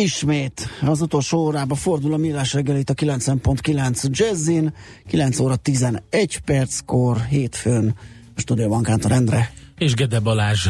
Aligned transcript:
Ismét 0.00 0.68
az 0.82 1.00
utolsó 1.00 1.38
órába 1.38 1.74
fordul 1.74 2.12
a 2.12 2.16
millás 2.16 2.52
reggelét 2.52 2.90
a 2.90 2.94
9.9 2.94 4.10
Jazzin, 4.10 4.74
9 5.06 5.38
óra 5.38 5.56
11 5.56 6.40
perckor, 6.44 7.24
hétfőn 7.24 7.94
a 8.36 8.40
stúdióban 8.40 8.82
Kántor 8.82 9.12
Endre. 9.12 9.52
És 9.78 9.94
Gede 9.94 10.20
Balázs. 10.20 10.68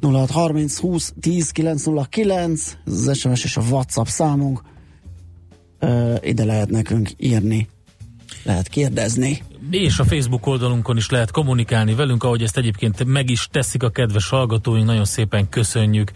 0630 0.00 0.78
20 0.78 1.12
10 1.20 1.50
909, 1.50 2.76
ez 2.86 3.06
az 3.06 3.18
SMS 3.18 3.44
és 3.44 3.56
a 3.56 3.60
WhatsApp 3.60 4.06
számunk. 4.06 4.62
Uh, 5.80 6.16
ide 6.20 6.44
lehet 6.44 6.70
nekünk 6.70 7.10
írni, 7.16 7.68
lehet 8.42 8.68
kérdezni. 8.68 9.42
És 9.70 9.98
a 9.98 10.04
Facebook 10.04 10.46
oldalunkon 10.46 10.96
is 10.96 11.10
lehet 11.10 11.30
kommunikálni 11.30 11.94
velünk, 11.94 12.24
ahogy 12.24 12.42
ezt 12.42 12.56
egyébként 12.56 13.04
meg 13.04 13.30
is 13.30 13.48
teszik 13.50 13.82
a 13.82 13.90
kedves 13.90 14.28
hallgatóink, 14.28 14.86
nagyon 14.86 15.04
szépen 15.04 15.48
köszönjük. 15.48 16.12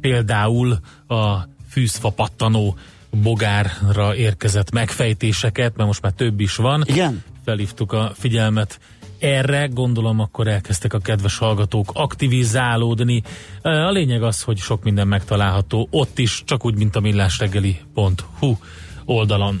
Például 0.00 0.78
a 1.06 1.56
fűzfa 1.78 2.10
pattanó 2.10 2.76
bogárra 3.22 4.16
érkezett 4.16 4.70
megfejtéseket, 4.70 5.76
mert 5.76 5.88
most 5.88 6.02
már 6.02 6.12
több 6.12 6.40
is 6.40 6.56
van. 6.56 6.82
Igen? 6.86 7.22
Felhívtuk 7.44 7.92
a 7.92 8.12
figyelmet 8.14 8.80
erre, 9.18 9.66
gondolom 9.66 10.20
akkor 10.20 10.46
elkezdtek 10.48 10.92
a 10.94 10.98
kedves 10.98 11.38
hallgatók 11.38 11.90
aktivizálódni. 11.94 13.22
A 13.62 13.90
lényeg 13.90 14.22
az, 14.22 14.42
hogy 14.42 14.58
sok 14.58 14.82
minden 14.82 15.08
megtalálható 15.08 15.88
ott 15.90 16.18
is, 16.18 16.42
csak 16.44 16.64
úgy, 16.64 16.76
mint 16.76 16.96
a 16.96 17.00
millásreggeli.hu 17.00 18.56
oldalon. 19.04 19.60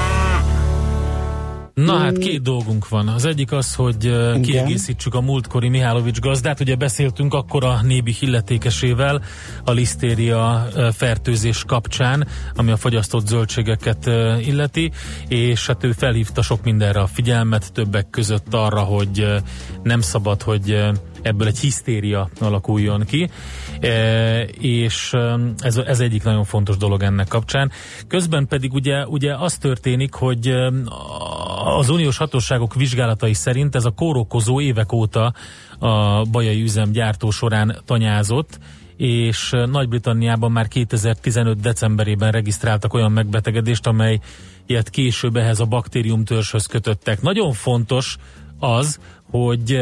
Na 1.73 1.97
hát 1.97 2.17
két 2.17 2.41
dolgunk 2.41 2.89
van. 2.89 3.07
Az 3.07 3.25
egyik 3.25 3.51
az, 3.51 3.75
hogy 3.75 4.07
uh, 4.07 4.39
kiegészítsük 4.39 5.13
a 5.13 5.21
múltkori 5.21 5.69
Mihálovics 5.69 6.19
gazdát. 6.19 6.59
Ugye 6.59 6.75
beszéltünk 6.75 7.33
akkor 7.33 7.63
a 7.63 7.81
nébi 7.83 8.11
hilletékesével 8.19 9.21
a 9.63 9.71
lisztéria 9.71 10.67
fertőzés 10.93 11.63
kapcsán, 11.67 12.27
ami 12.55 12.71
a 12.71 12.77
fagyasztott 12.77 13.27
zöldségeket 13.27 14.05
illeti, 14.45 14.91
és 15.27 15.67
hát 15.67 15.83
ő 15.83 15.91
felhívta 15.91 16.41
sok 16.41 16.63
mindenre 16.63 16.99
a 16.99 17.07
figyelmet, 17.07 17.73
többek 17.73 18.09
között 18.09 18.53
arra, 18.53 18.81
hogy 18.81 19.27
nem 19.83 20.01
szabad, 20.01 20.41
hogy 20.41 20.83
ebből 21.21 21.47
egy 21.47 21.59
hisztéria 21.59 22.29
alakuljon 22.39 23.05
ki, 23.05 23.29
e, 23.81 24.41
és 24.43 25.13
ez, 25.57 25.77
ez 25.77 25.99
egyik 25.99 26.23
nagyon 26.23 26.43
fontos 26.43 26.77
dolog 26.77 27.03
ennek 27.03 27.27
kapcsán. 27.27 27.71
Közben 28.07 28.47
pedig 28.47 28.73
ugye, 28.73 29.05
ugye 29.07 29.35
az 29.35 29.57
történik, 29.57 30.13
hogy 30.13 30.53
az 31.77 31.89
uniós 31.89 32.17
hatóságok 32.17 32.75
vizsgálatai 32.75 33.33
szerint 33.33 33.75
ez 33.75 33.85
a 33.85 33.91
kórokozó 33.91 34.61
évek 34.61 34.91
óta 34.91 35.33
a 35.79 36.21
bajai 36.31 36.61
üzem 36.61 36.91
gyártó 36.91 37.29
során 37.29 37.77
tanyázott, 37.85 38.59
és 38.97 39.49
Nagy-Britanniában 39.71 40.51
már 40.51 40.67
2015. 40.67 41.59
decemberében 41.59 42.31
regisztráltak 42.31 42.93
olyan 42.93 43.11
megbetegedést, 43.11 43.87
amely 43.87 44.19
ilyet 44.65 44.89
később 44.89 45.35
ehhez 45.35 45.59
a 45.59 45.65
baktériumtörzshöz 45.65 46.65
kötöttek. 46.65 47.21
Nagyon 47.21 47.53
fontos 47.53 48.17
az, 48.59 48.99
hogy 49.31 49.79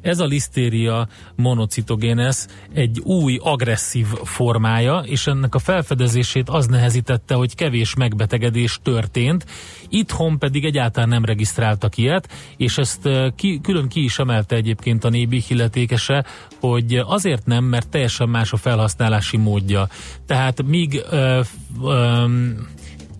ez 0.00 0.18
a 0.18 0.24
lisztéria 0.24 1.08
monocitogénez 1.36 2.48
egy 2.72 3.00
új 3.00 3.38
agresszív 3.42 4.06
formája, 4.06 4.98
és 4.98 5.26
ennek 5.26 5.54
a 5.54 5.58
felfedezését 5.58 6.48
az 6.48 6.66
nehezítette, 6.66 7.34
hogy 7.34 7.54
kevés 7.54 7.94
megbetegedés 7.94 8.78
történt, 8.82 9.46
itthon 9.88 10.38
pedig 10.38 10.64
egyáltalán 10.64 11.08
nem 11.08 11.24
regisztráltak 11.24 11.96
ilyet, 11.96 12.28
és 12.56 12.78
ezt 12.78 13.08
ki, 13.36 13.60
külön 13.62 13.88
ki 13.88 14.04
is 14.04 14.18
emelte 14.18 14.56
egyébként 14.56 15.04
a 15.04 15.08
nébi 15.08 15.42
illetékese, 15.48 16.24
hogy 16.60 16.94
azért 17.04 17.46
nem, 17.46 17.64
mert 17.64 17.88
teljesen 17.88 18.28
más 18.28 18.52
a 18.52 18.56
felhasználási 18.56 19.36
módja. 19.36 19.88
Tehát 20.26 20.62
míg 20.62 21.02
ö, 21.10 21.40
ö, 21.82 22.24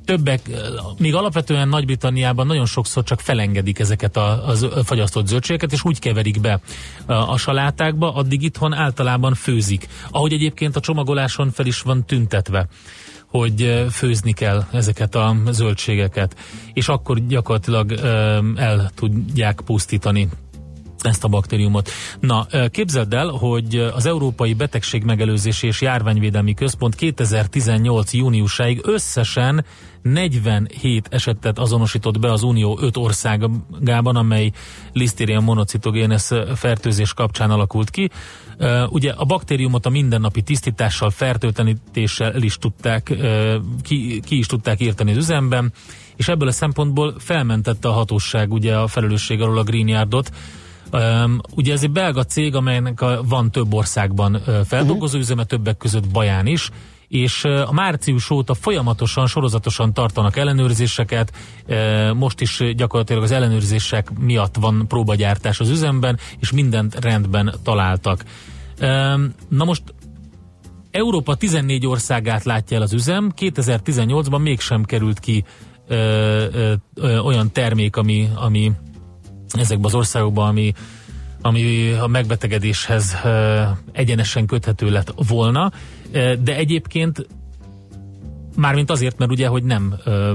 többek, 0.05 0.41
még 0.99 1.15
alapvetően 1.15 1.69
Nagy-Britanniában 1.69 2.47
nagyon 2.47 2.67
sokszor 2.67 3.03
csak 3.05 3.21
felengedik 3.21 3.79
ezeket 3.79 4.17
a, 4.17 4.49
a 4.49 4.55
fagyasztott 4.85 5.27
zöldségeket, 5.27 5.73
és 5.73 5.85
úgy 5.85 5.99
keverik 5.99 6.41
be 6.41 6.61
a, 7.07 7.13
a 7.13 7.37
salátákba, 7.37 8.15
addig 8.15 8.43
itthon 8.43 8.73
általában 8.73 9.35
főzik. 9.35 9.89
Ahogy 10.11 10.33
egyébként 10.33 10.77
a 10.77 10.81
csomagoláson 10.81 11.51
fel 11.51 11.67
is 11.67 11.81
van 11.81 12.05
tüntetve 12.05 12.67
hogy 13.27 13.87
főzni 13.91 14.33
kell 14.33 14.65
ezeket 14.73 15.15
a 15.15 15.37
zöldségeket, 15.51 16.37
és 16.73 16.89
akkor 16.89 17.27
gyakorlatilag 17.27 17.93
el 18.57 18.91
tudják 18.95 19.61
pusztítani 19.65 20.29
ezt 21.07 21.25
a 21.25 21.29
baktériumot. 21.29 21.91
Na, 22.21 22.47
képzeld 22.71 23.15
el, 23.15 23.29
hogy 23.29 23.77
az 23.77 24.07
Európai 24.07 24.55
Betegség 24.55 25.05
Megelőzési 25.05 25.67
és 25.67 25.81
Járványvédelmi 25.81 26.55
Központ 26.55 26.95
2018. 26.95 28.13
júniusáig 28.13 28.81
összesen 28.83 29.65
47 30.03 31.09
esetet 31.11 31.59
azonosított 31.59 32.19
be 32.19 32.33
az 32.33 32.43
Unió 32.43 32.79
5 32.81 32.97
országában, 32.97 34.17
amely 34.17 34.51
Listeria 34.93 35.41
monocitogénes 35.41 36.31
fertőzés 36.55 37.15
kapcsán 37.15 37.51
alakult 37.51 37.91
ki. 37.91 38.11
Ugye 38.89 39.13
a 39.13 39.25
baktériumot 39.25 39.87
a 39.87 39.91
mindennapi 39.91 40.43
tisztítással, 40.43 41.11
fertőtlenítéssel 41.11 42.43
is 42.43 42.57
tudták, 42.57 43.15
ki, 43.83 44.21
ki 44.21 44.39
is 44.39 44.47
tudták 44.47 44.81
írtani 44.81 45.11
az 45.11 45.17
üzemben, 45.17 45.73
és 46.17 46.29
ebből 46.29 46.49
a 46.49 46.53
szempontból 46.53 47.15
felmentette 47.19 47.89
a 47.89 47.93
hatóság 47.93 48.53
ugye 48.53 48.77
a 48.77 48.87
felelősség 48.87 49.41
alól 49.41 49.59
a 49.59 49.63
Green 49.63 49.89
Yardot, 49.89 50.31
Um, 50.93 51.41
ugye 51.55 51.73
ez 51.73 51.83
egy 51.83 51.91
belga 51.91 52.25
cég, 52.25 52.55
amelynek 52.55 53.01
a, 53.01 53.23
van 53.25 53.51
több 53.51 53.75
országban 53.75 54.35
uh, 54.35 54.61
feldolgozó 54.61 55.19
üzeme, 55.19 55.45
többek 55.45 55.77
között 55.77 56.09
Baján 56.09 56.47
is, 56.47 56.71
és 57.09 57.45
uh, 57.45 57.69
a 57.69 57.73
március 57.73 58.31
óta 58.31 58.55
folyamatosan, 58.55 59.27
sorozatosan 59.27 59.93
tartanak 59.93 60.37
ellenőrzéseket, 60.37 61.33
uh, 61.67 62.13
most 62.15 62.41
is 62.41 62.63
gyakorlatilag 62.77 63.23
az 63.23 63.31
ellenőrzések 63.31 64.19
miatt 64.19 64.57
van 64.57 64.85
próbagyártás 64.89 65.61
az 65.61 65.69
üzemben, 65.69 66.19
és 66.41 66.53
mindent 66.53 67.05
rendben 67.05 67.55
találtak. 67.63 68.25
Um, 68.81 69.35
na 69.49 69.65
most 69.65 69.83
Európa 70.91 71.35
14 71.35 71.87
országát 71.87 72.45
látja 72.45 72.77
el 72.77 72.83
az 72.83 72.93
üzem, 72.93 73.33
2018-ban 73.37 74.43
mégsem 74.43 74.85
került 74.85 75.21
ki 75.21 75.45
ö, 75.89 75.95
ö, 75.95 76.73
ö, 76.95 77.19
olyan 77.19 77.53
termék, 77.53 77.97
ami, 77.97 78.29
ami 78.35 78.73
ezekben 79.53 79.85
az 79.85 79.95
országokban, 79.95 80.49
ami, 80.49 80.73
ami 81.41 81.93
a 81.93 82.07
megbetegedéshez 82.07 83.17
egyenesen 83.93 84.47
köthető 84.47 84.91
lett 84.91 85.15
volna, 85.29 85.73
de 86.43 86.57
egyébként 86.57 87.27
Mármint 88.57 88.91
azért, 88.91 89.19
mert 89.19 89.31
ugye, 89.31 89.47
hogy 89.47 89.63
nem 89.63 89.95
ö, 90.05 90.33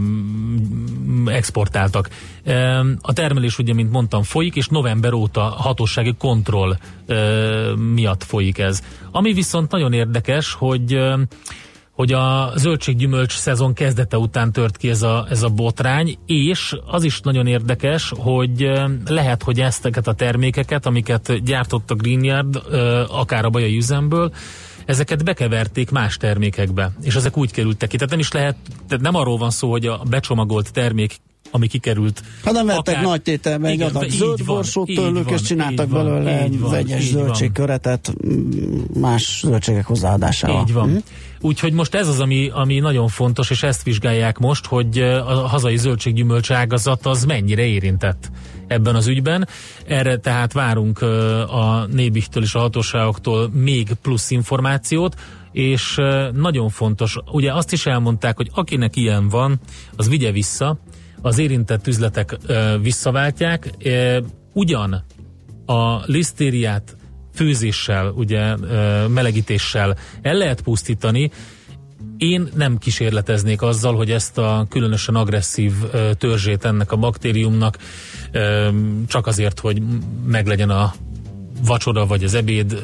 exportáltak. 1.25 2.09
Ö, 2.44 2.80
a 3.01 3.13
termelés 3.13 3.57
ugye, 3.57 3.74
mint 3.74 3.91
mondtam, 3.91 4.24
folyik, 4.24 4.56
és 4.56 4.68
november 4.68 5.13
óta 5.13 5.41
hatósági 5.41 6.13
kontroll 6.18 6.77
ö, 7.06 7.74
miatt 7.94 8.24
folyik 8.24 8.57
ez. 8.57 8.83
Ami 9.12 9.33
viszont 9.33 9.71
nagyon 9.71 9.94
érdekes, 9.94 10.53
hogy 10.53 10.94
ö, 10.94 11.21
hogy 11.97 12.13
a 12.13 12.51
zöldséggyümölcs 12.55 13.38
szezon 13.38 13.73
kezdete 13.73 14.17
után 14.17 14.51
tört 14.51 14.77
ki 14.77 14.89
ez 14.89 15.01
a, 15.01 15.25
ez 15.29 15.44
a 15.44 15.49
botrány, 15.49 16.17
és 16.25 16.75
az 16.85 17.03
is 17.03 17.19
nagyon 17.19 17.47
érdekes, 17.47 18.13
hogy 18.15 18.71
lehet, 19.05 19.44
hogy 19.44 19.59
ezteket 19.59 20.07
a 20.07 20.13
termékeket, 20.13 20.85
amiket 20.85 21.44
gyártott 21.44 21.91
a 21.91 21.95
Green 21.95 22.23
Yard, 22.23 22.61
akár 23.09 23.45
a 23.45 23.49
bajai 23.49 23.77
üzemből, 23.77 24.31
ezeket 24.85 25.23
bekeverték 25.23 25.91
más 25.91 26.17
termékekbe, 26.17 26.91
és 27.01 27.15
ezek 27.15 27.38
úgy 27.38 27.51
kerültek 27.51 27.89
ki. 27.89 27.95
Tehát 27.95 28.11
nem 28.11 28.19
is 28.19 28.31
lehet, 28.31 28.55
tehát 28.88 29.03
nem 29.03 29.15
arról 29.15 29.38
van 29.38 29.51
szó, 29.51 29.69
hogy 29.69 29.85
a 29.85 30.01
becsomagolt 30.09 30.73
termék 30.73 31.15
ami 31.51 31.67
kikerült. 31.67 32.21
Hát 32.43 32.53
nem 32.53 32.65
vettek 32.65 32.93
akár, 32.93 33.03
nagy 33.03 33.21
tételben 33.21 33.71
egy 33.71 33.81
adag 33.81 34.09
zöld 34.09 34.45
borsót 34.45 34.88
tőlük, 34.88 35.31
és 35.31 35.41
csináltak 35.41 35.89
van, 35.89 36.05
belőle 36.05 36.47
van, 36.59 36.71
vegyes 36.71 37.03
zöldségköretet 37.03 38.13
más 38.93 39.41
zöldségek 39.45 39.85
hozzáadásával. 39.85 40.61
Így 40.61 40.73
van. 40.73 40.89
Hm? 40.89 40.97
Úgyhogy 41.42 41.74
most 41.74 41.95
ez 41.95 42.07
az, 42.07 42.19
ami, 42.19 42.50
ami 42.54 42.80
nagyon 42.80 43.07
fontos, 43.07 43.50
és 43.50 43.63
ezt 43.63 43.84
vizsgálják 43.84 44.38
most, 44.38 44.66
hogy 44.66 45.00
a 45.00 45.48
hazai 45.48 45.78
zöldséggyümölcs 45.78 46.51
ágazat 46.51 47.06
az 47.06 47.25
mennyire 47.25 47.66
érintett 47.66 48.31
ebben 48.68 48.95
az 48.95 49.07
ügyben. 49.07 49.48
Erre 49.88 50.18
tehát 50.18 50.54
várunk 50.54 51.01
a 51.48 51.88
Nébihtől 51.92 52.44
és 52.44 52.56
a 52.56 52.60
hatóságoktól 52.60 53.50
még 53.54 53.89
plusz 54.01 54.31
információt, 54.31 55.16
és 55.51 55.95
nagyon 56.34 56.69
fontos, 56.69 57.18
ugye 57.31 57.54
azt 57.54 57.72
is 57.72 57.86
elmondták, 57.86 58.36
hogy 58.36 58.50
akinek 58.54 58.95
ilyen 58.95 59.30
van, 59.30 59.60
az 59.95 60.10
vigye 60.10 60.31
vissza, 60.31 60.80
az 61.22 61.38
érintett 61.38 61.88
üzletek 61.88 62.38
visszaváltják, 62.81 63.72
ugyan 64.54 65.04
a 65.66 66.01
lisztériát 66.06 66.98
főzéssel, 67.38 68.12
ugye 68.16 68.56
melegítéssel 69.07 69.98
el 70.22 70.34
lehet 70.34 70.62
pusztítani, 70.62 71.31
én 72.18 72.48
nem 72.56 72.78
kísérleteznék 72.78 73.62
azzal, 73.62 73.95
hogy 73.95 74.12
ezt 74.12 74.38
a 74.38 74.66
különösen 74.69 75.16
agresszív 75.16 75.74
törzsét 76.18 76.66
ennek 76.66 76.92
a 76.92 76.95
baktériumnak 76.95 77.78
csak 79.07 79.28
azért, 79.28 79.60
hogy 79.60 79.81
meglegyen 80.25 80.69
a 80.69 80.94
vacsora 81.66 82.06
vagy 82.06 82.24
az 82.24 82.34
ebéd, 82.34 82.84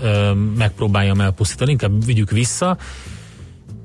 megpróbáljam 0.58 1.22
elpusztítani, 1.22 1.72
inkább 1.72 2.06
vigyük 2.06 2.32
vissza, 2.32 2.78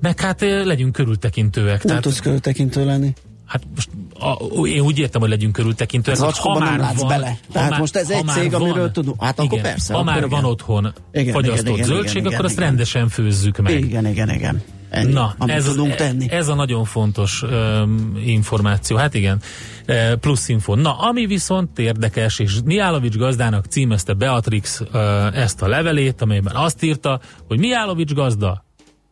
meg 0.00 0.20
hát 0.20 0.40
legyünk 0.40 0.92
körültekintőek. 0.92 1.76
Nem 1.76 1.86
tehát, 1.86 2.02
tudsz 2.02 2.20
körültekintő 2.20 2.84
lenni. 2.84 3.14
Hát 3.46 3.62
most 3.74 3.90
a, 4.18 4.66
én 4.66 4.80
úgy 4.80 4.98
értem, 4.98 5.20
hogy 5.20 5.30
legyünk 5.30 5.52
körültekintőek. 5.52 6.20
Az 6.20 6.38
ha 6.38 6.58
már 6.58 6.78
nem 6.78 6.94
van, 6.96 7.08
bele. 7.08 7.38
Tehát 7.52 7.70
már, 7.70 7.80
most 7.80 7.96
ez 7.96 8.10
egy 8.10 8.26
cég, 8.26 8.50
van, 8.50 8.60
amiről 8.60 8.90
tudunk. 8.90 9.22
Hát 9.22 9.32
igen, 9.32 9.46
akkor 9.46 9.60
persze. 9.60 9.94
Ha 9.94 10.02
már 10.02 10.16
igen. 10.16 10.28
van 10.28 10.44
otthon 10.44 10.92
igen, 11.12 11.32
fagyasztott 11.32 11.74
igen, 11.74 11.86
zöldség, 11.86 12.16
igen, 12.16 12.20
akkor 12.20 12.32
igen, 12.32 12.44
azt 12.44 12.54
igen. 12.54 12.68
rendesen 12.68 13.08
főzzük 13.08 13.58
meg. 13.58 13.72
Igen, 13.72 14.06
igen, 14.06 14.30
igen. 14.30 14.62
Ennyi, 14.90 15.12
Na, 15.12 15.34
ez, 15.38 15.64
tudunk 15.64 15.94
tenni. 15.94 16.30
ez 16.30 16.48
a 16.48 16.54
nagyon 16.54 16.84
fontos 16.84 17.42
um, 17.42 18.18
információ. 18.24 18.96
Hát 18.96 19.14
igen, 19.14 19.40
uh, 19.88 20.12
plusz 20.12 20.48
info. 20.48 20.74
Na, 20.74 20.98
ami 20.98 21.26
viszont 21.26 21.78
érdekes, 21.78 22.38
és 22.38 22.58
Miálovics 22.64 23.16
gazdának 23.16 23.64
címezte 23.64 24.12
Beatrix 24.12 24.80
uh, 24.80 24.88
ezt 25.38 25.62
a 25.62 25.68
levelét, 25.68 26.22
amelyben 26.22 26.56
azt 26.56 26.82
írta, 26.82 27.20
hogy 27.46 27.58
Miálovics 27.58 28.12
gazda, 28.12 28.64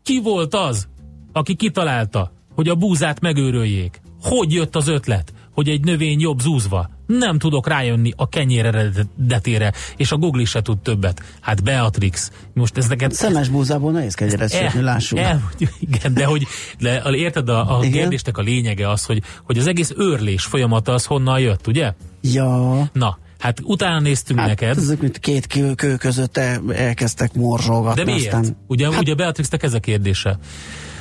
ki 0.03 0.21
volt 0.23 0.55
az, 0.55 0.89
aki 1.33 1.55
kitalálta, 1.55 2.33
hogy 2.55 2.69
a 2.69 2.75
búzát 2.75 3.21
megőröljék? 3.21 4.01
Hogy 4.23 4.53
jött 4.53 4.77
az 4.77 4.89
ötlet, 4.89 5.33
hogy 5.57 5.69
egy 5.69 5.85
növény 5.85 6.21
jobb 6.21 6.41
zúzva? 6.41 6.91
Nem 7.07 7.39
tudok 7.39 7.69
rájönni 7.69 8.13
a 8.17 8.29
kenyér 8.29 8.67
eredetére, 8.67 9.73
és 9.97 10.13
a 10.13 10.17
Google 10.17 10.45
se 10.45 10.63
tud 10.63 10.79
többet. 10.79 11.23
Hát 11.41 11.63
Beatrix, 11.63 12.31
most 12.55 12.77
ez 12.77 12.89
neked... 12.89 13.13
Szemes 13.13 13.49
búzából 13.49 13.93
nehéz 13.93 14.15
kenyeret 14.15 14.53
sütni, 14.53 14.81
lássuk. 14.81 15.19
El, 15.19 15.51
igen, 15.81 16.15
de 16.15 16.25
hogy 16.25 16.47
de, 16.79 17.03
érted, 17.11 17.49
a, 17.49 17.79
a 17.79 17.81
kérdésnek 17.81 18.39
a 18.39 18.43
lényege 18.43 18.91
az, 18.91 19.05
hogy, 19.05 19.23
hogy 19.45 19.59
az 19.59 19.67
egész 19.67 19.93
őrlés 19.97 20.45
folyamata 20.45 20.93
az 20.93 21.05
honnan 21.05 21.41
jött, 21.41 21.67
ugye? 21.67 21.93
Ja. 22.21 22.91
Na, 22.93 23.19
Hát 23.39 23.61
utána 23.63 24.01
néztünk 24.01 24.39
hát, 24.39 24.49
neked. 24.49 24.79
Ezek, 24.79 25.01
mint 25.01 25.19
két 25.19 25.47
kő, 25.47 25.75
kő 25.75 25.97
között 25.97 26.37
elkezdtek 26.37 27.35
morzsolgatni. 27.35 28.05
De 28.05 28.11
miért? 28.11 28.35
Aztán... 28.35 28.57
Ugye, 28.67 28.91
hát, 28.91 29.01
ugye 29.01 29.15
Beatrixnek 29.15 29.63
ez 29.63 29.75
a 29.75 29.81
kérdése. 29.81 30.39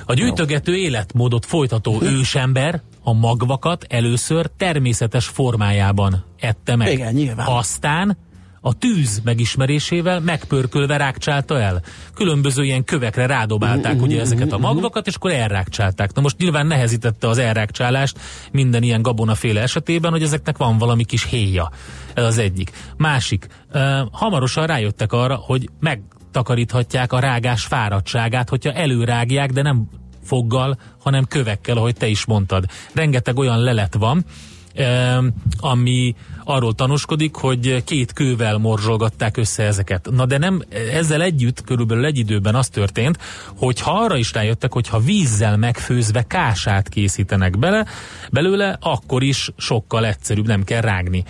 A 0.05 0.13
gyűjtögető 0.13 0.75
életmódot 0.75 1.45
folytató 1.45 2.01
ősember 2.01 2.81
a 3.07 3.13
magvakat 3.13 3.85
először 3.89 4.49
természetes 4.57 5.27
formájában 5.27 6.23
ette 6.39 6.75
meg. 6.75 6.91
Igen, 6.91 7.13
nyilván. 7.13 7.47
Aztán 7.47 8.17
a 8.61 8.73
tűz 8.73 9.21
megismerésével 9.23 10.19
megpörkölve 10.19 10.97
rákcsálta 10.97 11.59
el. 11.59 11.81
Különböző 12.13 12.63
ilyen 12.63 12.83
kövekre 12.83 13.25
rádobálták 13.25 14.01
ugye 14.01 14.21
ezeket 14.21 14.51
a 14.51 14.57
magvakat, 14.57 15.07
és 15.07 15.15
akkor 15.15 15.31
elrákcsálták. 15.31 16.13
Na 16.13 16.21
most 16.21 16.37
nyilván 16.37 16.67
nehezítette 16.67 17.27
az 17.27 17.37
elrákcsálást 17.37 18.19
minden 18.51 18.83
ilyen 18.83 19.01
gabonaféle 19.01 19.61
esetében, 19.61 20.11
hogy 20.11 20.23
ezeknek 20.23 20.57
van 20.57 20.77
valami 20.77 21.03
kis 21.03 21.25
héja. 21.25 21.71
Ez 22.13 22.23
az 22.23 22.37
egyik. 22.37 22.71
Másik, 22.97 23.47
uh, 23.73 23.81
hamarosan 24.11 24.65
rájöttek 24.65 25.13
arra, 25.13 25.35
hogy 25.35 25.69
meg 25.79 26.01
takaríthatják 26.31 27.13
a 27.13 27.19
rágás 27.19 27.63
fáradtságát, 27.63 28.49
hogyha 28.49 28.71
előrágják, 28.71 29.51
de 29.51 29.61
nem 29.61 29.89
foggal, 30.25 30.77
hanem 30.99 31.25
kövekkel, 31.25 31.77
ahogy 31.77 31.95
te 31.95 32.07
is 32.07 32.25
mondtad. 32.25 32.65
Rengeteg 32.93 33.37
olyan 33.37 33.59
lelet 33.59 33.93
van, 33.93 34.25
ami 35.57 36.15
arról 36.43 36.73
tanúskodik, 36.73 37.35
hogy 37.35 37.83
két 37.83 38.13
kővel 38.13 38.57
morzsolgatták 38.57 39.37
össze 39.37 39.63
ezeket. 39.63 40.09
Na 40.11 40.25
de 40.25 40.37
nem, 40.37 40.61
ezzel 40.91 41.21
együtt 41.21 41.63
körülbelül 41.63 42.05
egy 42.05 42.17
időben 42.17 42.55
az 42.55 42.67
történt, 42.67 43.17
hogy 43.57 43.81
ha 43.81 43.91
arra 43.91 44.17
is 44.17 44.33
rájöttek, 44.33 44.73
hogy 44.73 44.87
ha 44.87 44.99
vízzel 44.99 45.57
megfőzve 45.57 46.23
kását 46.23 46.89
készítenek 46.89 47.59
bele, 47.59 47.85
belőle, 48.31 48.77
akkor 48.81 49.23
is 49.23 49.51
sokkal 49.57 50.05
egyszerűbb, 50.05 50.47
nem 50.47 50.63
kell 50.63 50.81
rágni 50.81 51.23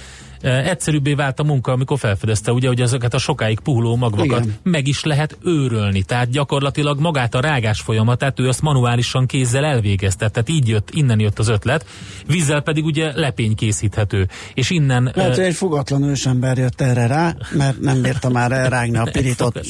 egyszerűbbé 0.45 1.13
vált 1.13 1.39
a 1.39 1.43
munka, 1.43 1.71
amikor 1.71 1.99
felfedezte, 1.99 2.51
ugye, 2.51 2.67
hogy 2.67 2.81
ezeket 2.81 3.13
a 3.13 3.17
sokáig 3.17 3.59
puhuló 3.59 3.95
magvakat 3.95 4.43
Igen. 4.43 4.55
meg 4.63 4.87
is 4.87 5.03
lehet 5.03 5.37
őrölni. 5.43 6.03
Tehát 6.03 6.29
gyakorlatilag 6.29 6.99
magát 6.99 7.35
a 7.35 7.39
rágás 7.39 7.81
folyamatát 7.81 8.39
ő 8.39 8.47
azt 8.47 8.61
manuálisan 8.61 9.25
kézzel 9.25 9.65
elvégezte. 9.65 10.29
Tehát 10.29 10.49
így 10.49 10.67
jött, 10.67 10.89
innen 10.91 11.19
jött 11.19 11.39
az 11.39 11.47
ötlet. 11.47 11.85
Vízzel 12.27 12.61
pedig 12.61 12.85
ugye 12.85 13.11
lepény 13.15 13.55
készíthető. 13.55 14.27
És 14.53 14.69
innen... 14.69 15.11
Lehet, 15.15 15.35
hogy 15.35 15.43
egy 15.43 15.55
fogatlan 15.55 16.03
ősember 16.03 16.57
jött 16.57 16.81
erre 16.81 17.07
rá, 17.07 17.35
mert 17.51 17.79
nem 17.79 18.01
bírta 18.01 18.29
már 18.29 18.51
elrágni 18.51 18.97
a 18.97 19.07
pirított 19.11 19.65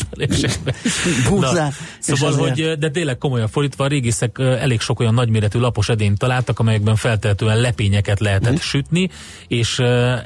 búzát. 1.29 1.73
Szóval, 1.99 2.33
hogy, 2.33 2.77
de 2.79 2.89
tényleg 2.89 3.17
komolyan 3.17 3.47
fordítva, 3.47 3.83
a 3.83 3.87
régészek 3.87 4.39
elég 4.39 4.79
sok 4.79 4.99
olyan 4.99 5.13
nagyméretű 5.13 5.59
lapos 5.59 5.89
edényt 5.89 6.17
találtak, 6.17 6.59
amelyekben 6.59 6.95
feltehetően 6.95 7.57
lepényeket 7.57 8.19
lehetett 8.19 8.49
hmm. 8.49 8.59
sütni, 8.59 9.09
és 9.47 9.77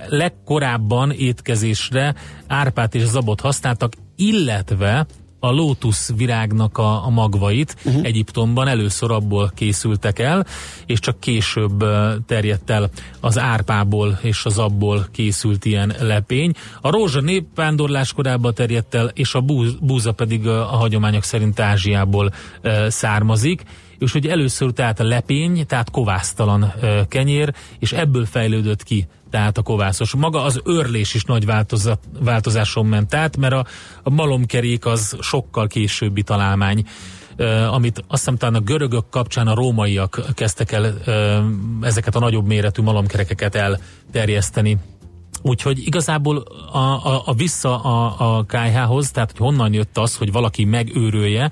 leg 0.07 0.34
korábban 0.45 1.12
étkezésre 1.12 2.15
árpát 2.47 2.95
és 2.95 3.03
zabot 3.03 3.41
használtak, 3.41 3.94
illetve 4.15 5.06
a 5.39 5.51
lótusz 5.51 6.12
virágnak 6.15 6.77
a, 6.77 7.06
a 7.06 7.09
magvait 7.09 7.75
uh-huh. 7.83 8.06
Egyiptomban 8.06 8.68
először 8.68 9.12
abból 9.12 9.51
készültek 9.56 10.19
el, 10.19 10.45
és 10.86 11.00
csak 11.00 11.19
később 11.19 11.83
terjedt 12.25 12.69
el 12.69 12.89
az 13.19 13.38
árpából 13.38 14.19
és 14.21 14.45
az 14.45 14.57
abból 14.57 15.07
készült 15.12 15.65
ilyen 15.65 15.94
lepény. 16.00 16.53
A 16.81 16.89
rózsa 16.89 17.21
népvándorlás 17.21 18.13
korában 18.13 18.53
terjedt 18.53 18.95
el, 18.95 19.12
és 19.13 19.33
a 19.33 19.44
búza 19.81 20.12
pedig 20.12 20.47
a, 20.47 20.73
a 20.73 20.75
hagyományok 20.75 21.23
szerint 21.23 21.59
Ázsiából 21.59 22.31
e, 22.61 22.90
származik 22.90 23.64
és 23.99 24.11
hogy 24.11 24.28
először 24.28 24.71
tehát 24.71 24.99
a 24.99 25.04
lepény, 25.04 25.66
tehát 25.66 25.92
kovásztalan 25.92 26.73
kenyér, 27.07 27.54
és 27.80 27.92
ebből 27.92 28.25
fejlődött 28.25 28.83
ki 28.83 29.07
tehát 29.30 29.57
a 29.57 29.62
kovászos. 29.62 30.14
Maga 30.14 30.44
az 30.44 30.62
örlés 30.64 31.14
is 31.14 31.24
nagy 31.24 31.45
változat, 31.45 32.00
változáson 32.19 32.86
ment 32.86 33.14
át, 33.14 33.38
mert 33.38 33.54
a, 33.54 33.66
a 34.04 34.09
malomkerék 34.09 34.86
az 34.86 35.18
sokkal 35.21 35.68
későbbi 35.68 36.24
találmány, 36.24 36.83
uh, 37.38 37.74
amit 37.74 37.98
azt 37.98 38.07
hiszem 38.07 38.38
talán 38.38 38.56
a 38.56 38.59
görögök 38.59 39.09
kapcsán 39.09 39.48
a 39.48 39.56
rómaiak 39.56 40.21
kezdtek 40.33 40.71
el 40.71 40.94
uh, 41.07 41.88
ezeket 41.88 42.16
a 42.16 42.19
nagyobb 42.19 42.45
méretű 42.45 42.81
malomkerekeket 42.81 43.56
elterjeszteni. 43.56 44.78
Úgyhogy 45.42 45.86
igazából 45.86 46.38
a, 46.71 46.78
a, 46.78 47.21
a 47.26 47.33
vissza 47.33 47.81
a, 47.81 48.16
a 48.38 48.44
KH-hoz, 48.44 49.12
tehát 49.12 49.31
hogy 49.31 49.40
honnan 49.40 49.74
jött 49.74 49.98
az, 49.98 50.16
hogy 50.16 50.31
valaki 50.31 50.66
megőrölje, 50.66 51.52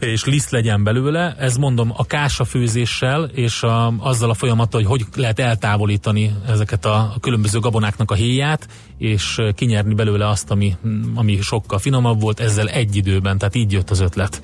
és 0.00 0.24
liszt 0.24 0.50
legyen 0.50 0.84
belőle, 0.84 1.34
ez 1.38 1.56
mondom 1.56 1.92
a 1.96 2.04
kásafőzéssel 2.04 3.24
és 3.24 3.62
a, 3.62 3.92
azzal 3.98 4.30
a 4.30 4.34
folyamattal, 4.34 4.82
hogy 4.82 5.02
hogy 5.02 5.06
lehet 5.14 5.38
eltávolítani 5.38 6.34
ezeket 6.48 6.84
a, 6.84 7.14
különböző 7.20 7.58
gabonáknak 7.58 8.10
a 8.10 8.14
héját, 8.14 8.68
és 8.98 9.40
kinyerni 9.54 9.94
belőle 9.94 10.28
azt, 10.28 10.50
ami, 10.50 10.76
ami 11.14 11.40
sokkal 11.40 11.78
finomabb 11.78 12.20
volt, 12.20 12.40
ezzel 12.40 12.68
egy 12.68 12.96
időben, 12.96 13.38
tehát 13.38 13.54
így 13.54 13.72
jött 13.72 13.90
az 13.90 14.00
ötlet. 14.00 14.42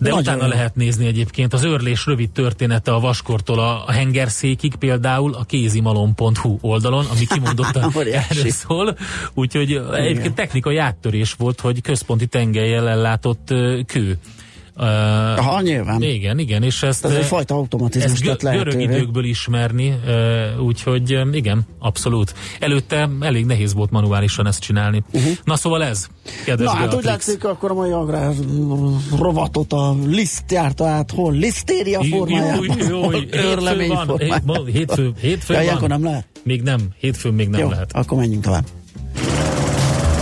De 0.00 0.08
Nagyon 0.08 0.18
utána 0.18 0.42
jó. 0.42 0.48
lehet 0.48 0.74
nézni 0.74 1.06
egyébként 1.06 1.52
az 1.52 1.64
örlés 1.64 2.06
rövid 2.06 2.30
története 2.30 2.92
a 2.92 3.00
vaskortól 3.00 3.58
a, 3.58 3.86
a 3.86 3.92
hengerszékig 3.92 4.74
például 4.74 5.34
a 5.34 5.44
kézimalom.hu 5.44 6.58
oldalon, 6.60 7.04
ami 7.04 7.26
kimondottan 7.26 7.92
erről 8.30 8.50
szól. 8.50 8.96
Úgyhogy 9.34 9.70
Igen. 9.70 9.94
egyébként 9.94 10.34
technikai 10.34 10.76
áttörés 10.76 11.32
volt, 11.32 11.60
hogy 11.60 11.80
központi 11.80 12.26
tengelyel 12.26 12.88
ellátott 12.88 13.54
kő 13.86 14.18
Aha, 14.78 15.60
nyilván. 15.60 16.02
Igen, 16.02 16.38
igen, 16.38 16.62
és 16.62 16.82
ezt... 16.82 17.04
Ez 17.04 17.12
egy 17.12 17.24
fajta 17.24 17.54
automatizmus 17.54 18.20
ezt 18.20 18.42
gö- 18.42 18.54
görög 18.56 18.80
időkből 18.80 19.24
ismerni, 19.24 19.94
úgyhogy 20.60 21.18
igen, 21.32 21.66
abszolút. 21.78 22.34
Előtte 22.60 23.08
elég 23.20 23.46
nehéz 23.46 23.74
volt 23.74 23.90
manuálisan 23.90 24.46
ezt 24.46 24.60
csinálni. 24.60 25.02
Uh-huh. 25.12 25.32
Na 25.44 25.56
szóval 25.56 25.84
ez, 25.84 26.06
kedves 26.44 26.72
Na 26.72 26.78
hát 26.78 26.94
úgy 26.94 27.04
látszik, 27.04 27.44
akkor 27.44 27.70
a 27.70 27.74
mai 27.74 27.90
agrár 27.90 28.32
rovatot 29.18 29.72
a 29.72 29.96
liszt 30.06 30.52
járta 30.52 30.86
át, 30.86 31.10
hol? 31.10 31.32
Lisztéria 31.32 32.02
formájában. 32.02 32.62
Hétfő 32.76 32.94
van, 34.44 34.66
hétfő, 34.66 35.12
hétfő 35.20 35.54
ja, 35.54 35.76
van. 35.80 35.88
nem 35.88 36.04
lehet? 36.04 36.26
Még 36.42 36.62
nem, 36.62 36.80
hétfőn 36.98 37.34
még 37.34 37.48
nem 37.48 37.60
jó, 37.60 37.68
lehet. 37.68 37.92
akkor 37.92 38.18
menjünk 38.18 38.42
tovább. 38.42 38.64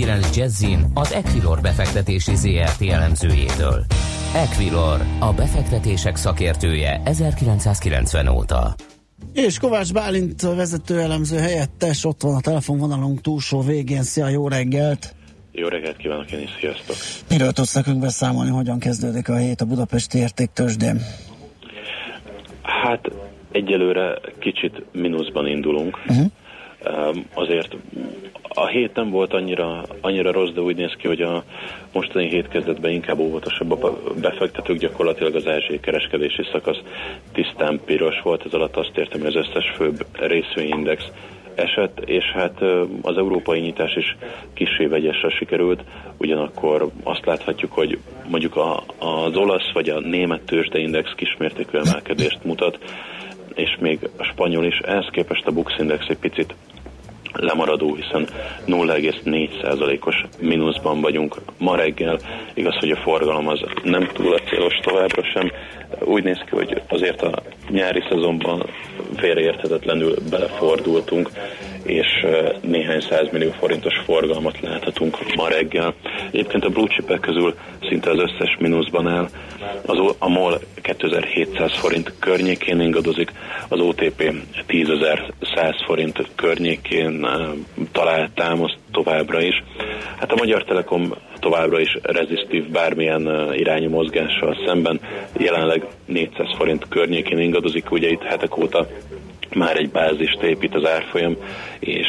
90.9 0.00 0.36
Jazzin 0.36 0.84
az 0.94 1.12
Equilor 1.12 1.60
befektetési 1.60 2.34
ZRT 2.34 2.82
elemzőjétől. 2.90 3.84
Equilor, 4.34 5.00
a 5.18 5.32
befektetések 5.32 6.16
szakértője 6.16 7.00
1990 7.04 8.28
óta. 8.28 8.74
És 9.32 9.58
Kovács 9.58 9.92
Bálint 9.92 10.42
vezető 10.42 11.00
elemző 11.00 11.38
helyettes, 11.38 12.04
ott 12.04 12.22
van 12.22 12.34
a 12.34 12.40
telefonvonalunk 12.40 13.20
túlsó 13.20 13.60
végén. 13.60 14.02
Szia, 14.02 14.28
jó 14.28 14.48
reggelt! 14.48 15.14
Jó 15.52 15.68
reggelt 15.68 15.96
kívánok 15.96 16.32
én 16.32 16.40
is, 16.40 16.50
sziasztok! 16.60 16.96
Miről 17.28 17.52
tudsz 17.52 17.74
nekünk 17.74 18.00
beszámolni, 18.00 18.50
hogyan 18.50 18.78
kezdődik 18.78 19.28
a 19.28 19.36
hét 19.36 19.60
a 19.60 19.64
budapesti 19.64 20.18
értéktősdén? 20.18 21.00
Hát 22.62 23.10
egyelőre 23.52 24.20
kicsit 24.38 24.84
mínuszban 24.92 25.46
indulunk. 25.46 25.98
Uh-huh. 26.08 26.30
Azért 27.34 27.76
a 28.54 28.66
hét 28.66 28.94
nem 28.94 29.10
volt 29.10 29.32
annyira, 29.32 29.82
annyira 30.00 30.32
rossz, 30.32 30.50
de 30.50 30.60
úgy 30.60 30.76
néz 30.76 30.94
ki, 30.98 31.06
hogy 31.06 31.20
a 31.20 31.44
mostani 31.92 32.28
hét 32.28 32.48
kezdetben 32.48 32.90
inkább 32.90 33.18
óvatosabb 33.18 33.82
a 33.82 33.98
befektetők, 34.20 34.78
gyakorlatilag 34.78 35.34
az 35.34 35.46
első 35.46 35.80
kereskedési 35.80 36.42
szakasz 36.52 36.80
tisztán 37.32 37.80
piros 37.84 38.20
volt, 38.22 38.44
ez 38.46 38.52
alatt 38.52 38.76
azt 38.76 38.96
értem, 38.96 39.20
hogy 39.20 39.36
az 39.36 39.46
összes 39.46 39.70
főbb 39.76 40.06
részvényindex 40.12 41.10
esett, 41.54 42.00
és 42.04 42.24
hát 42.24 42.60
az 43.02 43.16
európai 43.16 43.60
nyitás 43.60 43.96
is 43.96 44.16
kissé 44.54 44.86
vegyesre 44.86 45.30
sikerült, 45.30 45.80
ugyanakkor 46.16 46.90
azt 47.02 47.26
láthatjuk, 47.26 47.72
hogy 47.72 47.98
mondjuk 48.28 48.56
a, 48.56 48.82
az 48.98 49.36
olasz 49.36 49.72
vagy 49.72 49.88
a 49.88 50.00
német 50.00 50.40
tőzsdeindex 50.40 51.14
kismértékű 51.16 51.78
emelkedést 51.78 52.44
mutat, 52.44 52.78
és 53.54 53.76
még 53.80 54.08
a 54.18 54.22
spanyol 54.22 54.64
is, 54.64 54.78
ehhez 54.78 55.08
képest 55.10 55.46
a 55.46 55.52
Bux 55.52 55.78
Index 55.78 56.06
egy 56.08 56.18
picit 56.18 56.54
lemaradó, 57.32 57.94
hiszen 57.94 58.28
0,4%-os 58.66 60.24
mínuszban 60.40 61.00
vagyunk 61.00 61.40
ma 61.58 61.76
reggel. 61.76 62.18
Igaz, 62.54 62.76
hogy 62.76 62.90
a 62.90 62.96
forgalom 62.96 63.48
az 63.48 63.60
nem 63.82 64.08
túl 64.12 64.34
a 64.34 64.38
célos 64.38 64.74
továbbra 64.82 65.22
sem. 65.24 65.50
Úgy 66.04 66.24
néz 66.24 66.38
ki, 66.38 66.56
hogy 66.56 66.82
azért 66.88 67.22
a 67.22 67.42
nyári 67.68 68.02
szezonban 68.08 68.66
félreérthetetlenül 69.16 70.14
belefordultunk, 70.30 71.30
és 71.84 72.26
néhány 72.60 73.02
millió 73.32 73.50
forintos 73.50 73.94
forgalmat 74.04 74.60
láthatunk 74.60 75.34
ma 75.34 75.48
reggel. 75.48 75.94
Egyébként 76.32 76.64
a 76.64 76.68
blue 76.68 76.88
chipek 76.88 77.20
közül 77.20 77.54
szinte 77.88 78.10
az 78.10 78.18
összes 78.18 78.56
mínuszban 78.58 79.08
áll. 79.08 79.28
Az, 79.86 80.14
a 80.18 80.28
MOL 80.28 80.60
2700 80.82 81.72
forint 81.78 82.12
környékén 82.18 82.80
ingadozik, 82.80 83.32
az 83.68 83.80
OTP 83.80 84.32
10.100 84.68 85.82
forint 85.86 86.28
környékén 86.34 87.26
talált 87.92 88.30
támaszt 88.34 88.78
továbbra 88.92 89.42
is. 89.42 89.62
Hát 90.18 90.32
a 90.32 90.36
Magyar 90.36 90.64
Telekom 90.64 91.14
továbbra 91.40 91.80
is 91.80 91.98
rezisztív 92.02 92.70
bármilyen 92.70 93.52
irányú 93.54 93.90
mozgással 93.90 94.56
szemben, 94.66 95.00
jelenleg 95.38 95.86
400 96.06 96.46
forint 96.56 96.88
környékén 96.88 97.38
ingadozik, 97.38 97.90
ugye 97.90 98.08
itt 98.08 98.22
hetek 98.22 98.58
óta 98.58 98.86
már 99.54 99.76
egy 99.76 99.90
bázist 99.90 100.42
épít 100.42 100.74
az 100.74 100.88
árfolyam, 100.88 101.36
és 101.78 102.06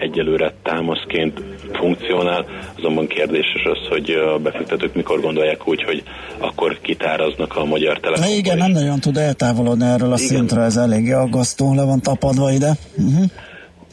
egyelőre 0.00 0.52
támaszként 0.62 1.42
funkcionál, 1.72 2.46
azonban 2.78 3.06
kérdéses 3.06 3.62
az, 3.64 3.88
hogy 3.88 4.10
a 4.10 4.38
befektetők 4.38 4.94
mikor 4.94 5.20
gondolják 5.20 5.68
úgy, 5.68 5.82
hogy 5.82 6.02
akkor 6.38 6.78
kitáraznak 6.80 7.56
a 7.56 7.64
magyar 7.64 8.00
telefonból. 8.00 8.38
Igen, 8.38 8.56
nem 8.56 8.70
nagyon 8.70 9.00
tud 9.00 9.16
eltávolodni 9.16 9.84
erről 9.84 10.12
a 10.12 10.16
Igen. 10.16 10.26
szintre, 10.26 10.62
ez 10.62 10.76
eléggé 10.76 11.12
aggasztó, 11.12 11.74
le 11.74 11.84
van 11.84 12.00
tapadva 12.00 12.50
ide. 12.50 12.72
Uh-huh. 12.96 13.24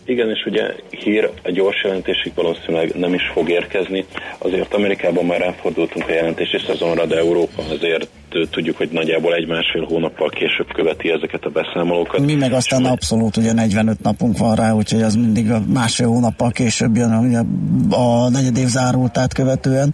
Igen, 0.07 0.29
és 0.29 0.45
ugye 0.45 0.75
hír 0.89 1.29
a 1.43 1.51
gyors 1.51 1.83
jelentésig 1.83 2.31
valószínűleg 2.35 2.95
nem 2.95 3.13
is 3.13 3.23
fog 3.33 3.49
érkezni. 3.49 4.05
Azért 4.37 4.73
Amerikában 4.73 5.25
már 5.25 5.39
ráfordultunk 5.39 6.07
a 6.07 6.11
jelentési 6.11 6.57
szezonra, 6.67 7.05
de 7.05 7.17
Európa 7.17 7.63
azért 7.69 8.07
tudjuk, 8.51 8.77
hogy 8.77 8.89
nagyjából 8.91 9.33
egy-másfél 9.33 9.83
hónappal 9.83 10.29
később 10.29 10.73
követi 10.73 11.11
ezeket 11.11 11.45
a 11.45 11.49
beszámolókat. 11.49 12.19
Mi 12.19 12.35
meg 12.35 12.53
aztán 12.53 12.81
és 12.81 12.87
abszolút 12.87 13.37
ugye 13.37 13.53
45 13.53 14.01
napunk 14.01 14.37
van 14.37 14.55
rá, 14.55 14.71
úgyhogy 14.71 15.01
az 15.01 15.15
mindig 15.15 15.51
a 15.51 15.59
másfél 15.73 16.07
hónappal 16.07 16.51
később 16.51 16.95
jön 16.95 17.13
ugye 17.13 17.39
a 17.89 18.29
negyed 18.29 18.57
év 18.57 18.67
zárultát 18.67 19.33
követően. 19.33 19.93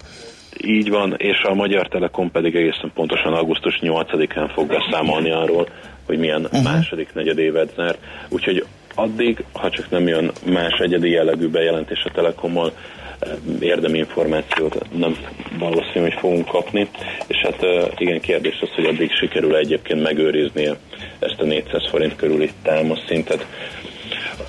Így 0.65 0.89
van, 0.89 1.13
és 1.17 1.41
a 1.43 1.53
Magyar 1.53 1.87
Telekom 1.87 2.31
pedig 2.31 2.55
egészen 2.55 2.91
pontosan 2.93 3.33
augusztus 3.33 3.79
8-án 3.81 4.51
fog 4.53 4.67
beszámolni 4.67 5.31
arról, 5.31 5.67
hogy 6.05 6.17
milyen 6.17 6.41
uh-huh. 6.41 6.63
második 6.63 7.13
negyed 7.13 7.37
évet 7.37 7.73
zár. 7.75 7.95
Úgyhogy 8.29 8.65
addig, 8.95 9.43
ha 9.53 9.69
csak 9.69 9.89
nem 9.89 10.07
jön 10.07 10.31
más 10.45 10.79
egyedi 10.79 11.09
jellegű 11.09 11.47
bejelentés 11.47 12.03
a 12.03 12.11
Telekommal, 12.11 12.71
eh, 13.19 13.29
érdemi 13.59 13.97
információt 13.97 14.97
nem 14.97 15.17
valószínű, 15.59 16.01
hogy 16.01 16.19
fogunk 16.19 16.47
kapni, 16.47 16.87
és 17.27 17.37
hát 17.37 17.63
eh, 17.63 17.87
igen, 17.97 18.19
kérdés 18.19 18.59
az, 18.61 18.69
hogy 18.75 18.85
addig 18.85 19.11
sikerül 19.11 19.55
egyébként 19.55 20.01
megőrizni 20.01 20.69
ezt 21.19 21.39
a 21.39 21.43
400 21.43 21.89
forint 21.89 22.15
körüli 22.15 22.51
támaszszintet. 22.63 23.45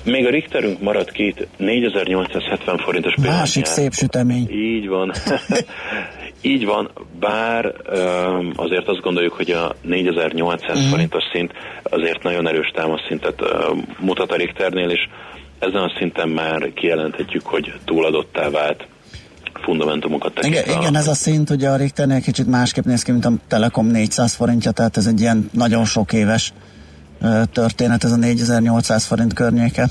Még 0.05 0.25
a 0.25 0.29
Richterünk 0.29 0.81
maradt 0.81 1.11
két 1.11 1.47
4870 1.57 2.77
forintos 2.77 3.13
pénz. 3.13 3.27
Másik 3.27 3.65
szép 3.65 3.93
sütemény. 3.93 4.49
Így 4.51 4.87
van. 4.87 5.11
Így 6.41 6.65
van, 6.65 6.91
bár 7.19 7.73
azért 8.55 8.87
azt 8.87 9.01
gondoljuk, 9.01 9.33
hogy 9.33 9.51
a 9.51 9.75
4800 9.81 10.69
uh-huh. 10.69 10.81
Mhm. 10.81 10.91
forintos 10.91 11.23
szint 11.33 11.51
azért 11.83 12.23
nagyon 12.23 12.47
erős 12.47 12.71
támaszszintet 12.75 13.41
mutat 13.99 14.31
a 14.31 14.35
Richternél, 14.35 14.89
és 14.89 14.99
ezen 15.59 15.81
a 15.81 15.91
szinten 15.97 16.29
már 16.29 16.73
kijelenthetjük, 16.73 17.45
hogy 17.45 17.73
túladottá 17.85 18.49
vált 18.49 18.87
fundamentumokat 19.63 20.33
tekintve. 20.33 20.61
Igen, 20.61 20.81
igen, 20.81 20.95
ez 20.95 21.07
a 21.07 21.13
szint 21.13 21.49
ugye 21.49 21.69
a 21.69 21.75
Richternél 21.75 22.21
kicsit 22.21 22.47
másképp 22.47 22.83
néz 22.83 23.01
ki, 23.01 23.11
mint 23.11 23.25
a 23.25 23.31
Telekom 23.47 23.87
400 23.87 24.33
forintja, 24.33 24.71
tehát 24.71 24.97
ez 24.97 25.05
egy 25.05 25.19
ilyen 25.19 25.49
nagyon 25.53 25.85
sok 25.85 26.13
éves 26.13 26.53
történet, 27.51 28.03
ez 28.03 28.11
a 28.11 28.17
4800 28.17 29.05
forint 29.05 29.33
környéke. 29.33 29.87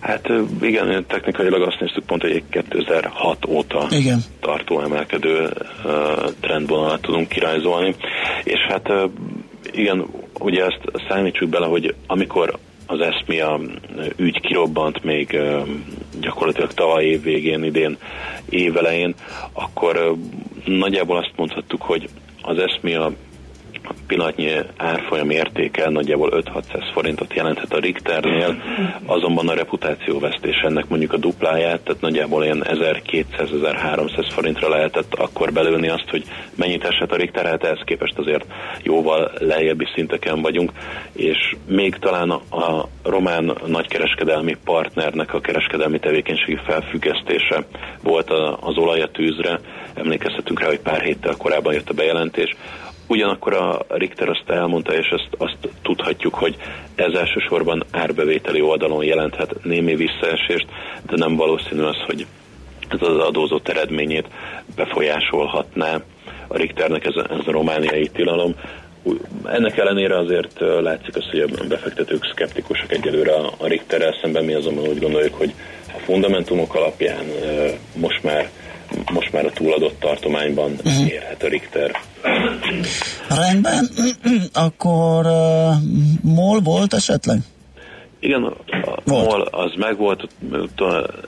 Hát 0.00 0.28
igen, 0.60 1.04
technikailag 1.06 1.62
azt 1.62 1.80
néztük 1.80 2.04
pont, 2.04 2.22
hogy 2.22 2.42
2006 2.50 3.46
óta 3.46 3.86
igen. 3.90 4.24
tartó 4.40 4.80
emelkedő 4.80 5.52
trendvonalat 6.40 7.00
tudunk 7.00 7.28
kirajzolni, 7.28 7.94
és 8.44 8.58
hát 8.68 8.88
igen, 9.72 10.06
ugye 10.38 10.64
ezt 10.64 11.04
számítsuk 11.08 11.48
bele, 11.48 11.66
hogy 11.66 11.94
amikor 12.06 12.58
az 12.86 13.00
ESMIA 13.00 13.60
ügy 14.16 14.40
kirobbant 14.40 15.04
még 15.04 15.40
gyakorlatilag 16.20 16.72
tavaly 16.72 17.04
év 17.04 17.22
végén, 17.22 17.64
idén 17.64 17.96
évelején, 18.48 19.14
akkor 19.52 20.16
nagyjából 20.64 21.16
azt 21.16 21.32
mondhattuk, 21.36 21.82
hogy 21.82 22.08
az 22.42 22.58
ESMIA 22.58 23.12
pillanatnyi 24.06 24.50
árfolyam 24.76 25.30
értéke 25.30 25.88
nagyjából 25.88 26.42
5-600 26.54 26.90
forintot 26.92 27.34
jelenthet 27.34 27.72
a 27.72 27.78
Richternél, 27.78 28.62
azonban 29.06 29.48
a 29.48 29.54
reputációvesztés 29.54 30.56
ennek 30.56 30.88
mondjuk 30.88 31.12
a 31.12 31.16
dupláját, 31.16 31.80
tehát 31.80 32.00
nagyjából 32.00 32.44
ilyen 32.44 32.64
1200-1300 32.68 34.28
forintra 34.30 34.68
lehetett 34.68 35.14
akkor 35.14 35.52
belőni 35.52 35.88
azt, 35.88 36.08
hogy 36.10 36.24
mennyit 36.54 36.84
esett 36.84 37.12
a 37.12 37.16
Richter, 37.16 37.46
hát 37.46 37.64
ehhez 37.64 37.82
képest 37.84 38.18
azért 38.18 38.44
jóval 38.82 39.30
lejjebbi 39.38 39.86
szinteken 39.94 40.42
vagyunk, 40.42 40.72
és 41.12 41.56
még 41.66 41.96
talán 41.96 42.30
a 42.30 42.88
román 43.02 43.56
nagykereskedelmi 43.66 44.56
partnernek 44.64 45.34
a 45.34 45.40
kereskedelmi 45.40 45.98
tevékenységi 45.98 46.58
felfüggesztése 46.66 47.64
volt 48.02 48.30
az 48.60 48.76
olaj 48.76 49.00
a 49.00 49.10
tűzre, 49.10 49.60
emlékeztetünk 49.94 50.60
rá, 50.60 50.66
hogy 50.66 50.80
pár 50.80 51.00
héttel 51.00 51.36
korábban 51.36 51.72
jött 51.72 51.90
a 51.90 51.94
bejelentés, 51.94 52.56
Ugyanakkor 53.12 53.54
a 53.54 53.84
Richter 53.88 54.28
azt 54.28 54.44
elmondta, 54.46 54.94
és 54.94 55.08
azt, 55.10 55.28
azt 55.38 55.68
tudhatjuk, 55.82 56.34
hogy 56.34 56.56
ez 56.94 57.12
elsősorban 57.12 57.84
árbevételi 57.90 58.60
oldalon 58.60 59.04
jelenthet 59.04 59.64
némi 59.64 59.94
visszaesést, 59.94 60.66
de 61.06 61.16
nem 61.16 61.36
valószínű 61.36 61.82
az, 61.82 61.96
hogy 62.06 62.26
ez 62.88 62.98
az 63.00 63.16
adózott 63.16 63.68
eredményét 63.68 64.26
befolyásolhatná 64.76 66.00
a 66.46 66.56
Richternek 66.56 67.04
ez 67.04 67.16
a, 67.16 67.26
ez 67.30 67.46
a 67.46 67.50
romániai 67.50 68.08
tilalom. 68.08 68.54
Ennek 69.44 69.78
ellenére 69.78 70.18
azért 70.18 70.60
látszik 70.80 71.16
az, 71.16 71.30
hogy 71.30 71.40
a 71.40 71.64
befektetők 71.68 72.24
szkeptikusak 72.32 72.92
egyelőre 72.92 73.34
a 73.34 73.66
Richterrel 73.66 74.14
szemben, 74.22 74.44
mi 74.44 74.54
azonban 74.54 74.88
úgy 74.88 75.00
gondoljuk, 75.00 75.34
hogy 75.34 75.52
a 75.86 75.98
fundamentumok 75.98 76.74
alapján 76.74 77.24
most 77.94 78.22
már 78.22 78.50
most 79.12 79.32
már 79.32 79.44
a 79.44 79.50
túladott 79.50 80.00
tartományban 80.00 80.70
uh-huh. 80.84 81.08
érhet 81.08 81.42
a 81.42 81.48
Richter. 81.48 82.00
Rendben, 83.28 83.88
akkor 84.52 85.26
uh, 85.26 85.74
MOL 86.22 86.60
volt 86.60 86.94
esetleg? 86.94 87.38
Igen, 88.22 88.42
a. 88.42 88.54
MOL 89.04 89.40
az 89.50 89.72
megvolt, 89.76 90.28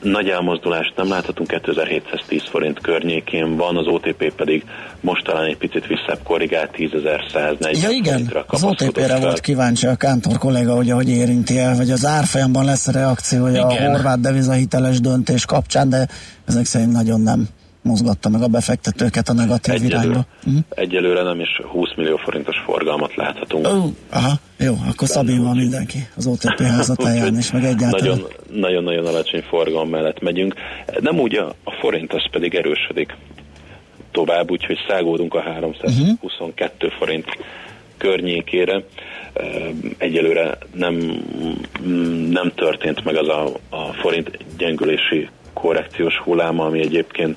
nagy 0.02 0.28
elmozdulást 0.28 0.92
nem 0.96 1.08
láthatunk, 1.08 1.48
2710 1.48 2.42
forint 2.42 2.80
környékén 2.80 3.56
van, 3.56 3.76
az 3.76 3.86
OTP 3.86 4.32
pedig 4.34 4.64
most 5.00 5.24
talán 5.24 5.44
egy 5.44 5.56
picit 5.56 5.86
visszább 5.86 6.18
korrigált 6.24 6.70
10.140 6.76 7.82
Ja 7.82 7.90
igen, 7.90 8.32
az 8.46 8.64
OTP-re 8.64 9.18
volt 9.18 9.40
kíváncsi 9.40 9.86
a 9.86 9.94
Kántor 9.94 10.38
kollega, 10.38 10.74
hogy 10.74 10.90
ahogy 10.90 11.08
érinti 11.08 11.58
el, 11.58 11.76
vagy 11.76 11.90
az 11.90 12.04
árfolyamban 12.06 12.64
lesz 12.64 12.86
a 12.88 12.92
reakciója 12.92 13.68
igen. 13.70 13.86
a 13.86 13.90
horvát 13.90 14.20
devizahiteles 14.20 15.00
döntés 15.00 15.44
kapcsán, 15.44 15.88
de 15.88 16.08
ezek 16.46 16.64
szerint 16.64 16.92
nagyon 16.92 17.20
nem 17.20 17.48
mozgatta 17.84 18.28
meg 18.28 18.42
a 18.42 18.48
befektetőket 18.48 19.28
a 19.28 19.32
negatív 19.32 19.74
Egyelőre, 19.74 19.96
irányba. 19.96 20.26
Uh-huh. 20.46 20.62
Egyelőre 20.68 21.22
nem 21.22 21.40
is 21.40 21.60
20 21.70 21.94
millió 21.96 22.16
forintos 22.16 22.56
forgalmat 22.64 23.14
láthatunk. 23.14 23.66
Uh, 23.66 23.84
aha, 24.10 24.32
jó, 24.58 24.74
akkor 24.88 25.08
Szabin 25.08 25.42
van 25.42 25.56
mindenki 25.56 25.98
az 26.16 26.26
OTP 26.26 26.60
házatáján 26.60 27.36
is, 27.36 27.52
meg 27.52 27.64
egyáltalán. 27.64 28.20
Nagyon-nagyon 28.52 29.06
alacsony 29.06 29.42
forgalom 29.42 29.88
mellett 29.88 30.20
megyünk. 30.20 30.54
Nem 31.00 31.18
úgy, 31.18 31.34
a, 31.34 31.54
a 31.64 31.70
forint 31.80 32.12
az 32.12 32.30
pedig 32.30 32.54
erősödik 32.54 33.16
tovább, 34.10 34.50
úgyhogy 34.50 34.78
szágódunk 34.88 35.34
a 35.34 35.40
322 35.40 36.86
uh-huh. 36.86 36.90
Mhm. 36.90 36.98
forint 36.98 37.26
környékére. 37.96 38.84
Egyelőre 39.98 40.58
nem, 40.74 40.94
nem 42.30 42.52
történt 42.54 43.04
meg 43.04 43.16
az 43.16 43.28
a, 43.28 43.44
a 43.68 43.92
forint 43.92 44.38
gyengülési 44.56 45.28
korrekciós 45.64 46.18
hulláma, 46.24 46.64
ami 46.64 46.80
egyébként 46.80 47.36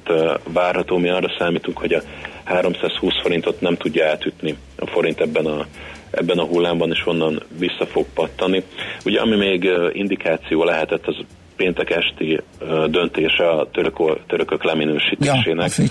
várható. 0.54 0.98
Mi 0.98 1.10
arra 1.10 1.36
számítunk, 1.38 1.78
hogy 1.78 1.94
a 1.94 2.02
320 2.44 3.22
forintot 3.22 3.62
nem 3.62 3.76
tudja 3.76 4.08
átütni 4.08 4.56
a 4.76 4.88
forint 4.88 5.20
ebben 5.20 5.46
a, 5.46 5.66
ebben 6.12 6.38
a 6.38 6.44
hullámban, 6.44 6.92
és 6.92 7.06
onnan 7.06 7.44
vissza 7.58 7.86
fog 7.86 8.06
pattani. 8.14 8.64
Ugye 9.06 9.20
ami 9.20 9.36
még 9.36 9.70
indikáció 9.92 10.64
lehetett, 10.64 11.06
az 11.06 11.16
péntek 11.56 11.90
esti 11.90 12.42
döntése 12.88 13.50
a 13.50 13.70
török, 13.72 13.98
törökök 14.28 14.64
leminősítésének. 14.64 15.72
Ja, 15.78 15.84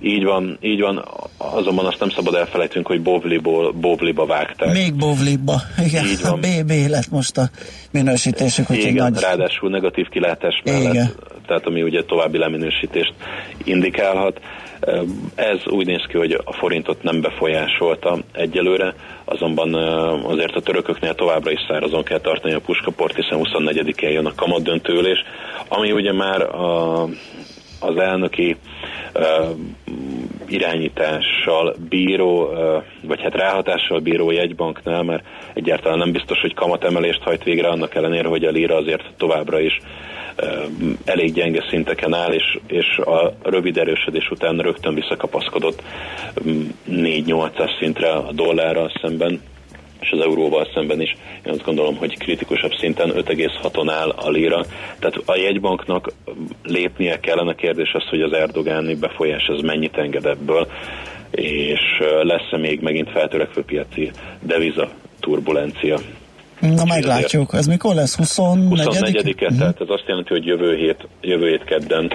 Így 0.00 0.24
van, 0.24 0.58
így 0.60 0.80
van, 0.80 1.04
azonban 1.36 1.86
azt 1.86 2.00
nem 2.00 2.10
szabad 2.10 2.34
elfelejtünk, 2.34 2.86
hogy 2.86 3.00
Bovliból, 3.02 3.72
Bovliba 3.72 4.26
vágták. 4.26 4.72
Még 4.72 4.94
Bovliba, 4.94 5.60
igen, 5.86 6.04
így 6.04 6.22
van. 6.22 6.40
BB 6.40 6.70
lett 6.88 7.10
most 7.10 7.38
a 7.38 7.50
minősítésük, 7.90 8.70
úgyhogy 8.70 8.90
igen, 8.90 9.12
nagy... 9.12 9.22
ráadásul 9.22 9.70
negatív 9.70 10.08
kilátás 10.08 10.62
mellett, 10.64 10.92
igen. 10.92 11.10
Tehát 11.48 11.66
ami 11.66 11.82
ugye 11.82 12.02
további 12.04 12.38
leminősítést 12.38 13.14
indikálhat. 13.64 14.40
Ez 15.34 15.66
úgy 15.66 15.86
néz 15.86 16.04
ki, 16.08 16.16
hogy 16.16 16.40
a 16.44 16.52
forintot 16.52 17.02
nem 17.02 17.20
befolyásolta 17.20 18.18
egyelőre, 18.32 18.94
azonban 19.24 19.74
azért 20.24 20.54
a 20.54 20.60
törököknél 20.60 21.14
továbbra 21.14 21.50
is 21.50 21.60
szárazon 21.68 22.02
kell 22.02 22.20
tartani 22.20 22.54
a 22.54 22.60
puskaport, 22.60 23.14
hiszen 23.14 23.40
24-én 23.42 24.10
jön 24.10 24.26
a 24.26 24.34
kamat 24.34 24.62
döntőülés, 24.62 25.24
ami 25.68 25.92
ugye 25.92 26.12
már 26.12 26.42
a, 26.42 27.02
az 27.80 27.96
elnöki 27.96 28.56
irányítással 30.48 31.74
bíró, 31.88 32.50
vagy 33.02 33.20
hát 33.22 33.34
ráhatással 33.34 33.98
bíró 33.98 34.30
jegybanknál, 34.30 35.02
mert 35.02 35.24
egyáltalán 35.54 35.98
nem 35.98 36.12
biztos, 36.12 36.40
hogy 36.40 36.54
kamatemelést 36.54 37.22
hajt 37.22 37.44
végre, 37.44 37.68
annak 37.68 37.94
ellenére, 37.94 38.28
hogy 38.28 38.44
a 38.44 38.50
líra 38.50 38.76
azért 38.76 39.04
továbbra 39.16 39.60
is 39.60 39.78
elég 41.04 41.32
gyenge 41.32 41.66
szinteken 41.68 42.14
áll, 42.14 42.32
és, 42.32 42.58
és 42.66 42.98
a 42.98 43.32
rövid 43.42 43.76
erősödés 43.76 44.30
után 44.30 44.58
rögtön 44.58 44.94
visszakapaszkodott 44.94 45.82
4-800 46.90 47.78
szintre 47.80 48.12
a 48.12 48.32
dollárral 48.32 48.92
szemben, 49.02 49.40
és 50.00 50.10
az 50.10 50.20
euróval 50.20 50.68
szemben 50.74 51.00
is. 51.00 51.16
Én 51.46 51.52
azt 51.52 51.64
gondolom, 51.64 51.96
hogy 51.96 52.18
kritikusabb 52.18 52.72
szinten 52.78 53.10
5,6-on 53.10 53.90
áll 53.90 54.08
a 54.08 54.30
lira. 54.30 54.64
Tehát 54.98 55.22
a 55.24 55.36
jegybanknak 55.36 56.12
lépnie 56.62 57.20
kellene 57.20 57.54
kérdés 57.54 57.92
az, 57.92 58.08
hogy 58.08 58.20
az 58.20 58.32
erdogáni 58.32 58.94
befolyás 58.94 59.48
az 59.48 59.60
mennyit 59.60 59.96
enged 59.96 60.26
ebből, 60.26 60.66
és 61.30 61.80
lesz-e 62.22 62.56
még 62.56 62.80
megint 62.80 63.10
feltörekvő 63.10 63.62
piaci 63.62 64.10
deviza 64.42 64.88
turbulencia. 65.20 65.98
Na 66.60 66.84
meglátjuk, 66.84 67.54
ez 67.54 67.66
mikor 67.66 67.94
lesz? 67.94 68.16
24 68.16 68.84
24 68.84 69.34
uh-huh. 69.42 69.58
tehát 69.58 69.80
ez 69.80 69.86
azt 69.88 70.04
jelenti, 70.06 70.28
hogy 70.32 70.46
jövő 70.46 70.76
hét, 70.76 71.08
jövő 71.20 71.48
hét 71.48 71.64
kedden, 71.64 72.12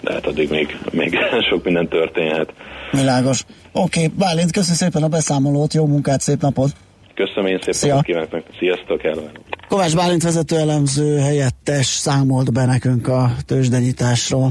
de 0.00 0.12
hát 0.12 0.26
addig 0.26 0.50
még, 0.50 0.78
még 0.92 1.18
sok 1.50 1.64
minden 1.64 1.88
történhet. 1.88 2.52
Világos. 2.90 3.44
Oké, 3.72 4.04
okay, 4.04 4.18
Bálint, 4.18 4.52
köszönöm 4.52 4.76
szépen 4.76 5.02
a 5.02 5.08
beszámolót, 5.08 5.74
jó 5.74 5.86
munkát, 5.86 6.20
szép 6.20 6.40
napot! 6.40 6.70
Köszönöm 7.14 7.46
én 7.46 7.58
szépen, 7.58 7.72
Szia. 7.72 8.00
kívánok, 8.00 8.42
sziasztok, 8.58 9.04
el. 9.04 9.30
Kovács 9.68 9.94
Bálint 9.94 10.22
vezető 10.22 10.56
elemző 10.56 11.18
helyettes 11.18 11.86
számolt 11.86 12.52
be 12.52 12.64
nekünk 12.64 13.08
a 13.08 13.30
tőzsdenyításról. 13.46 14.50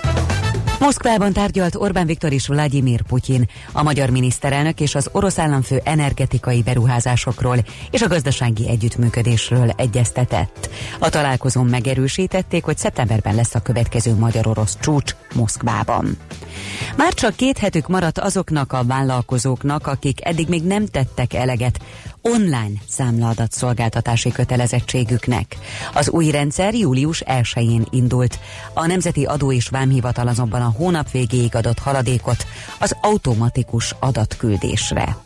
Moszkvában 0.81 1.33
tárgyalt 1.33 1.75
Orbán 1.75 2.05
Viktor 2.05 2.31
és 2.31 2.47
Vladimir 2.47 3.01
Putyin, 3.01 3.49
a 3.71 3.83
magyar 3.83 4.09
miniszterelnök 4.09 4.79
és 4.79 4.95
az 4.95 5.09
orosz 5.11 5.39
államfő 5.39 5.81
energetikai 5.83 6.61
beruházásokról 6.61 7.57
és 7.91 8.01
a 8.01 8.07
gazdasági 8.07 8.69
együttműködésről 8.69 9.69
egyeztetett. 9.75 10.69
A 10.99 11.09
találkozón 11.09 11.65
megerősítették, 11.65 12.63
hogy 12.63 12.77
szeptemberben 12.77 13.35
lesz 13.35 13.55
a 13.55 13.59
következő 13.59 14.15
magyar-orosz 14.15 14.77
csúcs 14.79 15.15
Moszkvában. 15.33 16.17
Már 16.97 17.13
csak 17.13 17.35
két 17.35 17.57
hetük 17.57 17.87
maradt 17.87 18.19
azoknak 18.19 18.73
a 18.73 18.83
vállalkozóknak, 18.83 19.87
akik 19.87 20.25
eddig 20.25 20.47
még 20.47 20.63
nem 20.63 20.85
tettek 20.85 21.33
eleget 21.33 21.79
online 22.21 22.81
számlaadat 22.87 23.51
szolgáltatási 23.51 24.31
kötelezettségüknek. 24.31 25.57
Az 25.93 26.09
új 26.09 26.31
rendszer 26.31 26.73
július 26.73 27.23
1-én 27.25 27.85
indult. 27.89 28.39
A 28.73 28.85
Nemzeti 28.85 29.25
Adó 29.25 29.51
és 29.51 29.69
Vámhivatal 29.69 30.27
azonban 30.27 30.61
a 30.61 30.73
hónap 30.77 31.11
végéig 31.11 31.55
adott 31.55 31.79
haladékot 31.79 32.45
az 32.79 32.95
automatikus 33.01 33.95
adatküldésre. 33.99 35.17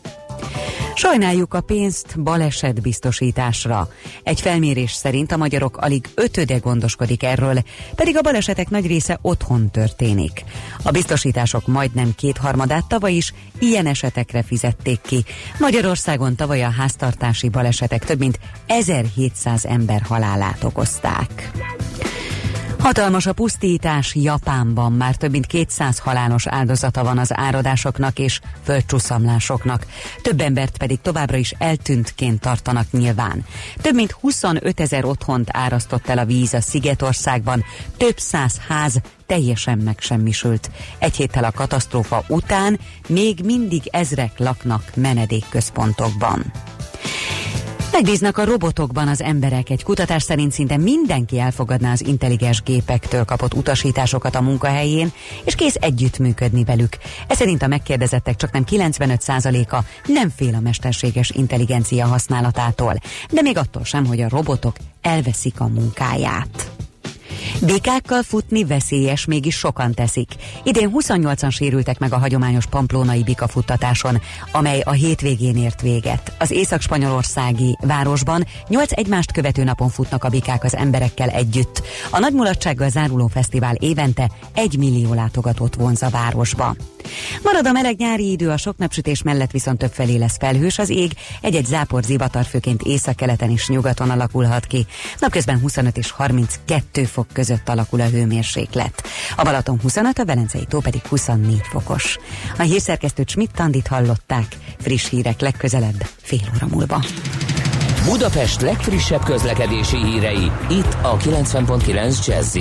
Sajnáljuk 0.98 1.54
a 1.54 1.62
pénzt 1.62 2.22
balesetbiztosításra. 2.22 3.90
Egy 4.24 4.42
felmérés 4.42 4.92
szerint 4.92 5.32
a 5.32 5.38
magyarok 5.38 5.78
alig 5.78 6.10
ötöde 6.16 6.58
gondoskodik 6.58 7.24
erről, 7.24 7.64
pedig 7.96 8.18
a 8.18 8.22
balesetek 8.22 8.70
nagy 8.70 8.88
része 8.88 9.20
otthon 9.22 9.70
történik. 9.70 10.44
A 10.84 10.92
biztosítások 10.92 11.68
majdnem 11.68 12.16
kétharmadát 12.16 12.88
tavaly 12.88 13.14
is 13.14 13.34
ilyen 13.60 13.86
esetekre 13.86 14.44
fizették 14.44 15.02
ki. 15.02 15.24
Magyarországon 15.60 16.36
tavaly 16.36 16.64
a 16.64 16.70
háztartási 16.70 17.50
balesetek 17.50 18.06
több 18.06 18.20
mint 18.20 18.40
1700 18.68 19.66
ember 19.66 20.02
halálát 20.02 20.64
okozták. 20.64 21.52
Hatalmas 22.86 23.26
a 23.26 23.34
pusztítás 23.34 24.16
Japánban, 24.16 24.92
már 24.92 25.16
több 25.16 25.32
mint 25.32 25.46
200 25.46 26.00
halálos 26.00 26.48
áldozata 26.48 27.04
van 27.04 27.18
az 27.18 27.38
áradásoknak 27.38 28.20
és 28.20 28.40
földcsúszamlásoknak. 28.64 29.86
Több 30.22 30.40
embert 30.40 30.78
pedig 30.78 31.02
továbbra 31.02 31.38
is 31.38 31.54
eltűntként 31.58 32.42
tartanak 32.42 32.92
nyilván. 32.92 33.46
Több 33.82 33.94
mint 33.94 34.12
25 34.12 34.80
ezer 34.80 35.06
otthont 35.06 35.50
árasztott 35.52 36.08
el 36.08 36.18
a 36.18 36.26
víz 36.26 36.54
a 36.54 36.62
Szigetországban, 36.62 37.64
több 37.98 38.18
száz 38.18 38.60
ház 38.68 39.02
teljesen 39.26 39.78
megsemmisült. 39.78 40.72
Egy 41.00 41.16
héttel 41.16 41.44
a 41.44 41.52
katasztrófa 41.52 42.24
után 42.28 42.80
még 43.08 43.40
mindig 43.44 43.82
ezrek 43.92 44.40
laknak 44.40 44.84
menedékközpontokban. 44.96 46.52
Megbíznak 47.96 48.38
a 48.38 48.46
robotokban 48.46 49.08
az 49.08 49.22
emberek. 49.22 49.70
Egy 49.70 49.84
kutatás 49.84 50.24
szerint 50.24 50.52
szinte 50.52 50.78
mindenki 50.78 51.40
elfogadná 51.40 51.92
az 51.92 52.06
intelligens 52.06 52.62
gépektől 52.62 53.26
kapott 53.26 53.54
utasításokat 53.54 54.36
a 54.36 54.42
munkahelyén, 54.42 55.12
és 55.44 55.56
kész 55.56 55.76
együttműködni 55.80 56.64
velük. 56.64 56.98
Ez 57.28 57.38
szerint 57.38 57.62
a 57.62 57.68
megkérdezettek 57.68 58.36
csak 58.36 58.52
nem 58.52 58.64
95%-a 58.70 59.78
nem 60.06 60.30
fél 60.36 60.56
a 60.56 60.60
mesterséges 60.60 61.30
intelligencia 61.30 62.06
használatától, 62.06 62.96
de 63.32 63.42
még 63.42 63.58
attól 63.58 63.84
sem, 63.84 64.06
hogy 64.06 64.22
a 64.22 64.30
robotok 64.30 64.76
elveszik 65.02 65.60
a 65.60 65.68
munkáját. 65.68 66.72
Békákkal 67.62 68.24
futni 68.24 68.64
veszélyes, 68.64 69.26
mégis 69.26 69.56
sokan 69.56 69.94
teszik. 69.94 70.36
Idén 70.64 70.92
28-an 70.94 71.52
sérültek 71.52 72.00
meg 72.00 72.14
a 72.14 72.18
hagyományos 72.18 72.66
pamplónai 72.66 73.24
bikafuttatáson, 73.24 74.22
amely 74.52 74.80
a 74.80 74.92
hétvégén 74.92 75.58
ért 75.58 75.82
véget. 75.82 76.36
Az 76.40 76.52
észak-spanyolországi 76.52 77.78
városban 77.82 78.46
8 78.68 78.92
egymást 78.92 79.32
követő 79.32 79.64
napon 79.64 79.90
futnak 79.90 80.24
a 80.24 80.30
bikák 80.30 80.64
az 80.64 80.76
emberekkel 80.76 81.30
együtt. 81.30 81.82
A 82.12 82.20
nagy 82.20 82.34
mulatsággal 82.34 82.90
záruló 82.90 83.28
fesztivál 83.28 83.76
évente 83.76 84.30
1 84.54 84.78
millió 84.78 85.14
látogatót 85.14 85.76
vonz 85.76 86.04
a 86.04 86.10
városba. 86.10 86.76
Marad 87.44 87.68
a 87.68 87.72
meleg 87.72 87.98
nyári 87.98 88.32
idő, 88.32 88.50
a 88.50 88.58
sok 88.58 88.78
napsütés 88.78 89.22
mellett 89.22 89.52
viszont 89.52 89.78
többfelé 89.78 90.16
lesz 90.18 90.38
felhős 90.38 90.80
az 90.80 90.90
ég, 90.90 91.12
egy-egy 91.42 91.66
zápor 91.66 92.04
zivatar 92.04 92.46
főként 92.46 92.82
északkeleten 92.82 93.50
és 93.50 93.68
nyugaton 93.68 94.10
alakulhat 94.10 94.66
ki. 94.66 94.86
Napközben 95.20 95.60
25 95.60 95.98
és 95.98 96.12
32 96.12 97.04
fok 97.04 97.28
között 97.34 97.70
alakul 97.70 98.02
a 98.02 98.06
hőmérséklet. 98.10 99.04
A 99.36 99.44
Balaton 99.44 99.80
25, 99.82 100.20
a 100.20 100.26
Velencei 100.26 100.66
tó 100.70 100.80
pedig 100.80 101.02
24 101.02 101.62
fokos. 101.72 102.18
A 102.58 102.62
hírszerkesztő 102.62 103.24
Schmidt 103.28 103.56
Tandit 103.56 103.88
hallották. 103.88 104.58
Friss 104.80 105.10
hírek 105.10 105.40
legközelebb, 105.42 106.06
fél 106.22 106.40
óra 106.56 106.68
múlva. 106.72 107.04
Budapest 108.06 108.62
legfrissebb 108.62 109.24
közlekedési 109.24 109.98
hírei, 109.98 110.52
itt 110.70 110.98
a 111.02 111.18
90.9 111.18 112.26
jazz 112.26 112.58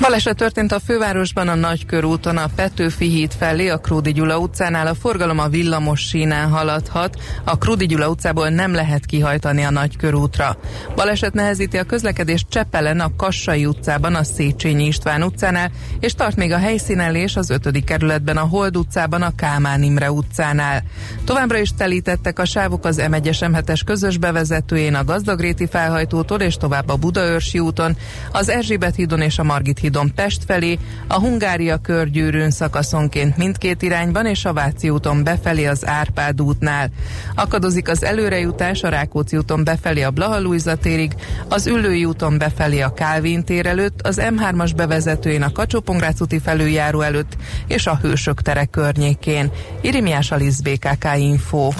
Baleset 0.00 0.36
történt 0.36 0.72
a 0.72 0.80
fővárosban 0.80 1.48
a 1.48 1.54
Nagykörúton, 1.54 2.36
a 2.36 2.46
Petőfi 2.54 3.08
híd 3.08 3.32
felé, 3.38 3.68
a 3.68 3.76
Krúdi 3.76 4.12
Gyula 4.12 4.38
utcánál 4.38 4.86
a 4.86 4.94
forgalom 4.94 5.38
a 5.38 5.48
villamos 5.48 6.00
sínán 6.00 6.50
haladhat, 6.50 7.16
a 7.44 7.58
Krúdi 7.58 7.86
Gyula 7.86 8.08
utcából 8.08 8.48
nem 8.48 8.72
lehet 8.72 9.06
kihajtani 9.06 9.62
a 9.62 9.70
Nagykörútra. 9.70 10.56
Baleset 10.94 11.34
nehezíti 11.34 11.78
a 11.78 11.84
közlekedést 11.84 12.46
Csepelen, 12.48 13.00
a 13.00 13.16
Kassai 13.16 13.66
utcában, 13.66 14.14
a 14.14 14.24
Széchenyi 14.24 14.86
István 14.86 15.22
utcánál, 15.22 15.70
és 16.00 16.14
tart 16.14 16.36
még 16.36 16.52
a 16.52 16.58
helyszínelés 16.58 17.36
az 17.36 17.50
5. 17.50 17.84
kerületben, 17.84 18.36
a 18.36 18.46
Hold 18.46 18.76
utcában, 18.76 19.22
a 19.22 19.34
Kálmán 19.34 19.82
Imre 19.82 20.12
utcánál. 20.12 20.82
Továbbra 21.24 21.58
is 21.58 21.70
telítettek 21.76 22.38
a 22.38 22.44
sávok 22.44 22.84
az 22.84 23.02
M1-es 23.10 23.38
M7-es 23.40 23.80
közös 23.84 24.18
bevezetőjén, 24.18 24.94
a 24.94 25.04
Gazdagréti 25.04 25.66
felhajtótól 25.66 26.40
és 26.40 26.56
tovább 26.56 26.88
a 26.88 26.96
Budaörsi 26.96 27.58
úton, 27.58 27.96
az 28.32 28.48
Erzsébet 28.48 28.94
hídon 28.94 29.20
és 29.20 29.38
a 29.38 29.42
Margit 29.42 29.78
hídon 29.78 29.86
Pest 30.14 30.44
felé, 30.46 30.78
a 31.06 31.20
Hungária 31.20 31.76
körgyűrűn 31.76 32.50
szakaszonként 32.50 33.36
mindkét 33.36 33.82
irányban, 33.82 34.26
és 34.26 34.44
a 34.44 34.52
Váci 34.52 34.90
úton 34.90 35.24
befelé 35.24 35.66
az 35.66 35.86
Árpád 35.86 36.40
útnál. 36.40 36.90
Akadozik 37.34 37.88
az 37.88 38.04
előrejutás 38.04 38.82
a 38.82 38.88
Rákóczi 38.88 39.36
úton 39.36 39.64
befelé 39.64 40.02
a 40.02 40.10
Blaha 40.10 40.76
térig, 40.80 41.14
az 41.48 41.66
Üllői 41.66 42.04
úton 42.04 42.38
befelé 42.38 42.80
a 42.80 42.92
Kálvin 42.92 43.44
tér 43.44 43.66
előtt, 43.66 44.02
az 44.02 44.20
M3-as 44.20 44.72
bevezetőjén 44.76 45.42
a 45.42 45.52
kacsó 45.52 45.82
úti 46.18 46.38
felüljáró 46.38 47.00
előtt, 47.00 47.36
és 47.66 47.86
a 47.86 47.98
Hősök 48.02 48.42
tere 48.42 48.64
környékén. 48.64 49.50
Irimiás 49.80 50.30
Alisz 50.30 50.60
BKK 50.60 51.06
Info. 51.16 51.70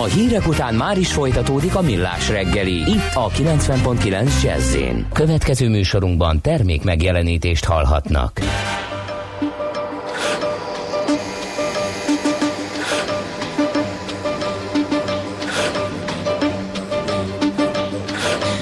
A 0.00 0.04
hírek 0.04 0.48
után 0.48 0.74
már 0.74 0.98
is 0.98 1.12
folytatódik 1.12 1.74
a 1.74 1.80
millás 1.80 2.28
reggeli, 2.28 2.72
itt 2.72 3.14
a 3.14 3.28
90.9 3.28 4.42
jazz 4.42 4.76
Következő 5.12 5.68
műsorunkban 5.68 6.40
termék 6.40 6.82
megjelenítést 6.82 7.64
hallhatnak. 7.64 8.40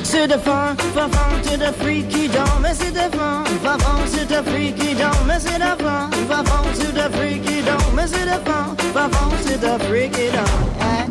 C'est 0.03 0.27
de 0.27 0.39
fun, 0.39 0.77
fun, 0.77 1.11
fun, 1.11 1.41
to 1.43 1.57
the 1.57 1.73
freaky 1.73 2.29
dome, 2.29 2.73
c'est 2.73 2.93
de 2.93 3.09
fun, 3.17 3.45
fun, 3.63 3.79
fun, 3.79 4.05
to 4.15 4.25
the 4.27 4.43
freaky 4.51 4.95
dome, 4.95 5.39
c'est 5.39 5.59
de 5.59 5.75
fun, 5.83 6.11
fun, 6.29 6.45
fun, 6.45 6.73
to 6.81 6.93
the 6.93 7.09
freaky 7.17 7.63
dome, 7.63 8.07
c'est 8.07 8.27
de 8.31 8.39
fun, 8.45 8.77
fun, 8.95 9.09
fun, 9.11 9.31
to 9.47 9.59
the 9.59 9.79
freaky 9.87 10.31
dome. 10.31 10.71
Fun, 10.81 11.10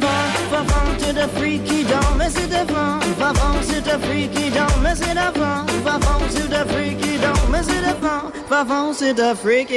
c'est 1.20 1.26
un 1.26 1.28
freak 1.40 1.64
qui 1.66 1.84
dort, 1.84 2.16
mais 2.18 2.30
c'est 2.30 2.48
devant. 2.48 3.00
Va 3.18 3.34
vendre, 3.34 3.60
c'est 3.62 3.92
un 3.92 4.00
freak 4.00 4.32
qui 4.32 4.50
dort, 4.52 4.80
mais 4.82 4.96
c'est 4.96 5.14
devant. 5.14 5.66
Va 5.84 5.98
vendre, 5.98 6.26
c'est 6.30 6.54
un 6.54 6.66
freak 6.66 6.98
qui 6.98 7.18
dort, 7.18 7.50
mais 7.52 7.62
c'est 7.62 7.82
devant. 7.82 8.32
Va 8.50 8.64
vendre, 8.64 8.94
freak 9.36 9.68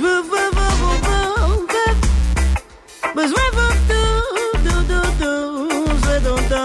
woof, 0.00 0.30
woof, 0.30 0.54
woof, 0.56 0.80
woof, 0.80 1.02
woof. 1.08 1.66
Cause 3.14 3.32
woof, 3.32 3.54
woof, 3.54 3.78
do, 3.88 4.02
do, 4.64 4.74
do, 4.88 6.48
do. 6.48 6.59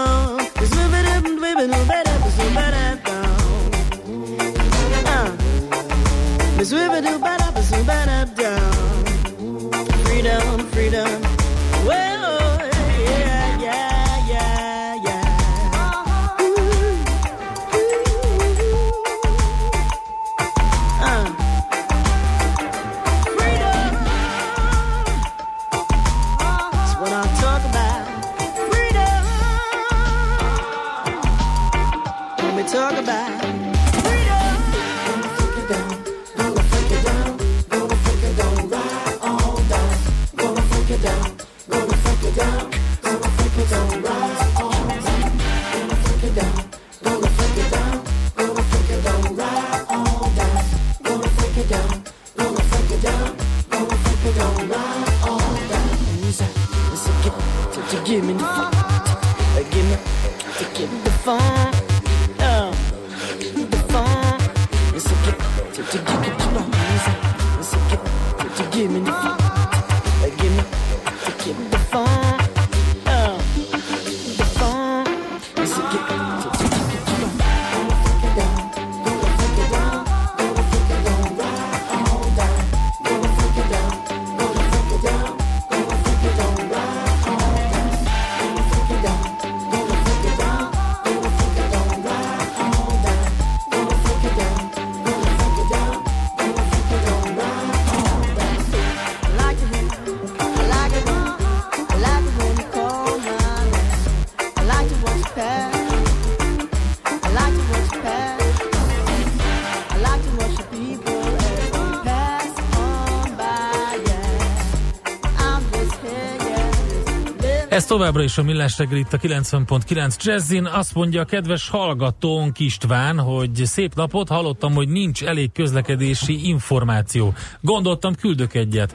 Ez 117.76 117.84
továbbra 117.84 118.22
is 118.22 118.38
a 118.38 118.42
Millás 118.42 118.78
reggel 118.78 118.98
itt 118.98 119.12
a 119.12 119.18
90.9 119.18 120.24
Jazzin. 120.24 120.64
Azt 120.64 120.94
mondja 120.94 121.20
a 121.20 121.24
kedves 121.24 121.68
hallgatónk 121.68 122.58
István, 122.58 123.18
hogy 123.18 123.50
szép 123.64 123.94
napot, 123.94 124.28
hallottam, 124.28 124.74
hogy 124.74 124.88
nincs 124.88 125.24
elég 125.24 125.52
közlekedési 125.52 126.48
információ. 126.48 127.34
Gondoltam, 127.60 128.14
küldök 128.14 128.54
egyet. 128.54 128.94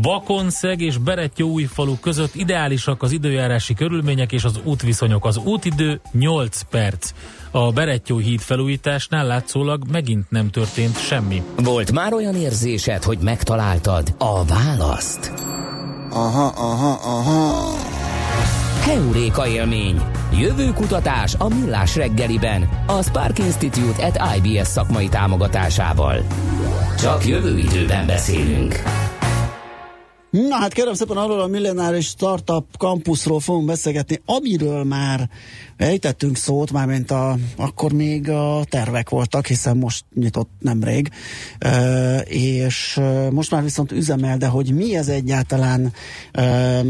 Bakonszeg 0.00 0.80
és 0.80 0.96
Berettyó-újfalu 0.96 1.98
között 1.98 2.34
ideálisak 2.34 3.02
az 3.02 3.12
időjárási 3.12 3.74
körülmények 3.74 4.32
és 4.32 4.44
az 4.44 4.60
útviszonyok. 4.64 5.24
Az 5.24 5.36
útidő 5.36 6.00
8 6.12 6.62
perc. 6.70 7.12
A 7.50 7.72
Berettyó 7.72 8.16
híd 8.16 8.40
felújításnál 8.40 9.26
látszólag 9.26 9.82
megint 9.90 10.30
nem 10.30 10.50
történt 10.50 10.98
semmi. 10.98 11.42
Volt 11.56 11.92
már 11.92 12.12
olyan 12.12 12.34
érzésed, 12.34 13.02
hogy 13.02 13.18
megtaláltad 13.18 14.14
a 14.18 14.44
választ? 14.44 15.32
Aha, 16.10 16.52
aha, 16.56 16.98
aha. 17.02 17.97
Heuréka 18.88 19.46
élmény. 19.48 20.02
Jövő 20.32 20.72
kutatás 20.72 21.34
a 21.38 21.48
Millás 21.48 21.96
reggeliben. 21.96 22.68
A 22.86 23.02
Spark 23.02 23.38
Institute 23.38 24.06
at 24.06 24.36
IBS 24.36 24.66
szakmai 24.66 25.08
támogatásával. 25.08 26.22
Csak 26.98 27.26
jövő 27.26 27.58
időben 27.58 28.06
beszélünk. 28.06 28.82
Na 30.30 30.56
hát 30.56 30.72
kérem 30.72 30.94
szépen 30.94 31.16
arról 31.16 31.40
a 31.40 31.46
millenáris 31.46 32.06
startup 32.06 32.64
campusról 32.78 33.40
fogunk 33.40 33.66
beszélgetni, 33.66 34.20
amiről 34.24 34.84
már 34.84 35.28
ejtettünk 35.76 36.36
szót, 36.36 36.72
mármint 36.72 37.10
a, 37.10 37.36
akkor 37.56 37.92
még 37.92 38.30
a 38.30 38.64
tervek 38.68 39.08
voltak, 39.08 39.46
hiszen 39.46 39.76
most 39.76 40.04
nyitott 40.14 40.50
nemrég, 40.60 41.10
e, 41.58 42.18
és 42.20 43.00
most 43.30 43.50
már 43.50 43.62
viszont 43.62 43.92
üzemel, 43.92 44.36
de 44.36 44.46
hogy 44.46 44.74
mi 44.74 44.96
ez 44.96 45.08
egyáltalán, 45.08 45.92
e, 46.32 46.82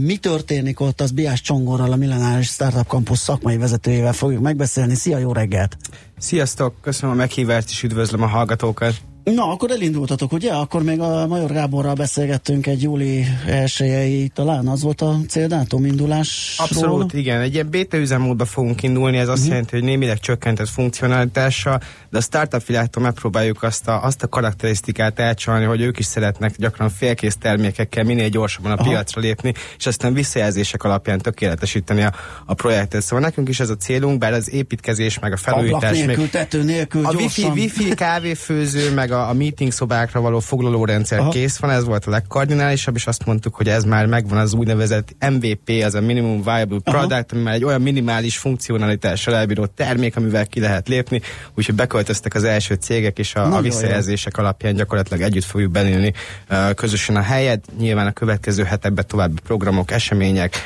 mi 0.00 0.16
történik 0.16 0.80
ott, 0.80 1.00
az 1.00 1.10
Biás 1.10 1.40
Csongorral, 1.40 1.92
a 1.92 1.96
millenáris 1.96 2.48
startup 2.48 2.86
campus 2.86 3.18
szakmai 3.18 3.56
vezetőjével 3.56 4.12
fogjuk 4.12 4.42
megbeszélni. 4.42 4.94
Szia, 4.94 5.18
jó 5.18 5.32
reggelt! 5.32 5.76
Sziasztok, 6.18 6.74
köszönöm 6.80 7.14
a 7.14 7.18
meghívást, 7.18 7.70
és 7.70 7.82
üdvözlöm 7.82 8.22
a 8.22 8.26
hallgatókat. 8.26 8.94
Na, 9.24 9.50
akkor 9.50 9.70
elindultatok, 9.70 10.32
ugye? 10.32 10.52
Akkor 10.52 10.82
még 10.82 11.00
a 11.00 11.26
Major 11.26 11.52
Gáborral 11.52 11.94
beszélgettünk 11.94 12.66
egy 12.66 12.82
júli 12.82 13.26
1 13.46 14.32
talán 14.34 14.68
az 14.68 14.82
volt 14.82 15.00
a 15.00 15.16
céldátum 15.28 15.84
indulásról? 15.84 16.66
Abszolút, 16.68 17.12
igen. 17.12 17.40
Egy 17.40 17.54
ilyen 17.54 17.70
beta 17.70 17.96
üzemmódba 17.96 18.44
fogunk 18.44 18.82
indulni, 18.82 19.16
ez 19.16 19.28
azt 19.28 19.36
uh-huh. 19.36 19.48
jelenti, 19.48 19.74
hogy 19.74 19.84
némileg 19.84 20.18
csökkentett 20.18 20.68
funkcionalitással, 20.68 21.80
de 22.10 22.18
a 22.18 22.20
startup 22.20 22.66
világtól 22.66 23.02
megpróbáljuk 23.02 23.62
azt 23.62 23.88
a, 23.88 24.04
azt 24.04 24.22
a 24.22 24.28
karakterisztikát 24.28 25.18
elcsalni, 25.18 25.64
hogy 25.64 25.80
ők 25.80 25.98
is 25.98 26.06
szeretnek 26.06 26.56
gyakran 26.56 26.90
félkész 26.90 27.36
termékekkel 27.36 28.04
minél 28.04 28.28
gyorsabban 28.28 28.72
a 28.72 28.74
Aha. 28.74 28.88
piacra 28.88 29.20
lépni, 29.20 29.52
és 29.78 29.86
aztán 29.86 30.12
visszajelzések 30.12 30.84
alapján 30.84 31.18
tökéletesíteni 31.18 32.02
a, 32.02 32.12
a 32.46 32.54
projektet. 32.54 33.02
Szóval 33.02 33.24
nekünk 33.24 33.48
is 33.48 33.60
ez 33.60 33.70
a 33.70 33.76
célunk, 33.76 34.18
bár 34.18 34.32
az 34.32 34.52
építkezés, 34.52 35.18
meg 35.18 35.32
a 35.32 35.36
felújítás, 35.36 35.90
Ablak 35.90 36.06
nélkül, 36.06 36.22
még 36.22 36.30
tető 36.30 36.62
nélkül, 36.62 37.06
a 37.06 37.12
gyorsan. 37.12 37.50
wifi, 37.50 37.60
wifi 37.60 37.94
kávéfőző, 37.94 38.92
meg 38.94 39.11
a, 39.12 39.28
a 39.28 39.32
meeting 39.32 39.72
szobákra 39.72 40.20
való 40.20 40.38
foglalórendszer 40.38 41.18
Aha. 41.18 41.30
kész 41.30 41.56
van, 41.56 41.70
ez 41.70 41.84
volt 41.84 42.04
a 42.04 42.10
legkardinálisabb, 42.10 42.94
és 42.94 43.06
azt 43.06 43.26
mondtuk, 43.26 43.54
hogy 43.54 43.68
ez 43.68 43.84
már 43.84 44.06
megvan 44.06 44.38
az 44.38 44.54
úgynevezett 44.54 45.16
MVP, 45.30 45.82
az 45.84 45.94
a 45.94 46.00
Minimum 46.00 46.42
Viable 46.42 46.78
Product, 46.84 47.12
Aha. 47.12 47.24
ami 47.32 47.42
már 47.42 47.54
egy 47.54 47.64
olyan 47.64 47.80
minimális 47.82 48.38
funkcionalitással 48.38 49.34
elbíró 49.34 49.66
termék, 49.66 50.16
amivel 50.16 50.46
ki 50.46 50.60
lehet 50.60 50.88
lépni, 50.88 51.20
úgyhogy 51.54 51.74
beköltöztek 51.74 52.34
az 52.34 52.44
első 52.44 52.74
cégek, 52.74 53.18
és 53.18 53.34
a, 53.34 53.56
a 53.56 53.60
visszajelzések 53.60 54.38
alapján 54.38 54.74
gyakorlatilag 54.74 55.22
együtt 55.22 55.44
fogjuk 55.44 55.70
benélni 55.70 56.12
uh, 56.50 56.74
közösen 56.74 57.16
a 57.16 57.22
helyet. 57.22 57.64
Nyilván 57.78 58.06
a 58.06 58.12
következő 58.12 58.62
hetekben 58.62 59.04
további 59.06 59.40
programok, 59.44 59.90
események, 59.90 60.56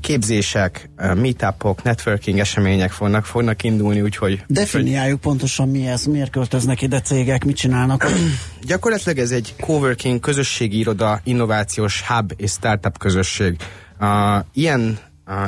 képzések, 0.00 0.88
meetupok, 0.96 1.82
networking 1.82 2.38
események 2.38 2.90
fognak, 2.90 3.24
fognak 3.24 3.62
indulni, 3.62 4.00
úgyhogy... 4.00 4.42
Definiáljuk 4.46 5.20
pontosan 5.20 5.68
mi 5.68 5.86
ez, 5.86 6.04
miért 6.04 6.30
költöznek 6.30 6.82
ide 6.82 7.00
cégek, 7.00 7.44
mit 7.44 7.56
csinálnak? 7.56 8.06
Gyakorlatilag 8.66 9.18
ez 9.18 9.30
egy 9.30 9.54
coworking, 9.60 10.20
közösségi 10.20 10.78
iroda, 10.78 11.20
innovációs 11.24 12.02
hub 12.02 12.32
és 12.36 12.50
startup 12.50 12.98
közösség. 12.98 13.56
Uh, 14.00 14.44
ilyen 14.52 14.98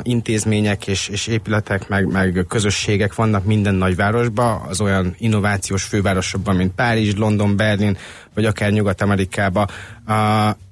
intézmények 0.01 0.87
és, 0.87 1.07
és 1.07 1.27
épületek, 1.27 1.87
meg, 1.87 2.05
meg 2.05 2.45
közösségek 2.47 3.15
vannak 3.15 3.45
minden 3.45 3.75
nagyvárosban, 3.75 4.61
az 4.67 4.81
olyan 4.81 5.15
innovációs 5.17 5.83
fővárosokban, 5.83 6.55
mint 6.55 6.75
Párizs, 6.75 7.15
London, 7.15 7.55
Berlin, 7.55 7.97
vagy 8.33 8.45
akár 8.45 8.71
Nyugat-Amerikában. 8.71 9.67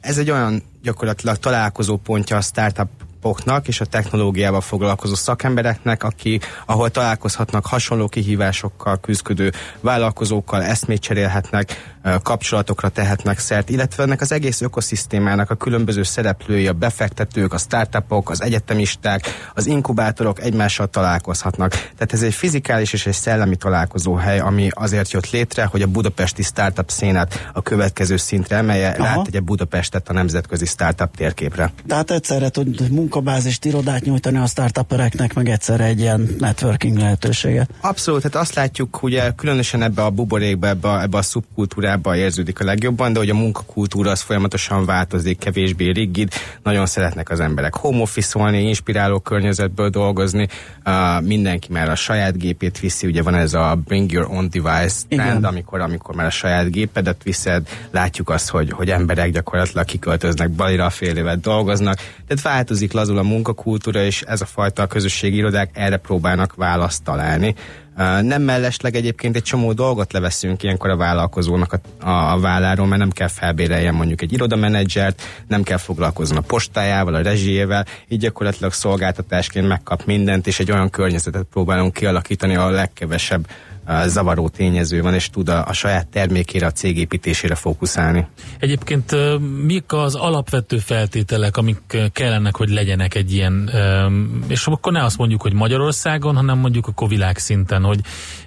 Ez 0.01 0.17
egy 0.17 0.31
olyan 0.31 0.63
gyakorlatilag 0.83 1.37
találkozó 1.37 1.97
pontja 1.97 2.37
a 2.37 2.41
startup 2.41 2.89
oknak 3.21 3.67
és 3.67 3.81
a 3.81 3.85
technológiával 3.85 4.61
foglalkozó 4.61 5.15
szakembereknek, 5.15 6.03
aki, 6.03 6.39
ahol 6.65 6.89
találkozhatnak 6.89 7.65
hasonló 7.65 8.07
kihívásokkal 8.07 8.99
küzdő 8.99 9.51
vállalkozókkal, 9.81 10.63
eszmét 10.63 11.01
cserélhetnek, 11.01 11.95
kapcsolatokra 12.23 12.89
tehetnek 12.89 13.39
szert, 13.39 13.69
illetve 13.69 14.03
ennek 14.03 14.21
az 14.21 14.31
egész 14.31 14.61
ökoszisztémának 14.61 15.49
a 15.49 15.55
különböző 15.55 16.03
szereplői, 16.03 16.67
a 16.67 16.73
befektetők, 16.73 17.53
a 17.53 17.57
startupok, 17.57 18.29
az 18.29 18.41
egyetemisták, 18.41 19.51
az 19.53 19.65
inkubátorok 19.65 20.41
egymással 20.41 20.87
találkozhatnak. 20.87 21.69
Tehát 21.69 22.13
ez 22.13 22.21
egy 22.21 22.33
fizikális 22.33 22.93
és 22.93 23.05
egy 23.05 23.13
szellemi 23.13 23.55
találkozóhely, 23.55 24.39
ami 24.39 24.69
azért 24.73 25.11
jött 25.11 25.29
létre, 25.29 25.65
hogy 25.65 25.81
a 25.81 25.87
budapesti 25.87 26.43
startup 26.43 26.89
szénát 26.89 27.49
a 27.53 27.61
következő 27.61 28.17
szintre 28.17 28.55
emelje, 28.55 28.95
egy 29.31 29.43
Budapestet 29.43 30.09
a 30.09 30.13
nemzetközi 30.13 30.65
startup 30.65 31.15
térképre. 31.15 31.73
Tehát 31.87 32.11
egyszerre 32.11 32.49
tud 32.49 32.91
munkabázist, 33.07 33.65
irodát 33.65 34.03
nyújtani 34.03 34.37
a 34.37 34.45
startupereknek, 34.45 35.33
meg 35.33 35.49
egyszerre 35.49 35.83
egy 35.83 35.99
ilyen 35.99 36.35
networking 36.39 36.97
lehetőséget. 36.97 37.69
Abszolút, 37.81 38.21
tehát 38.21 38.37
azt 38.37 38.55
látjuk, 38.55 39.03
ugye 39.03 39.31
különösen 39.35 39.81
ebbe 39.81 40.03
a 40.03 40.09
buborékba, 40.09 40.67
ebbe 40.67 40.89
a, 40.89 41.01
ebbe 41.01 41.17
a 41.17 41.21
szubkultúrába, 41.21 42.15
érződik 42.15 42.59
a 42.59 42.63
legjobban, 42.63 43.13
de 43.13 43.19
hogy 43.19 43.29
a 43.29 43.33
munkakultúra 43.33 44.11
az 44.11 44.21
folyamatosan 44.21 44.85
változik, 44.85 45.39
kevésbé 45.39 45.89
rigid, 45.89 46.31
nagyon 46.63 46.85
szeretnek 46.85 47.29
az 47.29 47.39
emberek 47.39 47.75
home 47.75 48.01
office 48.01 48.57
inspiráló 48.57 49.19
környezetből 49.19 49.89
dolgozni, 49.89 50.47
uh, 50.85 51.21
mindenki 51.21 51.71
már 51.71 51.89
a 51.89 51.95
saját 51.95 52.37
gépét 52.37 52.79
viszi, 52.79 53.07
ugye 53.07 53.21
van 53.21 53.35
ez 53.35 53.53
a 53.53 53.79
bring 53.85 54.11
your 54.11 54.27
own 54.29 54.49
device 54.51 54.95
trend, 55.09 55.43
amikor, 55.43 55.79
amikor 55.79 56.15
már 56.15 56.25
a 56.25 56.29
saját 56.29 56.71
gépedet 56.71 57.23
viszed, 57.23 57.67
látjuk 57.91 58.29
azt, 58.29 58.49
hogy, 58.49 58.71
hogy 58.71 58.89
emberek 58.89 59.31
gyakorlatilag 59.31 59.85
kiköltöznek 59.85 60.49
balira 60.49 60.89
fél 60.89 61.17
évet 61.17 61.39
dolgoznak, 61.39 61.95
tehát 62.27 62.43
változik, 62.43 62.93
lazul 62.97 63.17
a 63.17 63.23
munkakultúra, 63.23 64.03
és 64.03 64.21
ez 64.21 64.41
a 64.41 64.45
fajta 64.45 64.87
közösségi 64.87 65.35
irodák 65.35 65.69
erre 65.73 65.97
próbálnak 65.97 66.55
választ 66.55 67.03
találni. 67.03 67.55
Nem 68.21 68.41
mellesleg 68.41 68.95
egyébként 68.95 69.35
egy 69.35 69.43
csomó 69.43 69.73
dolgot 69.73 70.13
leveszünk 70.13 70.63
ilyenkor 70.63 70.89
a 70.89 70.95
vállalkozónak 70.95 71.73
a, 71.73 72.05
a, 72.07 72.33
a 72.33 72.39
válláról, 72.39 72.87
mert 72.87 72.99
nem 72.99 73.09
kell 73.09 73.27
felbéreljen 73.27 73.93
mondjuk 73.93 74.21
egy 74.21 74.33
irodamenedzsert, 74.33 75.21
nem 75.47 75.63
kell 75.63 75.77
foglalkozni 75.77 76.37
a 76.37 76.41
postájával, 76.41 77.13
a 77.13 77.21
rezsijével, 77.21 77.85
így 78.07 78.19
gyakorlatilag 78.19 78.73
szolgáltatásként 78.73 79.67
megkap 79.67 80.05
mindent, 80.05 80.47
és 80.47 80.59
egy 80.59 80.71
olyan 80.71 80.89
környezetet 80.89 81.45
próbálunk 81.51 81.93
kialakítani, 81.93 82.55
a 82.55 82.69
legkevesebb 82.69 83.47
zavaró 84.07 84.49
tényező 84.49 85.01
van, 85.01 85.13
és 85.13 85.29
tud 85.29 85.49
a, 85.49 85.67
a 85.67 85.73
saját 85.73 86.07
termékére, 86.07 86.65
a 86.65 86.71
cégépítésére 86.71 87.55
fókuszálni. 87.55 88.27
Egyébként 88.59 89.15
mik 89.65 89.93
az 89.93 90.15
alapvető 90.15 90.77
feltételek, 90.77 91.57
amik 91.57 91.97
kellenek, 92.11 92.55
hogy 92.55 92.69
legyenek 92.69 93.15
egy 93.15 93.33
ilyen, 93.33 93.71
és 94.47 94.67
akkor 94.67 94.91
ne 94.91 95.03
azt 95.03 95.17
mondjuk, 95.17 95.41
hogy 95.41 95.53
Magyarországon, 95.53 96.35
hanem 96.35 96.57
mondjuk 96.57 96.91
a 96.95 97.07
világszinten, 97.07 97.83
hogy 97.83 97.99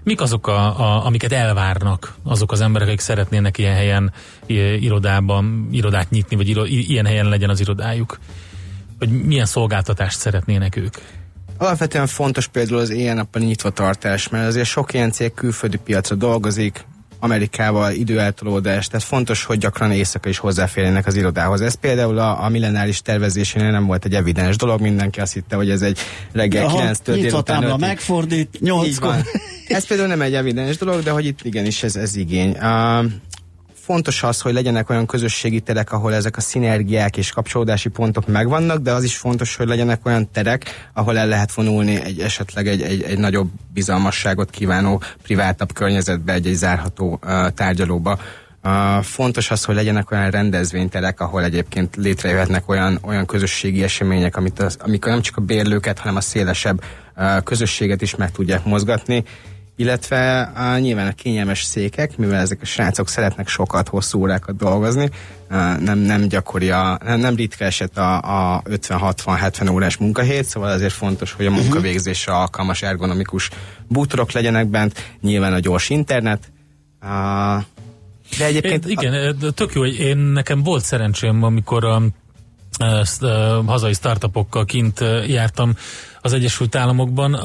mik 0.03 0.21
azok, 0.21 0.47
a, 0.47 0.81
a, 0.81 1.07
amiket 1.07 1.33
elvárnak 1.33 2.15
azok 2.23 2.53
az 2.53 2.61
emberek, 2.61 2.89
akik 2.89 3.01
szeretnének 3.01 3.59
ilyen 3.59 3.75
helyen 3.75 4.13
irodában 4.81 5.69
irodát 5.73 6.11
nyitni, 6.11 6.37
vagy 6.37 6.49
iro, 6.49 6.65
ilyen 6.65 7.07
helyen 7.07 7.29
legyen 7.29 7.51
az 7.51 7.61
irodájuk? 7.61 8.19
Vagy 8.99 9.11
milyen 9.11 9.47
szolgáltatást 9.47 10.19
szeretnének 10.19 10.77
ők? 10.77 10.97
Alapvetően 11.61 12.07
fontos 12.07 12.47
például 12.47 12.79
az 12.79 12.91
ilyen 12.91 13.17
nappal 13.17 13.43
nyitva 13.43 13.71
tartás, 13.71 14.29
mert 14.29 14.47
azért 14.47 14.67
sok 14.67 14.95
ilyen 14.95 15.11
cég 15.11 15.35
külföldi 15.35 15.77
piacra 15.77 16.17
dolgozik, 16.17 16.85
Amerikával 17.19 17.93
időeltolódás, 17.93 18.87
tehát 18.87 19.07
fontos, 19.07 19.45
hogy 19.45 19.59
gyakran 19.59 19.93
éjszaka 19.93 20.29
is 20.29 20.39
hozzáférjenek 20.39 21.07
az 21.07 21.17
irodához. 21.17 21.61
Ez 21.61 21.75
például 21.75 22.19
a, 22.19 22.45
a 22.45 22.49
millenáris 22.49 23.03
tervezésénél 23.03 23.71
nem 23.71 23.87
volt 23.87 24.05
egy 24.05 24.15
evidens 24.15 24.57
dolog, 24.57 24.81
mindenki 24.81 25.21
azt 25.21 25.33
hitte, 25.33 25.57
hogy 25.57 25.71
ez 25.71 25.83
egy 25.83 25.99
reggel 26.33 26.67
9-től 26.69 27.19
délután 27.21 27.79
megfordít, 27.81 28.61
8 28.61 28.99
Ez 29.69 29.87
például 29.87 30.09
nem 30.09 30.21
egy 30.21 30.35
evidens 30.35 30.77
dolog, 30.77 31.03
de 31.03 31.11
hogy 31.11 31.27
itt 31.27 31.39
igenis 31.43 31.83
ez, 31.83 31.97
ez 31.97 32.17
igény. 32.17 32.51
Uh, 32.51 33.05
fontos 33.91 34.23
az, 34.23 34.41
hogy 34.41 34.53
legyenek 34.53 34.91
olyan 34.91 35.07
közösségi 35.07 35.61
terek, 35.61 35.93
ahol 35.93 36.15
ezek 36.15 36.37
a 36.37 36.41
szinergiák 36.41 37.17
és 37.17 37.33
kapcsolódási 37.33 37.89
pontok 37.89 38.27
megvannak, 38.27 38.79
de 38.79 38.93
az 38.93 39.05
is 39.05 39.17
fontos, 39.17 39.57
hogy 39.57 39.67
legyenek 39.67 40.07
olyan 40.07 40.31
terek, 40.33 40.91
ahol 40.93 41.19
el 41.19 41.27
lehet 41.27 41.53
vonulni 41.53 42.03
egy 42.03 42.21
esetleg 42.21 42.69
egy, 42.69 42.83
egy, 42.83 43.03
egy 43.03 43.19
nagyobb 43.19 43.51
bizalmasságot 43.73 44.51
kívánó 44.51 45.03
privátabb 45.23 45.73
környezetbe, 45.73 46.33
egy, 46.33 46.47
egy 46.47 46.55
zárható 46.55 47.19
uh, 47.23 47.49
tárgyalóba. 47.49 48.19
Uh, 48.65 49.03
fontos 49.03 49.51
az, 49.51 49.65
hogy 49.65 49.75
legyenek 49.75 50.11
olyan 50.11 50.31
rendezvényterek, 50.31 51.21
ahol 51.21 51.45
egyébként 51.45 51.97
létrejöhetnek 51.97 52.69
olyan, 52.69 52.99
olyan 53.03 53.27
közösségi 53.27 53.83
események, 53.83 54.37
amit 54.37 54.61
az, 54.61 54.77
amikor 54.81 55.13
nem 55.13 55.21
csak 55.21 55.37
a 55.37 55.41
bérlőket, 55.41 55.99
hanem 55.99 56.17
a 56.17 56.21
szélesebb 56.21 56.83
uh, 57.17 57.43
közösséget 57.43 58.03
is 58.03 58.17
meg 58.17 58.31
tudják 58.31 58.65
mozgatni, 58.65 59.25
illetve 59.81 60.41
a, 60.41 60.79
nyilván 60.79 61.07
a 61.07 61.13
kényelmes 61.13 61.63
székek, 61.63 62.17
mivel 62.17 62.41
ezek 62.41 62.59
a 62.63 62.65
srácok 62.65 63.09
szeretnek 63.09 63.49
sokat, 63.49 63.89
hosszú 63.89 64.21
órákat 64.21 64.57
dolgozni, 64.57 65.11
nem, 65.79 65.99
nem 65.99 66.29
gyakori, 66.29 66.71
a, 66.71 66.99
nem, 67.05 67.21
nem 67.21 67.35
ritka 67.35 67.65
eset 67.65 67.99
a, 67.99 68.17
a 68.55 68.63
50-60-70 68.63 69.73
órás 69.73 69.97
munkahét, 69.97 70.45
szóval 70.45 70.71
azért 70.71 70.93
fontos, 70.93 71.33
hogy 71.33 71.47
a 71.47 71.51
mhm. 71.51 71.61
munkavégzésre 71.61 72.33
alkalmas 72.33 72.83
ergonomikus 72.83 73.51
bútorok 73.89 74.33
legyenek 74.33 74.67
bent, 74.67 75.17
nyilván 75.21 75.53
a 75.53 75.59
gyors 75.59 75.91
internet, 75.91 76.53
de 78.39 78.45
egyébként... 78.45 78.87
É, 78.87 78.91
igen, 78.91 79.37
tök 79.55 79.73
jó, 79.73 79.81
hogy 79.81 79.99
én 79.99 80.17
nekem 80.17 80.63
volt 80.63 80.85
szerencsém, 80.85 81.43
amikor 81.43 81.85
a, 81.85 82.03
a, 82.79 83.27
a 83.27 83.63
hazai 83.67 83.93
startupokkal 83.93 84.65
kint 84.65 85.01
jártam 85.27 85.75
az 86.23 86.33
Egyesült 86.33 86.75
Államokban, 86.75 87.39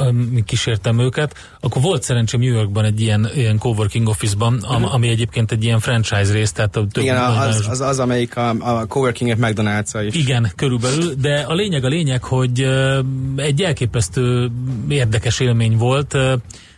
kísértem 0.45 0.99
őket, 0.99 1.35
akkor 1.59 1.81
volt 1.81 2.03
szerencsém 2.03 2.39
New 2.39 2.53
Yorkban 2.53 2.85
egy 2.85 3.01
ilyen, 3.01 3.29
ilyen 3.35 3.57
coworking 3.57 4.07
office-ban, 4.07 4.59
am, 4.61 4.81
mhm. 4.81 4.93
ami 4.93 5.07
egyébként 5.07 5.51
egy 5.51 5.63
ilyen 5.63 5.79
franchise 5.79 6.31
rész, 6.31 6.51
tehát 6.51 6.71
több 6.71 6.89
Igen, 6.97 7.17
az, 7.17 7.67
az, 7.69 7.81
az, 7.81 7.99
amelyik 7.99 8.38
a, 8.38 8.49
a 8.49 8.85
coworking 8.85 9.38
megdonálca 9.38 10.03
is. 10.03 10.15
Igen, 10.15 10.51
körülbelül, 10.55 11.13
de 11.13 11.45
a 11.47 11.53
lényeg 11.53 11.83
a 11.83 11.88
lényeg, 11.88 12.23
hogy 12.23 12.67
egy 13.35 13.61
elképesztő 13.61 14.51
érdekes 14.88 15.39
élmény 15.39 15.77
volt, 15.77 16.17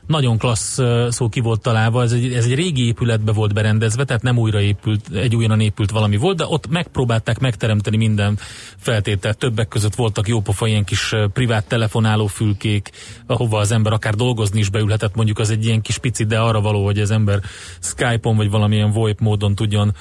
nagyon 0.07 0.37
klassz 0.37 0.79
szó 1.09 1.29
ki 1.29 1.39
volt 1.39 1.61
találva, 1.61 2.03
ez 2.03 2.11
egy, 2.11 2.33
ez 2.33 2.45
egy 2.45 2.55
régi 2.55 2.85
épületbe 2.85 3.31
volt 3.31 3.53
berendezve, 3.53 4.03
tehát 4.03 4.21
nem 4.21 4.37
újra 4.37 4.61
épült, 4.61 5.09
egy 5.13 5.35
újonnan 5.35 5.59
épült 5.59 5.91
valami 5.91 6.17
volt, 6.17 6.37
de 6.37 6.45
ott 6.47 6.67
megpróbálták 6.67 7.39
megteremteni 7.39 7.97
minden 7.97 8.37
feltételt. 8.77 9.37
Többek 9.37 9.67
között 9.67 9.95
voltak 9.95 10.27
jópofa 10.27 10.67
ilyen 10.67 10.83
kis 10.83 11.13
privát 11.33 11.67
telefonáló 11.67 12.27
fülkék, 12.27 12.91
ahova 13.25 13.59
az 13.59 13.71
ember 13.71 13.93
akár 13.93 14.13
dolgozni 14.13 14.59
is 14.59 14.69
beülhetett, 14.69 15.15
mondjuk 15.15 15.39
az 15.39 15.49
egy 15.49 15.65
ilyen 15.65 15.81
kis 15.81 15.97
pici, 15.97 16.23
de 16.25 16.39
arra 16.39 16.61
való, 16.61 16.85
hogy 16.85 16.99
az 16.99 17.11
ember 17.11 17.39
Skype-on 17.79 18.35
vagy 18.35 18.49
valamilyen 18.49 18.91
VoIP 18.91 19.19
módon 19.19 19.55
tudjon 19.55 19.95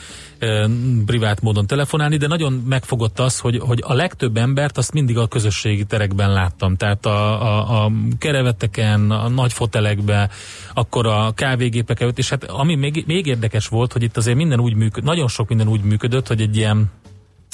privát 1.06 1.42
módon 1.42 1.66
telefonálni, 1.66 2.16
de 2.16 2.26
nagyon 2.26 2.52
megfogott 2.52 3.18
az, 3.18 3.38
hogy, 3.38 3.58
hogy 3.58 3.82
a 3.86 3.94
legtöbb 3.94 4.36
embert 4.36 4.78
azt 4.78 4.92
mindig 4.92 5.18
a 5.18 5.26
közösségi 5.26 5.84
terekben 5.84 6.32
láttam. 6.32 6.76
Tehát 6.76 7.06
a, 7.06 7.42
a, 7.42 7.84
a 7.84 7.92
kereveteken, 8.18 9.10
a 9.10 9.28
nagy 9.28 9.52
fotelekbe, 9.96 10.28
akkor 10.74 11.06
a 11.06 11.32
kávégépek 11.34 12.00
előtt, 12.00 12.18
és 12.18 12.28
hát 12.28 12.44
ami 12.44 12.74
még, 12.74 13.04
még 13.06 13.26
érdekes 13.26 13.68
volt, 13.68 13.92
hogy 13.92 14.02
itt 14.02 14.16
azért 14.16 14.36
minden 14.36 14.60
úgy 14.60 14.74
működött, 14.74 15.08
nagyon 15.08 15.28
sok 15.28 15.48
minden 15.48 15.68
úgy 15.68 15.82
működött, 15.82 16.26
hogy 16.26 16.40
egy 16.40 16.56
ilyen 16.56 16.90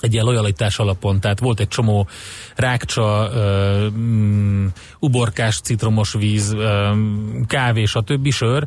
egy 0.01 0.13
ilyen 0.13 0.25
lojalitás 0.25 0.79
alapon, 0.79 1.21
tehát 1.21 1.39
volt 1.39 1.61
egy 1.61 1.69
csomó 1.69 2.09
rákcsa, 2.57 3.31
um, 3.35 4.73
uborkás 4.99 5.61
citromos 5.61 6.13
víz, 6.13 6.53
um, 6.53 7.45
kávé, 7.47 7.85
stb. 7.85 8.31
sör, 8.31 8.67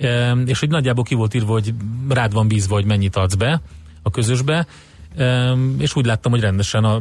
Em, 0.00 0.44
és 0.46 0.58
hogy 0.58 0.68
nagyjából 0.68 1.04
ki 1.04 1.14
volt 1.14 1.34
írva, 1.34 1.52
hogy 1.52 1.74
rád 2.08 2.32
van 2.32 2.48
bízva, 2.48 2.74
hogy 2.74 2.84
mennyit 2.84 3.16
adsz 3.16 3.34
be 3.34 3.60
a 4.02 4.10
közösbe, 4.10 4.66
és 5.78 5.96
úgy 5.96 6.06
láttam, 6.06 6.32
hogy 6.32 6.40
rendesen 6.40 6.84
a, 6.84 7.00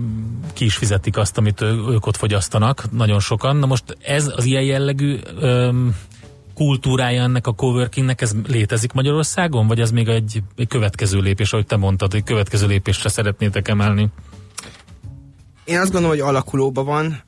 ki 0.54 0.65
is 0.65 0.76
fizetik 0.76 1.17
azt, 1.17 1.38
amit 1.38 1.62
ők 1.62 2.06
ott 2.06 2.17
fogyasztanak, 2.17 2.91
nagyon 2.91 3.19
sokan. 3.19 3.56
Na 3.56 3.65
most 3.65 3.98
ez 4.02 4.32
az 4.36 4.45
ilyen 4.45 4.63
jellegű 4.63 5.19
kultúrája 6.56 7.22
ennek 7.22 7.48
a 7.48 7.52
coworkingnek, 7.52 8.22
ez 8.22 8.36
létezik 8.48 8.91
Magyarországon, 8.91 9.67
vagy 9.67 9.80
ez 9.80 9.91
még 9.91 10.08
egy, 10.08 10.43
egy 10.55 10.68
következő 10.68 11.20
lépés, 11.20 11.53
ahogy 11.53 11.66
te 11.66 11.76
mondtad, 11.76 12.14
egy 12.14 12.24
következő 12.24 12.68
lépésre 12.68 13.10
szeretnétek 13.10 13.68
emelni? 13.68 14.10
Én 15.64 15.80
azt 15.80 15.91
gondolom, 15.91 16.18
hogy 16.18 16.28
alakulóban 16.28 16.86
van. 16.86 17.24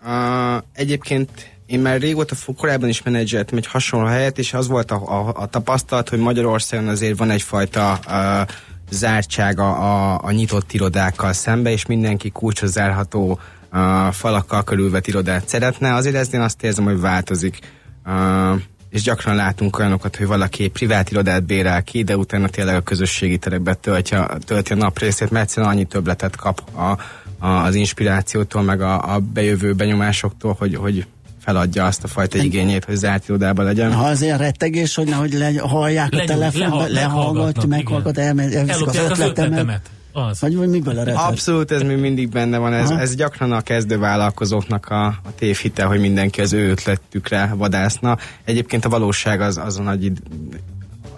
Egyébként 0.74 1.30
én 1.66 1.80
már 1.80 2.00
régóta 2.00 2.36
korábban 2.58 2.90
is 2.90 3.04
menedzseltem 3.04 3.58
egy 3.58 3.68
hasonló 3.68 4.08
helyet, 4.08 4.38
és 4.38 4.54
az 4.54 4.68
volt 4.68 4.92
a, 4.92 4.96
a, 4.96 5.34
a 5.36 5.46
tapasztalat, 5.46 6.10
hogy 6.10 6.20
Magyarországon 6.20 6.88
azért 6.88 7.18
van 7.18 7.30
egyfajta 7.30 8.00
uh, 8.08 8.48
zártsága 8.92 9.76
a, 9.76 10.20
a 10.24 10.32
nyitott 10.32 10.74
irodákkal 10.74 11.34
szembe, 11.34 11.72
és 11.72 11.86
mindenki 11.86 12.30
kulcshoz 12.30 12.72
zárható 12.72 13.40
uh, 13.74 13.80
falakkal 14.12 14.64
körülvet 14.64 15.08
irodát 15.08 15.48
szeretne. 15.48 15.94
Azért 15.94 16.16
ezt 16.16 16.34
én 16.34 16.42
azt 16.42 16.64
érzem, 16.64 16.84
hogy 16.84 17.00
változik. 17.00 17.60
Uh, 18.06 18.62
és 18.90 19.02
gyakran 19.02 19.36
látunk 19.36 19.80
olyanokat, 19.80 20.16
hogy 20.16 20.28
valaki 20.28 20.68
privát 20.68 21.12
irodát 21.12 21.44
bérel 21.44 21.84
ki, 21.84 22.04
de 22.04 22.18
utána 22.18 22.48
tényleg 22.48 22.76
a 22.76 22.82
közösségi 22.82 23.38
terekbe 23.38 23.74
töltje 23.74 24.20
a 24.20 24.76
nap 24.76 25.00
részét, 25.00 25.30
mert 25.30 25.44
egyszerűen 25.44 25.72
annyi 25.72 25.86
többletet 25.86 26.36
kap 26.36 26.62
a, 26.74 26.98
a, 27.46 27.48
az 27.48 27.76
inspirációtól, 27.76 28.62
meg 28.62 28.82
a, 28.82 29.14
a 29.14 29.20
bejövő 29.20 29.74
benyomásoktól, 29.74 30.56
hogy, 30.60 30.76
hogy 30.76 31.06
feladja 31.44 31.86
azt 31.86 32.04
a 32.04 32.08
fajta 32.08 32.38
igényét, 32.38 32.86
hogy 32.86 32.96
zárt 32.96 33.30
irodában 33.30 33.66
legyen. 33.66 33.94
Ha 33.94 34.04
az 34.04 34.22
ilyen 34.22 34.38
rettegés, 34.38 34.96
hogy 34.96 35.08
nehogy 35.08 35.34
le, 35.34 35.52
hallják 35.60 36.14
Legyúl- 36.14 36.30
a 36.30 36.34
telefonba, 36.34 36.76
leha- 36.76 36.92
lehallgatja, 36.92 37.68
meghallgat, 37.68 38.18
elmegy, 38.18 38.54
elviszik 38.54 38.88
az 38.88 38.96
Ellopják 38.96 39.12
az 39.12 39.20
ötletemet. 39.20 39.52
ötletemet. 39.52 39.90
Az. 40.14 40.40
Vagy, 40.42 40.56
vagy 40.56 40.70
miből 40.70 40.98
a? 40.98 41.28
Abszolút, 41.28 41.72
ez 41.72 41.82
még 41.82 41.98
mindig 41.98 42.30
benne 42.30 42.58
van. 42.58 42.74
Ez, 42.74 42.90
Aha. 42.90 43.00
ez 43.00 43.16
gyakran 43.16 43.52
a 43.52 43.62
kezdővállalkozóknak 43.62 44.86
a, 44.86 45.06
a 45.06 45.36
tévhite, 45.36 45.84
hogy 45.84 46.00
mindenki 46.00 46.42
az 46.42 46.54
ő 46.54 46.70
ötletükre 46.70 47.54
vadászna. 47.58 48.18
Egyébként 48.44 48.86
a 48.86 48.90
valóság 48.90 49.42
az, 49.42 49.58
az 49.58 49.80
a 49.80 49.82
nagy, 49.82 50.12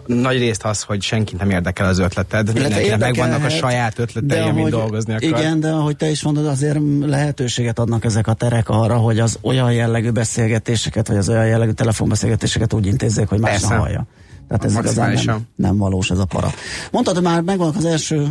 nagy 0.05 0.37
részt 0.37 0.63
az, 0.65 0.81
hogy 0.81 1.01
senkit 1.01 1.39
nem 1.39 1.49
érdekel 1.49 1.87
az 1.87 1.99
ötleted. 1.99 2.53
Mindenkinek 2.53 2.99
megvannak 2.99 3.43
a 3.43 3.49
saját 3.49 3.99
ötletei, 3.99 4.37
de 4.37 4.43
amit 4.43 4.57
ahogy- 4.59 4.71
dolgozni 4.71 5.13
akar. 5.13 5.27
Igen, 5.39 5.59
de 5.59 5.71
ahogy 5.71 5.95
te 5.97 6.09
is 6.09 6.23
mondod, 6.23 6.45
azért 6.45 6.77
lehetőséget 6.99 7.79
adnak 7.79 8.05
ezek 8.05 8.27
a 8.27 8.33
terek 8.33 8.69
arra, 8.69 8.97
hogy 8.97 9.19
az 9.19 9.37
olyan 9.41 9.73
jellegű 9.73 10.09
beszélgetéseket, 10.09 11.07
vagy 11.07 11.17
az 11.17 11.29
olyan 11.29 11.47
jellegű 11.47 11.71
telefonbeszélgetéseket 11.71 12.73
úgy 12.73 12.85
intézzék, 12.85 13.27
hogy 13.27 13.39
más 13.39 13.51
Persze. 13.51 13.75
hallja. 13.75 14.05
Tehát 14.47 14.65
ez 14.65 14.75
igazán 14.75 15.19
nem, 15.25 15.41
nem 15.55 15.77
valós 15.77 16.09
ez 16.09 16.19
a 16.19 16.25
para. 16.25 16.51
Mondtad, 16.91 17.13
hogy 17.13 17.23
már 17.23 17.41
megvannak 17.41 17.75
az 17.75 17.85
első 17.85 18.27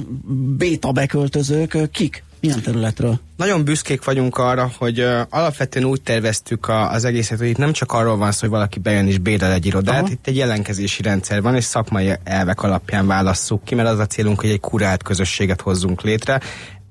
béta 0.57 0.93
beköltözők, 0.93 1.91
kik? 1.93 2.25
Milyen 2.43 2.63
területről? 2.63 3.21
Nagyon 3.37 3.65
büszkék 3.65 4.05
vagyunk 4.05 4.39
arra, 4.39 4.71
hogy 4.79 5.01
uh, 5.01 5.21
alapvetően 5.31 5.85
úgy 5.85 6.03
terveztük 6.03 6.69
a, 6.69 6.91
az 6.91 7.05
egészet, 7.05 7.39
hogy 7.39 7.49
itt 7.49 7.57
nem 7.57 7.73
csak 7.73 7.93
arról 7.93 8.17
van 8.17 8.33
szó, 8.33 8.39
hogy 8.41 8.49
valaki 8.49 8.79
bejön 8.79 9.07
és 9.07 9.19
bérel 9.19 9.53
egy 9.53 9.67
irodát, 9.67 10.03
Aha. 10.03 10.11
itt 10.11 10.27
egy 10.27 10.37
jelenkezési 10.37 11.03
rendszer 11.03 11.43
van, 11.43 11.55
és 11.55 11.65
szakmai 11.65 12.13
elvek 12.25 12.63
alapján 12.63 13.07
válasszuk 13.07 13.65
ki, 13.65 13.75
mert 13.75 13.89
az 13.89 13.99
a 13.99 14.07
célunk, 14.07 14.41
hogy 14.41 14.51
egy 14.51 14.61
kurált 14.61 15.03
közösséget 15.03 15.61
hozzunk 15.61 16.03
létre, 16.03 16.41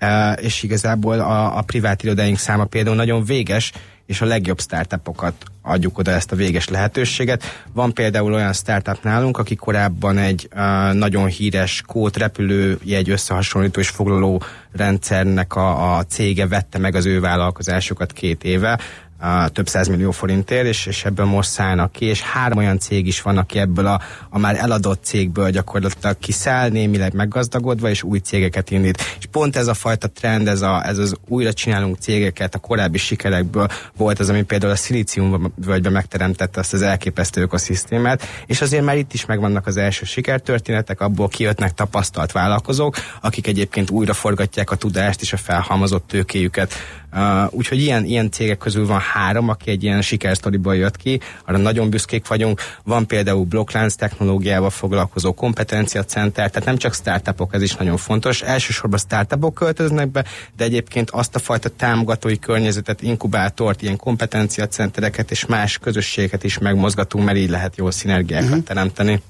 uh, 0.01 0.43
és 0.43 0.63
igazából 0.63 1.19
a, 1.19 1.57
a 1.57 1.61
privát 1.61 2.03
irodáink 2.03 2.37
száma 2.37 2.65
például 2.65 2.95
nagyon 2.95 3.23
véges, 3.23 3.71
és 4.11 4.21
a 4.21 4.25
legjobb 4.25 4.59
startupokat 4.59 5.33
adjuk 5.61 5.97
oda 5.97 6.11
ezt 6.11 6.31
a 6.31 6.35
véges 6.35 6.67
lehetőséget. 6.67 7.43
Van 7.73 7.93
például 7.93 8.33
olyan 8.33 8.53
startup 8.53 9.03
nálunk, 9.03 9.37
aki 9.37 9.55
korábban 9.55 10.17
egy 10.17 10.47
uh, 10.55 10.93
nagyon 10.93 11.27
híres 11.27 11.83
kód 11.87 12.17
repülőjegy 12.17 13.09
összehasonlító 13.09 13.79
és 13.79 13.89
foglaló 13.89 14.43
rendszernek 14.71 15.55
a, 15.55 15.97
a 15.97 16.03
cége 16.03 16.47
vette 16.47 16.77
meg 16.77 16.95
az 16.95 17.05
ő 17.05 17.19
vállalkozásokat 17.19 18.11
két 18.11 18.43
éve, 18.43 18.79
uh, 19.21 19.47
több 19.47 19.67
millió 19.89 20.11
forintért, 20.11 20.65
és, 20.65 20.85
és 20.85 21.05
ebből 21.05 21.25
most 21.25 21.49
szállnak 21.49 21.91
ki, 21.91 22.05
és 22.05 22.21
három 22.21 22.57
olyan 22.57 22.79
cég 22.79 23.07
is 23.07 23.21
van, 23.21 23.37
aki 23.37 23.59
ebből 23.59 23.85
a, 23.85 24.01
a 24.29 24.37
már 24.37 24.55
eladott 24.55 25.03
cégből 25.03 25.49
gyakorlatilag 25.49 26.19
kiszáll, 26.19 26.69
némileg 26.69 27.13
meggazdagodva, 27.13 27.89
és 27.89 28.03
új 28.03 28.19
cégeket 28.19 28.71
indít. 28.71 29.03
És 29.19 29.25
pont 29.31 29.55
ez 29.55 29.67
a 29.67 29.73
fajta 29.73 30.07
trend, 30.07 30.47
ez, 30.47 30.61
a, 30.61 30.87
ez 30.87 30.97
az 30.97 31.15
újra 31.27 31.53
csinálunk 31.53 31.97
cégeket 31.97 32.55
a 32.55 32.59
korábbi 32.59 32.97
sikerekből 32.97 33.67
volt 33.97 34.19
az, 34.19 34.29
ami 34.29 34.41
például 34.41 34.71
a 34.71 34.75
szilícium 34.75 35.53
völgyben 35.65 35.91
megteremtette 35.91 36.59
azt 36.59 36.73
az 36.73 36.81
elképesztő 36.81 37.41
ökoszisztémát, 37.41 38.27
és 38.45 38.61
azért 38.61 38.83
már 38.83 38.97
itt 38.97 39.13
is 39.13 39.25
megvannak 39.25 39.67
az 39.67 39.77
első 39.77 40.05
sikertörténetek, 40.05 41.01
abból 41.01 41.27
kijöttnek 41.27 41.73
tapasztalt 41.73 42.31
vállalkozók, 42.31 42.95
akik 43.21 43.47
egyébként 43.47 43.89
újra 43.89 44.13
forgatják 44.13 44.71
a 44.71 44.75
tudást 44.75 45.21
és 45.21 45.33
a 45.33 45.37
felhalmozott 45.37 46.07
tőkéjüket. 46.07 46.73
Uh, 47.13 47.53
úgyhogy 47.53 47.79
ilyen, 47.79 48.05
ilyen 48.05 48.31
cégek 48.31 48.57
közül 48.57 48.85
van 48.85 48.99
három, 48.99 49.49
aki 49.49 49.71
egy 49.71 49.83
ilyen 49.83 50.01
sikersztoriból 50.01 50.75
jött 50.75 50.97
ki, 50.97 51.19
arra 51.45 51.57
nagyon 51.57 51.89
büszkék 51.89 52.27
vagyunk. 52.27 52.61
Van 52.83 53.07
például 53.07 53.45
blokklánc 53.45 53.95
technológiával 53.95 54.69
foglalkozó 54.69 55.33
kompetenciacenter, 55.33 56.49
tehát 56.49 56.67
nem 56.67 56.77
csak 56.77 56.93
startupok, 56.93 57.53
ez 57.53 57.61
is 57.61 57.75
nagyon 57.75 57.97
fontos. 57.97 58.41
Elsősorban 58.41 58.99
startupok 58.99 59.53
költöznek 59.53 60.11
be, 60.11 60.25
de 60.57 60.63
egyébként 60.63 61.09
azt 61.09 61.35
a 61.35 61.39
fajta 61.39 61.69
támogatói 61.69 62.39
környezetet, 62.39 63.01
inkubátort, 63.01 63.81
ilyen 63.81 63.97
kompetenciacentereket 63.97 65.31
és 65.31 65.45
más 65.45 65.77
közösségeket 65.77 66.43
is 66.43 66.57
megmozgatunk, 66.57 67.25
mert 67.25 67.37
így 67.37 67.49
lehet 67.49 67.75
jó 67.75 67.91
szinergiákat 67.91 68.49
uh-huh. 68.49 68.63
teremteni. 68.63 69.21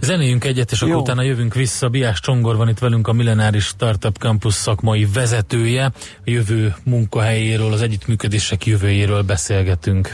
Zenéljünk 0.00 0.44
egyet, 0.44 0.70
és 0.70 0.80
akkor 0.80 0.94
Jó. 0.94 1.00
utána 1.00 1.22
jövünk 1.22 1.54
vissza. 1.54 1.88
Biás 1.88 2.20
Csongor 2.20 2.56
van 2.56 2.68
itt 2.68 2.78
velünk, 2.78 3.08
a 3.08 3.12
Millenáris 3.12 3.64
Startup 3.64 4.16
Campus 4.16 4.54
szakmai 4.54 5.06
vezetője. 5.14 5.84
A 5.84 5.92
jövő 6.24 6.74
munkahelyéről, 6.84 7.72
az 7.72 7.82
együttműködések 7.82 8.66
jövőjéről 8.66 9.22
beszélgetünk. 9.22 10.12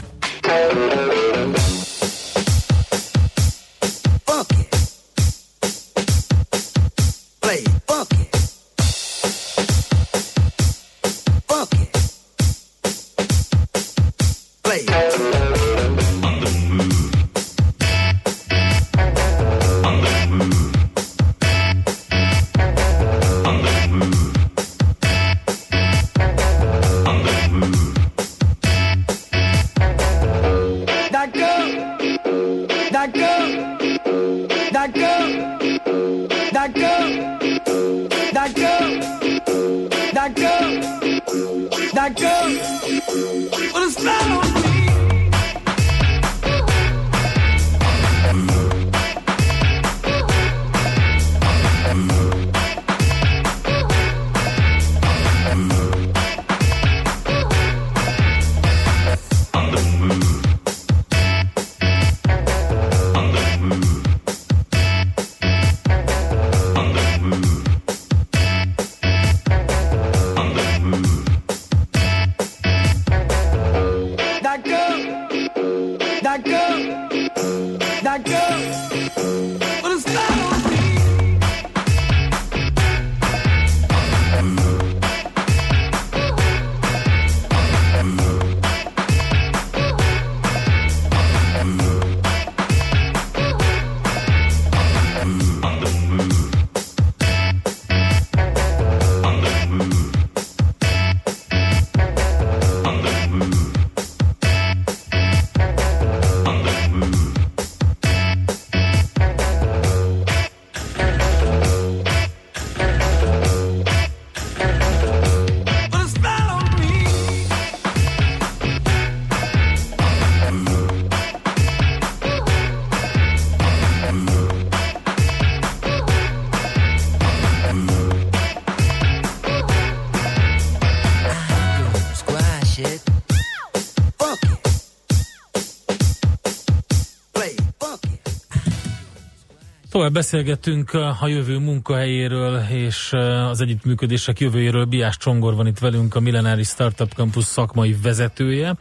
Tovább 140.03 140.17
beszélgetünk 140.17 140.93
a 140.93 141.27
jövő 141.27 141.57
munkahelyéről 141.57 142.61
és 142.69 143.13
az 143.49 143.61
együttműködések 143.61 144.39
jövőjéről. 144.39 144.85
Biás 144.85 145.17
Csongor 145.17 145.55
van 145.55 145.67
itt 145.67 145.79
velünk, 145.79 146.15
a 146.15 146.19
Millenáris 146.19 146.67
Startup 146.67 147.11
Campus 147.11 147.43
szakmai 147.43 147.95
vezetője. 148.01 148.75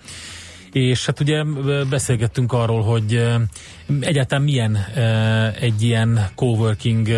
És 0.73 1.07
hát 1.07 1.21
ugye 1.21 1.45
beszélgettünk 1.91 2.53
arról, 2.53 2.83
hogy 2.83 3.27
egyáltalán 4.01 4.45
milyen 4.45 4.77
egy 5.61 5.83
ilyen 5.83 6.29
coworking 6.35 7.09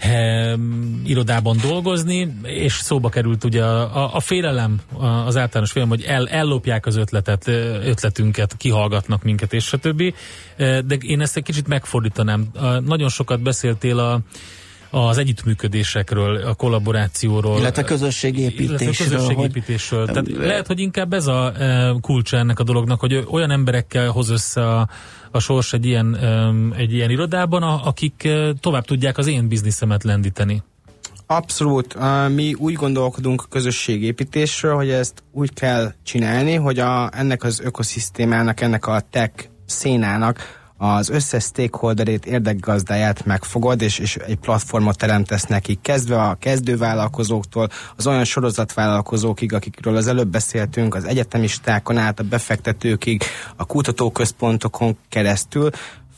he, 0.00 0.56
irodában 1.04 1.56
dolgozni, 1.62 2.36
és 2.42 2.72
szóba 2.72 3.08
került 3.08 3.44
ugye 3.44 3.64
a, 3.64 4.14
a, 4.14 4.20
félelem, 4.20 4.80
az 5.26 5.36
általános 5.36 5.70
félelem, 5.70 5.96
hogy 5.96 6.06
el, 6.06 6.28
ellopják 6.28 6.86
az 6.86 6.96
ötletet, 6.96 7.46
ötletünket, 7.84 8.56
kihallgatnak 8.56 9.22
minket, 9.22 9.52
és 9.52 9.64
stb. 9.64 10.02
De 10.56 10.96
én 11.00 11.20
ezt 11.20 11.36
egy 11.36 11.42
kicsit 11.42 11.66
megfordítanám. 11.66 12.50
Nagyon 12.84 13.08
sokat 13.08 13.42
beszéltél 13.42 13.98
a 13.98 14.20
az 14.90 15.18
együttműködésekről, 15.18 16.36
a 16.36 16.54
kollaborációról. 16.54 17.58
Illetve 17.58 17.82
közösségépítésről. 17.82 18.78
Illetve 18.80 19.04
közösségépítésről. 19.04 20.06
Hogy, 20.06 20.24
Tehát 20.24 20.46
lehet, 20.46 20.66
hogy 20.66 20.80
inkább 20.80 21.12
ez 21.12 21.26
a 21.26 21.52
kulcsa 22.00 22.36
ennek 22.36 22.58
a 22.58 22.62
dolognak, 22.62 23.00
hogy 23.00 23.26
olyan 23.30 23.50
emberekkel 23.50 24.08
hoz 24.08 24.30
össze 24.30 24.68
a, 24.68 24.88
a 25.30 25.38
sors 25.38 25.72
egy 25.72 25.86
ilyen, 25.86 26.16
egy 26.76 26.92
ilyen 26.92 27.10
irodában, 27.10 27.62
akik 27.62 28.28
tovább 28.60 28.84
tudják 28.84 29.18
az 29.18 29.26
én 29.26 29.48
bizniszemet 29.48 30.04
lendíteni. 30.04 30.62
Abszolút. 31.26 31.96
Mi 32.28 32.54
úgy 32.54 32.74
gondolkodunk 32.74 33.42
a 33.42 33.48
közösségépítésről, 33.48 34.74
hogy 34.74 34.90
ezt 34.90 35.22
úgy 35.32 35.54
kell 35.54 35.92
csinálni, 36.02 36.54
hogy 36.54 36.78
a, 36.78 37.10
ennek 37.12 37.42
az 37.42 37.60
ökoszisztémának, 37.60 38.60
ennek 38.60 38.86
a 38.86 39.00
tech 39.10 39.48
szénának 39.66 40.59
az 40.82 41.08
összes 41.08 41.44
stakeholderét, 41.44 42.26
érdekgazdáját 42.26 43.24
megfogod, 43.24 43.82
és, 43.82 43.98
és 43.98 44.16
egy 44.16 44.36
platformot 44.36 44.96
teremtesz 44.96 45.44
nekik, 45.44 45.80
kezdve 45.80 46.22
a 46.22 46.36
kezdővállalkozóktól, 46.40 47.68
az 47.96 48.06
olyan 48.06 48.24
sorozatvállalkozókig, 48.24 49.52
akikről 49.52 49.96
az 49.96 50.06
előbb 50.06 50.28
beszéltünk, 50.28 50.94
az 50.94 51.04
egyetemistákon 51.04 51.96
át, 51.96 52.20
a 52.20 52.22
befektetőkig, 52.22 53.22
a 53.56 53.66
kutatóközpontokon 53.66 54.96
keresztül, 55.08 55.70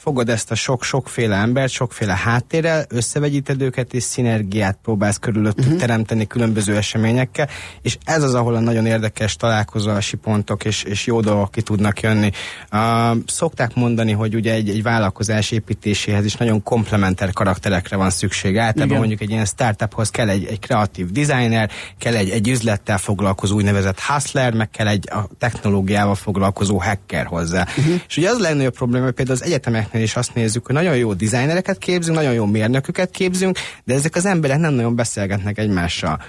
fogod 0.02 0.28
ezt 0.28 0.50
a 0.50 0.54
sok-sokféle 0.54 1.36
embert, 1.36 1.72
sokféle 1.72 2.16
háttérrel, 2.16 2.84
összevegyíted 2.88 3.62
őket, 3.62 3.94
és 3.94 4.02
szinergiát 4.02 4.78
próbálsz 4.82 5.16
körülöttük 5.16 5.64
uh-huh. 5.64 5.80
teremteni 5.80 6.26
különböző 6.26 6.76
eseményekkel, 6.76 7.48
és 7.82 7.98
ez 8.04 8.22
az, 8.22 8.34
ahol 8.34 8.54
a 8.54 8.60
nagyon 8.60 8.86
érdekes 8.86 9.36
találkozási 9.36 10.16
pontok 10.16 10.64
és, 10.64 10.82
és 10.82 11.06
jó 11.06 11.20
dolgok 11.20 11.50
ki 11.50 11.62
tudnak 11.62 12.00
jönni. 12.00 12.30
Uh, 12.72 13.16
szokták 13.26 13.74
mondani, 13.74 14.12
hogy 14.12 14.34
ugye 14.34 14.52
egy, 14.52 14.68
egy 14.68 14.82
vállalkozás 14.82 15.50
építéséhez 15.50 16.24
is 16.24 16.34
nagyon 16.34 16.62
komplementer 16.62 17.32
karakterekre 17.32 17.96
van 17.96 18.10
szükség. 18.10 18.56
Általában 18.56 18.86
Igen. 18.86 18.98
mondjuk 18.98 19.20
egy 19.20 19.30
ilyen 19.30 19.44
startuphoz 19.44 20.10
kell 20.10 20.28
egy, 20.28 20.44
egy 20.44 20.58
kreatív 20.58 21.10
designer, 21.10 21.70
kell 21.98 22.14
egy, 22.14 22.30
egy 22.30 22.48
üzlettel 22.48 22.98
foglalkozó 22.98 23.56
úgynevezett 23.56 24.00
hustler, 24.00 24.54
meg 24.54 24.70
kell 24.70 24.86
egy 24.86 25.08
a 25.10 25.28
technológiával 25.38 26.14
foglalkozó 26.14 26.78
hacker 26.78 27.26
hozzá. 27.26 27.66
Uh-huh. 27.78 28.00
És 28.08 28.16
ugye 28.16 28.28
az 28.28 28.40
a 28.40 28.70
probléma, 28.70 29.04
hogy 29.04 29.14
például 29.14 29.38
az 29.40 29.44
egyetemek 29.44 29.90
cégeknél 29.92 30.02
is 30.02 30.16
azt 30.16 30.34
nézzük, 30.34 30.66
hogy 30.66 30.74
nagyon 30.74 30.96
jó 30.96 31.12
dizájnereket 31.12 31.78
képzünk, 31.78 32.16
nagyon 32.16 32.32
jó 32.32 32.46
mérnököket 32.46 33.10
képzünk, 33.10 33.58
de 33.84 33.94
ezek 33.94 34.16
az 34.16 34.26
emberek 34.26 34.58
nem 34.58 34.74
nagyon 34.74 34.96
beszélgetnek 34.96 35.58
egymással. 35.58 36.20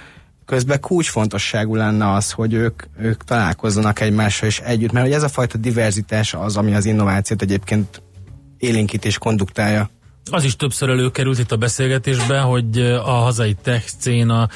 Közben 0.44 0.80
kulcsfontosságú 0.80 1.74
lenne 1.74 2.12
az, 2.12 2.30
hogy 2.30 2.52
ők, 2.52 2.82
ők 2.98 3.24
találkozzanak 3.24 4.00
egymással 4.00 4.48
és 4.48 4.60
együtt, 4.60 4.92
mert 4.92 5.06
hogy 5.06 5.14
ez 5.14 5.22
a 5.22 5.28
fajta 5.28 5.58
diverzitás 5.58 6.34
az, 6.34 6.56
ami 6.56 6.74
az 6.74 6.84
innovációt 6.84 7.42
egyébként 7.42 8.02
élénkítés 8.58 9.18
konduktálja. 9.18 9.90
Az 10.30 10.44
is 10.44 10.56
többször 10.56 10.88
előkerült 10.88 11.38
itt 11.38 11.52
a 11.52 11.56
beszélgetésben, 11.56 12.42
hogy 12.42 12.80
a 13.04 13.10
hazai 13.10 13.56
tech 13.62 13.84
széna, 13.98 14.48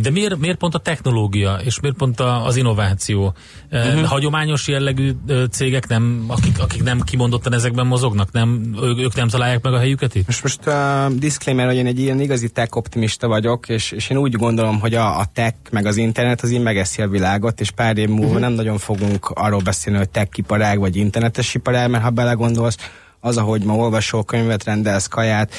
de 0.00 0.10
miért, 0.10 0.38
miért 0.38 0.58
pont 0.58 0.74
a 0.74 0.78
technológia, 0.78 1.54
és 1.54 1.80
miért 1.80 1.96
pont 1.96 2.20
az 2.20 2.56
innováció? 2.56 3.34
Uh-huh. 3.70 4.04
Hagyományos 4.04 4.68
jellegű 4.68 5.12
cégek, 5.50 5.88
nem, 5.88 6.24
akik, 6.28 6.58
akik 6.58 6.82
nem 6.82 7.00
kimondottan 7.00 7.54
ezekben 7.54 7.86
mozognak, 7.86 8.32
nem, 8.32 8.76
ők 8.98 9.14
nem 9.14 9.28
találják 9.28 9.62
meg 9.62 9.72
a 9.72 9.78
helyüket 9.78 10.14
itt? 10.14 10.26
Most, 10.26 10.42
most 10.42 10.60
uh, 10.66 11.18
disclaimer, 11.18 11.66
hogy 11.66 11.76
én 11.76 11.86
egy 11.86 11.98
ilyen 11.98 12.20
igazi 12.20 12.48
tech 12.48 12.76
optimista 12.76 13.28
vagyok, 13.28 13.68
és, 13.68 13.90
és 13.90 14.10
én 14.10 14.16
úgy 14.16 14.32
gondolom, 14.34 14.80
hogy 14.80 14.94
a, 14.94 15.18
a 15.18 15.24
tech 15.32 15.54
meg 15.70 15.86
az 15.86 15.96
internet 15.96 16.40
az 16.40 16.50
így 16.50 16.62
megeszi 16.62 17.02
a 17.02 17.08
világot, 17.08 17.60
és 17.60 17.70
pár 17.70 17.98
év 17.98 18.08
múlva 18.08 18.24
uh-huh. 18.24 18.40
nem 18.40 18.52
nagyon 18.52 18.78
fogunk 18.78 19.28
arról 19.28 19.60
beszélni, 19.60 19.98
hogy 19.98 20.10
tech 20.10 20.38
iparág 20.38 20.78
vagy 20.78 20.96
internetes 20.96 21.54
iparág, 21.54 21.90
mert 21.90 22.04
ha 22.04 22.10
belegondolsz, 22.10 22.76
az, 23.24 23.36
ahogy 23.36 23.64
ma 23.64 23.76
olvasó 23.76 24.22
könyvet 24.22 24.64
rendelsz, 24.64 25.06
kaját, 25.06 25.52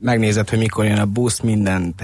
megnézed, 0.00 0.48
hogy 0.48 0.58
mikor 0.58 0.84
jön 0.84 0.98
a 0.98 1.06
busz, 1.06 1.40
mindent 1.40 1.96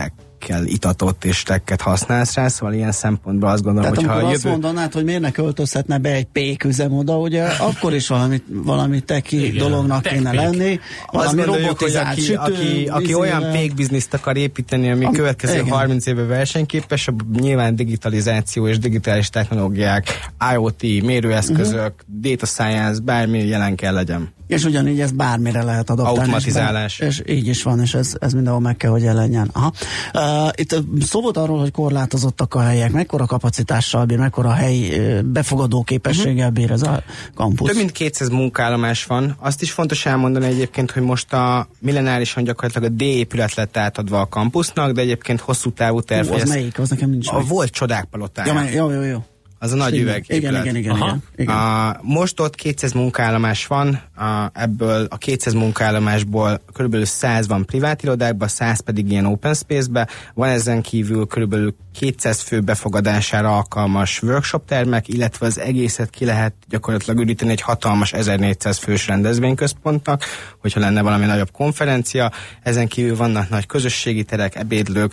kell 0.47 0.65
itatott 0.65 1.25
és 1.25 1.43
tekket 1.43 1.81
használsz 1.81 2.35
rá, 2.35 2.49
szóval 2.49 2.75
ilyen 2.75 2.93
szempontból 2.93 3.49
azt 3.49 3.63
gondolom, 3.63 3.95
hogy 3.95 4.05
ha 4.05 4.21
jövő... 4.21 4.33
azt 4.33 4.45
mondanád, 4.45 4.93
hogy 4.93 5.05
miért 5.05 5.21
ne 5.21 5.31
költözhetne 5.31 5.99
be 5.99 6.13
egy 6.13 6.25
péküzem 6.25 6.93
oda, 6.93 7.19
ugye 7.19 7.45
akkor 7.69 7.95
is 7.95 8.09
valami, 8.09 8.43
valami 8.49 9.01
teki 9.01 9.47
Igen, 9.47 9.57
dolognak 9.57 10.03
kéne 10.03 10.33
lenni, 10.33 10.81
valami 11.13 11.43
robotizált 11.43 12.07
hogy 12.07 12.13
aki, 12.13 12.21
sütő, 12.21 12.39
aki, 12.39 12.87
aki 12.87 13.15
olyan 13.15 13.51
pékbizniszt 13.53 14.15
akar 14.15 14.37
építeni, 14.37 14.91
ami 14.91 15.05
a 15.05 15.11
következő 15.11 15.55
igen. 15.55 15.69
30 15.69 16.07
éve 16.07 16.25
versenyképes, 16.25 17.09
nyilván 17.41 17.77
digitalizáció 17.77 18.69
és 18.69 18.79
digitális 18.79 19.29
technológiák, 19.29 20.31
IoT, 20.53 20.83
mérőeszközök, 20.83 21.95
uh-huh. 22.09 22.21
data 22.21 22.47
science, 22.47 23.01
bármi 23.01 23.47
jelen 23.47 23.75
kell 23.75 23.95
legyen. 23.95 24.39
És 24.51 24.65
ugyanígy 24.65 25.01
ez 25.01 25.11
bármire 25.11 25.63
lehet 25.63 25.91
adaptálni. 25.91 26.19
Automatizálás. 26.19 26.99
És, 26.99 27.19
és 27.19 27.35
így 27.35 27.47
is 27.47 27.63
van, 27.63 27.81
és 27.81 27.95
ez, 27.95 28.15
ez 28.21 28.33
mindenhol 28.33 28.61
meg 28.61 28.77
kell, 28.77 28.91
hogy 28.91 29.03
jelenjen. 29.03 29.51
Aha. 29.53 29.73
Uh, 30.15 30.49
itt 30.55 30.77
szó 31.01 31.21
volt 31.21 31.37
arról, 31.37 31.59
hogy 31.59 31.71
korlátozottak 31.71 32.55
a 32.55 32.61
helyek, 32.61 32.93
mekkora 32.93 33.27
kapacitással 33.27 34.05
bír, 34.05 34.19
mekkora 34.19 34.53
helyi 34.53 34.93
befogadó 35.25 35.83
képességgel 35.83 36.51
bír 36.51 36.71
ez 36.71 36.83
a 36.83 37.03
kampusz. 37.35 37.69
Több 37.69 37.77
mint 37.77 37.93
200 37.93 38.29
munkállomás 38.29 39.05
van. 39.05 39.37
Azt 39.39 39.63
is 39.63 39.73
fontos 39.73 40.07
elmondani 40.07 40.47
egyébként, 40.47 40.91
hogy 40.91 41.03
most 41.03 41.33
a 41.33 41.69
millenárisan 41.79 42.45
gyakorlatilag 42.45 42.93
a 42.93 42.95
D 42.95 43.01
épület 43.01 43.55
lett 43.55 43.77
átadva 43.77 44.21
a 44.21 44.27
kampusznak, 44.27 44.93
de 44.93 45.01
egyébként 45.01 45.41
hosszú 45.41 45.73
távú 45.73 46.01
terv. 46.01 46.33
az 46.33 46.49
melyik? 46.49 46.79
Az 46.79 46.91
nekem 46.91 47.11
nincs 47.11 47.29
A 47.29 47.37
meg. 47.37 47.47
volt 47.47 47.71
csodák 47.71 48.05
palotája. 48.05 48.53
Ja, 48.53 48.69
jó, 48.71 48.91
jó, 48.91 49.03
jó. 49.03 49.25
Az 49.63 49.73
a 49.73 49.77
nagy 49.77 49.95
igen, 49.95 50.07
üveg. 50.07 50.25
Igen, 50.29 50.39
igen, 50.39 50.77
igen, 50.77 50.77
igen, 50.77 51.23
igen. 51.37 51.55
A, 51.55 51.97
most 52.03 52.41
ott 52.41 52.55
200 52.55 52.93
munkállomás 52.93 53.67
van, 53.67 54.01
a, 54.17 54.51
ebből 54.53 55.07
a 55.11 55.17
200 55.17 55.55
munkállomásból 55.55 56.61
körülbelül 56.73 57.07
100 57.07 57.47
van 57.47 57.65
privát 57.65 58.03
irodákban, 58.03 58.49
100 58.49 58.81
pedig 58.81 59.11
ilyen 59.11 59.25
open 59.25 59.55
space-be. 59.55 60.09
Van 60.35 60.49
ezen 60.49 60.83
kívül 60.83 61.27
körülbelül 61.27 61.75
200 61.99 62.41
fő 62.41 62.61
befogadására 62.61 63.57
alkalmas 63.57 64.23
workshop 64.23 64.67
termek, 64.67 65.09
illetve 65.09 65.47
az 65.47 65.59
egészet 65.59 66.11
ki 66.11 66.25
lehet 66.25 66.55
gyakorlatilag 66.69 67.21
üríteni 67.21 67.51
egy 67.51 67.61
hatalmas 67.61 68.13
1400 68.13 68.79
fős 68.79 69.07
rendezvényközpontnak, 69.07 70.25
hogyha 70.59 70.81
lenne 70.81 71.03
valami 71.03 71.25
nagyobb 71.25 71.51
konferencia. 71.51 72.33
Ezen 72.63 72.89
kívül 72.89 73.17
vannak 73.17 73.49
nagy 73.49 73.67
közösségi 73.67 74.25
terek, 74.25 74.57
ebédlők, 74.57 75.13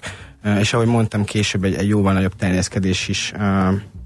és 0.59 0.73
ahogy 0.73 0.87
mondtam, 0.87 1.23
később 1.23 1.63
egy, 1.63 1.75
egy 1.75 1.87
jóval 1.87 2.13
nagyobb 2.13 2.35
terjeszkedés 2.35 3.07
is 3.07 3.33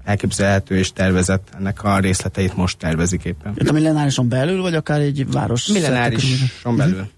elképzelhető 0.04 0.76
és 0.76 0.92
tervezett. 0.92 1.48
Ennek 1.58 1.84
a 1.84 1.98
részleteit 1.98 2.56
most 2.56 2.78
tervezik 2.78 3.24
éppen. 3.24 3.52
Itt 3.56 3.68
a 3.68 3.72
millenárison 3.72 4.28
belül, 4.28 4.62
vagy 4.62 4.74
akár 4.74 5.00
egy 5.00 5.32
város? 5.32 5.66
Millenárison 5.66 6.76
belül. 6.76 6.94
Uh-huh. 6.94 7.08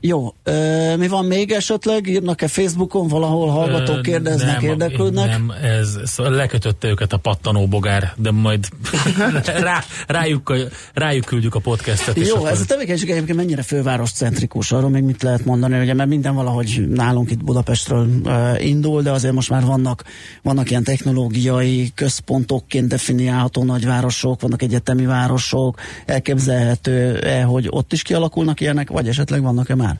Jó, 0.00 0.34
ö, 0.42 0.96
mi 0.96 1.08
van 1.08 1.24
még 1.24 1.52
esetleg? 1.52 2.06
Írnak-e 2.06 2.48
Facebookon 2.48 3.08
valahol 3.08 3.48
hallgatók, 3.48 4.02
kérdeznek, 4.02 4.60
nem, 4.60 4.70
érdeklődnek? 4.70 5.28
Nem, 5.28 5.52
ez 5.62 5.98
szóval 6.04 6.32
lekötötte 6.32 6.88
őket 6.88 7.12
a 7.12 7.16
pattanó 7.16 7.66
bogár, 7.66 8.12
de 8.16 8.30
majd 8.30 8.68
rá, 9.44 9.84
rájuk, 10.06 10.54
rájuk 10.94 11.24
küldjük 11.24 11.54
a 11.54 11.60
podcastet. 11.60 12.16
Jó, 12.16 12.36
akkor... 12.36 12.48
ez 12.48 12.60
a 12.60 12.64
tevékenység 12.64 13.10
egyébként 13.10 13.38
mennyire 13.38 13.62
főváros 13.62 14.10
centrikus, 14.10 14.72
arról 14.72 14.90
még 14.90 15.02
mit 15.02 15.22
lehet 15.22 15.44
mondani, 15.44 15.80
ugye, 15.80 15.94
mert 15.94 16.08
minden 16.08 16.34
valahogy 16.34 16.84
nálunk 16.88 17.30
itt 17.30 17.44
Budapestről 17.44 18.08
uh, 18.24 18.66
indul, 18.66 19.02
de 19.02 19.10
azért 19.10 19.34
most 19.34 19.50
már 19.50 19.64
vannak, 19.64 20.04
vannak 20.42 20.70
ilyen 20.70 20.84
technológiai 20.84 21.90
központokként 21.94 22.88
definiálható 22.88 23.64
nagyvárosok, 23.64 24.40
vannak 24.40 24.62
egyetemi 24.62 25.06
városok, 25.06 25.80
elképzelhető-e, 26.06 27.42
hogy 27.42 27.66
ott 27.70 27.92
is 27.92 28.02
kialakulnak 28.02 28.60
ilyenek, 28.60 28.90
vagy 28.90 29.08
esetleg 29.08 29.42
vannak-e 29.42 29.74
már? 29.74 29.95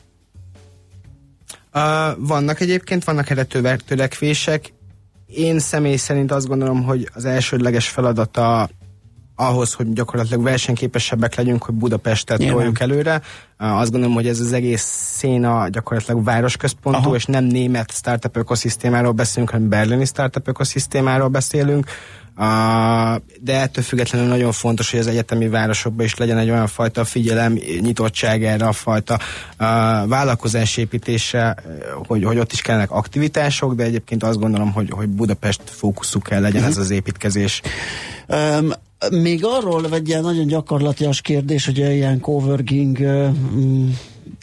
Uh, 1.73 1.81
vannak 2.17 2.59
egyébként, 2.59 3.03
vannak 3.03 3.29
erre 3.29 3.43
törekvések. 3.85 4.73
Én 5.27 5.59
személy 5.59 5.95
szerint 5.95 6.31
azt 6.31 6.47
gondolom, 6.47 6.83
hogy 6.83 7.09
az 7.13 7.25
elsődleges 7.25 7.89
feladata 7.89 8.69
ahhoz, 9.39 9.73
hogy 9.73 9.93
gyakorlatilag 9.93 10.43
versenyképesebbek 10.43 11.35
legyünk, 11.35 11.63
hogy 11.63 11.75
Budapestet 11.75 12.37
Nyilván. 12.37 12.57
toljuk 12.57 12.79
előre. 12.79 13.21
Azt 13.57 13.91
gondolom, 13.91 14.15
hogy 14.15 14.27
ez 14.27 14.39
az 14.39 14.53
egész 14.53 14.81
széna 15.11 15.69
gyakorlatilag 15.69 16.23
városközpontú, 16.23 16.99
Aha. 16.99 17.15
és 17.15 17.25
nem 17.25 17.43
német 17.43 17.91
startup 17.91 18.37
ökoszisztémáról 18.37 19.11
beszélünk, 19.11 19.51
hanem 19.51 19.69
berlini 19.69 20.05
startup 20.05 20.47
ökoszisztémáról 20.47 21.27
beszélünk. 21.27 21.85
De 23.41 23.59
ettől 23.59 23.83
függetlenül 23.83 24.27
nagyon 24.27 24.51
fontos, 24.51 24.91
hogy 24.91 24.99
az 24.99 25.07
egyetemi 25.07 25.47
városokban 25.47 26.05
is 26.05 26.15
legyen 26.15 26.37
egy 26.37 26.49
olyan 26.49 26.67
fajta 26.67 27.03
figyelem, 27.03 27.53
nyitottság 27.79 28.43
erre 28.43 28.67
a 28.67 28.71
fajta 28.71 29.19
vállalkozásépítésre, 30.05 31.55
hogy, 32.07 32.23
hogy 32.23 32.37
ott 32.37 32.51
is 32.51 32.61
kellenek 32.61 32.91
aktivitások, 32.91 33.75
de 33.75 33.83
egyébként 33.83 34.23
azt 34.23 34.39
gondolom, 34.39 34.71
hogy, 34.71 34.89
hogy 34.89 35.07
Budapest 35.07 35.61
fókuszú 35.65 36.19
kell 36.19 36.41
legyen 36.41 36.63
ez 36.63 36.77
az 36.77 36.89
építkezés. 36.89 37.61
Um, 38.27 38.71
még 39.11 39.45
arról 39.45 39.93
egy 39.93 40.07
ilyen 40.07 40.21
nagyon 40.21 40.47
gyakorlatias 40.47 41.21
kérdés, 41.21 41.65
hogy 41.65 41.77
ilyen 41.77 42.19
coworking 42.19 42.97
uh, 42.99 43.29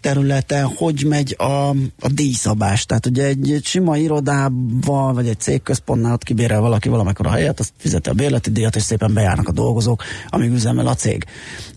területen 0.00 0.66
hogy 0.76 1.04
megy 1.08 1.34
a, 1.38 1.68
a 2.00 2.08
díjszabás. 2.12 2.86
Tehát 2.86 3.06
ugye 3.06 3.24
egy, 3.24 3.52
egy 3.52 3.64
sima 3.64 3.96
irodával, 3.96 5.12
vagy 5.12 5.28
egy 5.28 5.40
cégközpontnál 5.40 6.12
ott 6.12 6.22
kibérel 6.22 6.60
valaki 6.60 6.88
valamikor 6.88 7.26
a 7.26 7.30
helyet, 7.30 7.60
azt 7.60 7.72
fizeti 7.76 8.08
a 8.08 8.12
bérleti 8.12 8.50
díjat, 8.50 8.76
és 8.76 8.82
szépen 8.82 9.14
bejárnak 9.14 9.48
a 9.48 9.52
dolgozók, 9.52 10.02
amíg 10.28 10.52
üzemel 10.52 10.86
a 10.86 10.94
cég. 10.94 11.24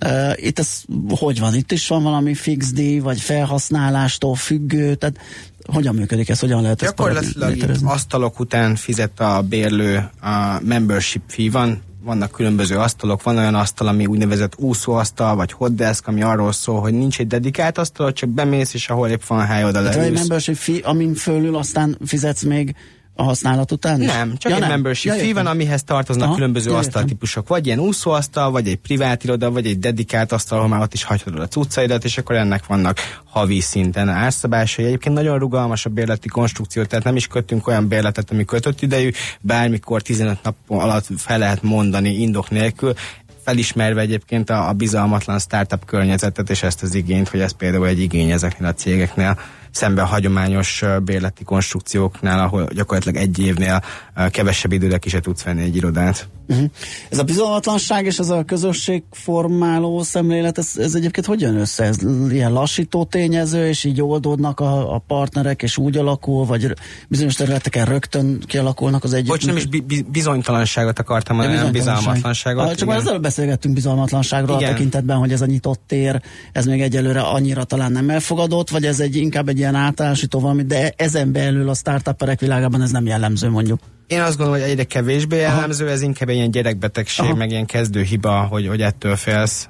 Uh, 0.06 0.46
itt 0.46 0.60
ez 0.60 0.82
hogy 1.10 1.40
van? 1.40 1.56
Itt 1.56 1.72
is 1.72 1.88
van 1.88 2.04
valami 2.04 2.34
fix 2.34 2.72
díj, 2.72 3.00
vagy 3.00 3.20
felhasználástól 3.20 4.36
függő, 4.36 4.96
tehát 4.96 5.20
hogyan 5.66 5.96
működik 5.96 6.30
ez, 6.30 6.40
hogyan 6.40 6.62
lehet 6.62 6.82
ezt 6.82 6.96
Gyakorlatilag 6.96 7.50
létrehozni? 7.50 7.88
itt 7.88 7.94
asztalok 7.94 8.40
után 8.40 8.76
fizet 8.76 9.20
a 9.20 9.42
bérlő 9.42 10.10
a 10.22 10.60
membership 10.64 11.22
fee 11.28 11.52
van, 11.52 11.82
vannak 12.04 12.32
különböző 12.32 12.78
asztalok, 12.78 13.24
van 13.24 13.38
olyan 13.38 13.56
asztal, 13.56 13.88
ami 13.88 14.06
úgynevezett 14.06 14.54
úszóasztal, 14.58 15.36
vagy 15.36 15.52
hotdesk, 15.52 16.08
ami 16.08 16.22
arról 16.22 16.52
szól, 16.52 16.80
hogy 16.80 16.94
nincs 16.94 17.20
egy 17.20 17.28
dedikált 17.28 17.78
asztal, 17.78 18.14
csak 18.14 18.30
bemész, 18.30 18.74
és 18.74 18.90
ahol 18.90 19.10
épp 19.10 19.24
van 19.28 19.46
hely, 19.46 19.64
oda 19.64 19.72
Tehát 19.72 19.94
van 19.94 20.04
egy 20.04 20.12
leülsz. 20.12 20.20
membership 20.20 20.56
fee, 20.56 20.80
amin 20.84 21.14
fölül 21.14 21.56
aztán 21.56 21.98
fizetsz 22.06 22.44
még 22.44 22.76
a 23.18 23.24
használat 23.24 23.72
után 23.72 24.02
is? 24.02 24.08
Nem, 24.08 24.38
csak 24.38 24.52
ja, 24.52 24.56
egy 24.56 24.62
nem. 24.62 24.72
membership 24.72 25.14
ja, 25.14 25.20
fee 25.20 25.34
van, 25.34 25.48
amihez 25.48 25.84
tartoznak 25.84 26.26
Aha, 26.26 26.36
különböző 26.36 26.72
ja, 26.72 26.78
asztaltípusok. 26.78 27.48
Vagy 27.48 27.66
ilyen 27.66 27.80
úszóasztal, 27.80 28.52
vagy 28.52 28.68
egy 28.68 28.76
privát 28.76 29.24
iroda, 29.24 29.52
vagy 29.52 29.66
egy 29.68 29.80
dedikált 29.80 30.32
asztal, 30.32 30.58
ahol 30.58 30.70
már 30.70 30.82
ott 30.82 30.94
is 30.94 31.04
hagyhatod 31.04 31.40
a 31.40 31.48
cuccaidat, 31.48 32.04
és 32.04 32.18
akkor 32.18 32.36
ennek 32.36 32.66
vannak 32.66 32.98
havi 33.24 33.60
szinten 33.60 34.10
árszabásai. 34.10 34.86
Egyébként 34.86 35.16
nagyon 35.16 35.40
rugalmas 35.40 35.86
a 35.86 35.90
bérleti 35.90 36.28
konstrukció, 36.28 36.84
tehát 36.84 37.06
nem 37.06 37.16
is 37.16 37.28
kötünk 37.28 37.68
olyan 37.68 37.88
bérletet, 37.88 38.32
ami 38.32 38.46
kötött 38.46 38.82
idejű, 38.82 39.12
bármikor 39.42 40.02
15 40.02 40.44
nap 40.44 40.56
alatt 40.68 41.06
fel 41.18 41.38
lehet 41.38 41.62
mondani 41.62 42.10
indok 42.10 42.50
nélkül 42.50 42.94
felismerve 43.44 44.02
egyébként 44.02 44.50
a, 44.50 44.68
a 44.68 44.74
bizalmatlan 44.74 45.40
startup 45.40 45.86
környezetet 45.86 46.50
és 46.50 46.64
ezt 46.64 46.84
az 46.84 46.96
igényt, 46.96 47.30
hogy 47.30 47.40
ez 47.40 47.52
például 47.52 47.88
egy 47.88 48.00
igény 48.00 48.32
ezeknél 48.32 48.68
a 48.68 48.74
cégeknél, 48.74 49.40
szemben 49.72 50.04
a 50.06 50.08
hagyományos 50.08 50.84
bérleti 51.04 51.44
konstrukcióknál, 51.44 52.40
ahol 52.40 52.68
gyakorlatilag 52.74 53.22
egy 53.22 53.40
évnél 53.40 53.84
kevesebb 54.30 54.72
időre 54.72 54.98
ki 54.98 55.10
se 55.10 55.20
tudsz 55.20 55.44
venni 55.44 55.64
egy 55.64 55.76
irodát. 55.76 56.30
Uh-huh. 56.50 56.70
Ez 57.10 57.18
a 57.18 57.24
bizalmatlanság 57.24 58.06
és 58.06 58.18
ez 58.20 58.30
a 58.30 58.44
közösségformáló 58.44 60.04
szemlélet, 60.04 60.58
ez, 60.58 60.72
ez 60.78 60.96
egyébként 60.96 61.26
hogy 61.26 61.42
jön 61.42 61.56
össze? 61.56 61.84
Ez 61.84 61.98
ilyen 62.30 62.52
lassító 62.52 63.06
tényező, 63.06 63.68
és 63.68 63.84
így 63.84 64.02
oldódnak 64.02 64.60
a, 64.60 64.96
a 64.96 65.04
partnerek, 65.08 65.62
és 65.62 65.78
úgy 65.78 65.98
alakul, 65.98 66.46
vagy 66.46 66.74
bizonyos 67.08 67.36
területeken 67.36 67.86
rögtön 67.86 68.40
kialakulnak 68.46 69.04
az 69.04 69.14
együtt. 69.14 69.28
Bocs, 69.28 69.46
nem 69.46 69.56
is 69.56 69.66
bi- 69.66 69.82
bi- 69.82 70.06
bizonytalanságot 70.12 71.00
akartam 71.00 71.36
mondani, 71.36 71.58
nem 71.58 71.72
bizalmatlanságot. 71.72 72.64
Ah, 72.64 72.76
csak 72.76 72.88
már 72.88 72.98
igen. 72.98 73.08
ezzel 73.08 73.20
beszélgettünk 73.20 73.74
bizalmatlanságról 73.74 74.56
a 74.56 74.60
Igen. 74.60 74.72
tekintetben, 74.72 75.18
hogy 75.18 75.32
ez 75.32 75.42
a 75.42 75.46
nyitott 75.46 75.82
tér, 75.88 76.22
ez 76.52 76.66
még 76.66 76.82
egyelőre 76.82 77.22
annyira 77.22 77.64
talán 77.64 77.92
nem 77.92 78.10
elfogadott, 78.10 78.70
vagy 78.70 78.86
ez 78.86 79.00
egy 79.00 79.16
inkább 79.16 79.50
egy 79.50 79.57
ilyen 79.58 79.76
általánosító 79.76 80.40
valami, 80.40 80.64
de 80.64 80.94
ezen 80.96 81.32
belül 81.32 81.70
a 81.70 81.74
startuperek 81.74 82.40
világában 82.40 82.82
ez 82.82 82.92
nem 82.92 83.06
jellemző 83.06 83.50
mondjuk. 83.50 83.80
Én 84.08 84.22
azt 84.22 84.38
gondolom, 84.38 84.62
hogy 84.62 84.70
egyre 84.70 84.84
kevésbé 84.84 85.38
jellemző, 85.38 85.90
ez 85.90 86.02
inkább 86.02 86.30
egy 86.30 86.36
ilyen 86.36 86.52
gyerekbetegség, 86.52 87.26
Aha. 87.26 87.36
meg 87.36 87.50
ilyen 87.50 87.66
kezdő 87.66 88.02
hiba, 88.02 88.42
hogy, 88.42 88.68
hogy 88.68 88.82
ettől 88.82 89.16
félsz. 89.16 89.70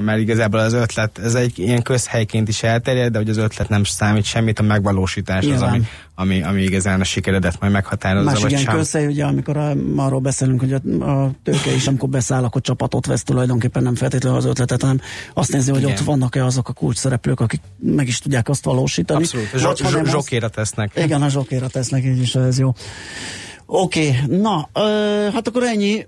Mert 0.00 0.18
igazából 0.20 0.60
az 0.60 0.72
ötlet, 0.72 1.18
ez 1.18 1.34
egy 1.34 1.58
ilyen 1.58 1.82
közhelyként 1.82 2.48
is 2.48 2.62
elterjed, 2.62 3.12
de 3.12 3.18
hogy 3.18 3.28
az 3.28 3.36
ötlet 3.36 3.68
nem 3.68 3.84
számít 3.84 4.24
semmit, 4.24 4.58
a 4.58 4.62
megvalósítás 4.62 5.38
az, 5.38 5.50
Nyilván. 5.50 5.68
ami, 5.72 5.84
ami, 6.14 6.42
ami 6.42 6.62
igazán 6.62 7.00
a 7.00 7.04
sikeredet 7.04 7.60
majd 7.60 7.72
meghatározza, 7.72 8.40
vagy 8.40 8.50
ilyen 8.50 8.62
sem. 8.62 8.74
közhely, 8.74 9.06
ugye, 9.06 9.24
amikor 9.24 9.56
a, 9.56 9.72
arról 9.96 10.20
beszélünk, 10.20 10.60
hogy 10.60 10.72
a, 10.72 11.04
a 11.04 11.30
tőke 11.42 11.74
is, 11.74 11.86
amikor 11.86 12.08
beszáll, 12.08 12.44
akkor 12.44 12.60
csapatot 12.60 13.06
vesz 13.06 13.22
tulajdonképpen 13.22 13.82
nem 13.82 13.94
feltétlenül 13.94 14.38
az 14.38 14.44
ötletet, 14.44 14.80
hanem 14.80 15.00
azt 15.34 15.52
nézi, 15.52 15.70
hogy 15.70 15.80
Igen. 15.80 15.92
ott 15.92 15.98
vannak-e 15.98 16.44
azok 16.44 16.68
a 16.68 16.72
kulcs 16.72 16.96
szereplők, 16.96 17.40
akik 17.40 17.60
meg 17.78 18.06
is 18.06 18.18
tudják 18.18 18.48
azt 18.48 18.64
valósítani. 18.64 19.22
Abszolút, 19.22 19.50
zso- 19.56 19.80
az- 19.80 20.10
zsokéra 20.10 20.48
tesznek. 20.48 20.92
Igen, 20.96 21.22
a 21.22 21.28
zsokéra 21.28 21.68
tesznek, 21.68 22.04
így 22.04 22.20
is 22.20 22.34
ez 22.34 22.58
jó. 22.58 22.72
Oké, 23.66 24.08
okay, 24.08 24.36
na, 24.38 24.68
ö, 24.72 24.80
hát 25.32 25.48
akkor 25.48 25.62
ennyi. 25.62 26.06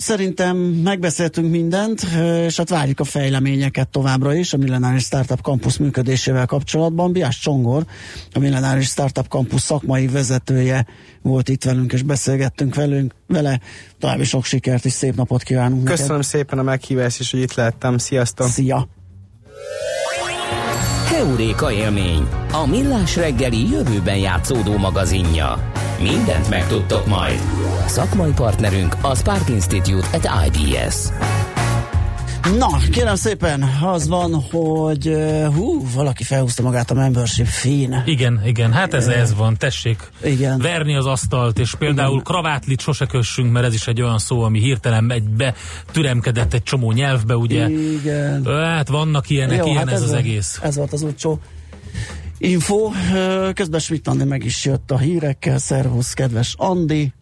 Szerintem 0.00 0.56
megbeszéltünk 0.56 1.50
mindent, 1.50 2.02
és 2.46 2.56
hát 2.56 2.68
várjuk 2.68 3.00
a 3.00 3.04
fejleményeket 3.04 3.88
továbbra 3.88 4.34
is 4.34 4.52
a 4.52 4.56
Millenáris 4.56 5.02
Startup 5.02 5.40
Campus 5.40 5.78
működésével 5.78 6.46
kapcsolatban. 6.46 7.12
Biás 7.12 7.38
Csongor, 7.38 7.84
a 8.32 8.38
Millenáris 8.38 8.88
Startup 8.88 9.26
Campus 9.26 9.60
szakmai 9.60 10.06
vezetője 10.06 10.86
volt 11.22 11.48
itt 11.48 11.64
velünk, 11.64 11.92
és 11.92 12.02
beszélgettünk 12.02 12.74
velünk 12.74 13.14
vele. 13.26 13.60
További 13.98 14.24
sok 14.24 14.44
sikert 14.44 14.84
és 14.84 14.92
szép 14.92 15.14
napot 15.14 15.42
kívánunk 15.42 15.84
Köszönöm 15.84 16.22
szépen 16.22 16.58
a 16.58 16.62
meghívást, 16.62 17.20
és 17.20 17.30
hogy 17.30 17.40
itt 17.40 17.54
lehettem. 17.54 17.98
Sziasztok! 17.98 18.46
neked. 18.46 18.64
Szia! 18.64 18.88
Heuréka 21.20 21.72
élmény, 21.72 22.28
a 22.52 22.66
millás 22.66 23.16
reggeli 23.16 23.70
jövőben 23.70 24.16
játszódó 24.16 24.76
magazinja. 24.76 25.72
Mindent 26.02 26.48
megtudtok 26.50 27.06
majd. 27.06 27.40
Szakmai 27.86 28.32
partnerünk 28.32 28.96
a 29.02 29.14
Spark 29.14 29.48
Institute 29.48 30.06
at 30.12 30.30
IBS. 30.46 30.96
Na, 32.42 32.78
kérem 32.90 33.14
szépen, 33.14 33.62
az 33.82 34.08
van, 34.08 34.34
hogy 34.34 35.16
hú, 35.54 35.86
valaki 35.94 36.24
felhúzta 36.24 36.62
magát 36.62 36.90
a 36.90 36.94
membership 36.94 37.46
fee 37.46 38.02
Igen, 38.04 38.40
igen, 38.44 38.72
hát 38.72 38.94
ez, 38.94 39.06
ez 39.06 39.34
van, 39.34 39.56
tessék 39.56 40.10
Igen. 40.22 40.58
verni 40.58 40.96
az 40.96 41.06
asztalt, 41.06 41.58
és 41.58 41.74
például 41.74 42.12
Igen. 42.12 42.24
kravátlit 42.24 42.80
sose 42.80 43.06
kössünk, 43.06 43.52
mert 43.52 43.66
ez 43.66 43.74
is 43.74 43.86
egy 43.86 44.02
olyan 44.02 44.18
szó, 44.18 44.42
ami 44.42 44.60
hirtelen 44.60 45.12
egy 45.12 45.28
be 45.28 45.54
türemkedett 45.92 46.54
egy 46.54 46.62
csomó 46.62 46.92
nyelvbe, 46.92 47.36
ugye. 47.36 47.68
Igen. 47.68 48.44
Hát 48.44 48.88
vannak 48.88 49.30
ilyenek, 49.30 49.58
Jó, 49.58 49.64
ilyen 49.66 49.76
hát 49.76 49.90
ez, 49.90 50.02
az 50.02 50.08
volt, 50.08 50.20
egész. 50.20 50.58
Ez 50.62 50.76
volt 50.76 50.92
az 50.92 51.02
utcsó 51.02 51.40
info. 52.38 52.90
Közben 53.54 53.80
Schmidt 53.80 54.08
Andi 54.08 54.24
meg 54.24 54.44
is 54.44 54.64
jött 54.64 54.90
a 54.90 54.98
hírekkel. 54.98 55.58
Szervusz, 55.58 56.12
kedves 56.12 56.54
Andi. 56.58 57.12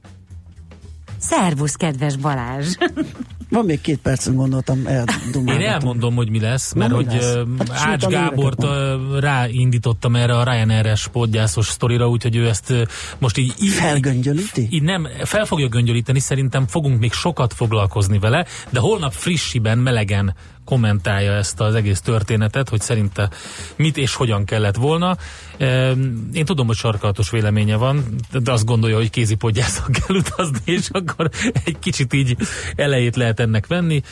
Szervusz, 1.19 1.75
kedves 1.75 2.17
Balázs! 2.17 2.75
Van 3.51 3.65
még 3.65 3.81
két 3.81 3.99
percen 3.99 4.35
gondoltam, 4.35 4.79
Én 4.79 4.87
eldumálgatom. 4.87 5.73
elmondom, 5.73 6.15
hogy 6.15 6.31
mi 6.31 6.41
lesz, 6.41 6.73
mert 6.73 6.91
mi 6.91 6.97
hogy 6.97 7.07
lesz? 7.07 7.35
Hát 7.71 7.71
Ács 7.71 8.07
Gábort 8.07 8.65
ráindítottam 9.21 10.17
erre 10.17 10.37
a 10.37 10.45
Ryanair-es 10.45 11.09
podgyászos 11.09 11.67
sztorira, 11.67 12.09
úgyhogy 12.09 12.37
ő 12.37 12.49
ezt 12.49 12.75
most 13.19 13.39
így, 13.39 13.55
így 13.63 13.69
Felgöngyölíti? 13.71 14.69
így 14.71 14.83
nem, 14.83 15.09
fel 15.23 15.45
fogja 15.45 15.69
göngyölíteni, 15.69 16.19
szerintem 16.21 16.67
fogunk 16.67 17.01
még 17.01 17.13
sokat 17.13 17.53
foglalkozni 17.55 18.19
vele, 18.19 18.47
de 18.71 18.81
holnap 18.81 19.13
frissiben, 19.13 19.79
melegen 19.79 20.35
kommentálja 20.69 21.33
ezt 21.33 21.61
az 21.61 21.75
egész 21.75 22.01
történetet, 22.01 22.69
hogy 22.69 22.81
szerinte 22.81 23.31
mit 23.77 23.97
és 23.97 24.15
hogyan 24.15 24.45
kellett 24.45 24.77
volna. 24.77 25.17
Én 26.33 26.45
tudom, 26.45 26.67
hogy 26.67 26.77
sarkalatos 26.77 27.31
véleménye 27.31 27.77
van, 27.77 28.05
de 28.33 28.53
azt 28.53 28.65
gondolja, 28.65 28.97
hogy 28.97 29.11
kézipodgyászon 29.11 29.93
kell 29.93 30.17
utazni, 30.17 30.61
és 30.65 30.89
akkor 30.91 31.31
egy 31.65 31.79
kicsit 31.79 32.13
így 32.13 32.37
elejét 32.77 33.17
lehet 33.17 33.41
ennek 33.41 33.67
venni, 33.67 34.03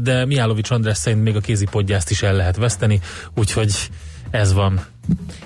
de 0.00 0.26
Mihálovics 0.26 0.70
András 0.70 0.96
szerint 0.96 1.22
még 1.22 1.36
a 1.36 1.40
kézipodgyászt 1.40 2.10
is 2.10 2.22
el 2.22 2.34
lehet 2.34 2.56
veszteni, 2.56 3.00
úgyhogy 3.34 3.90
ez 4.30 4.52
van. 4.52 4.80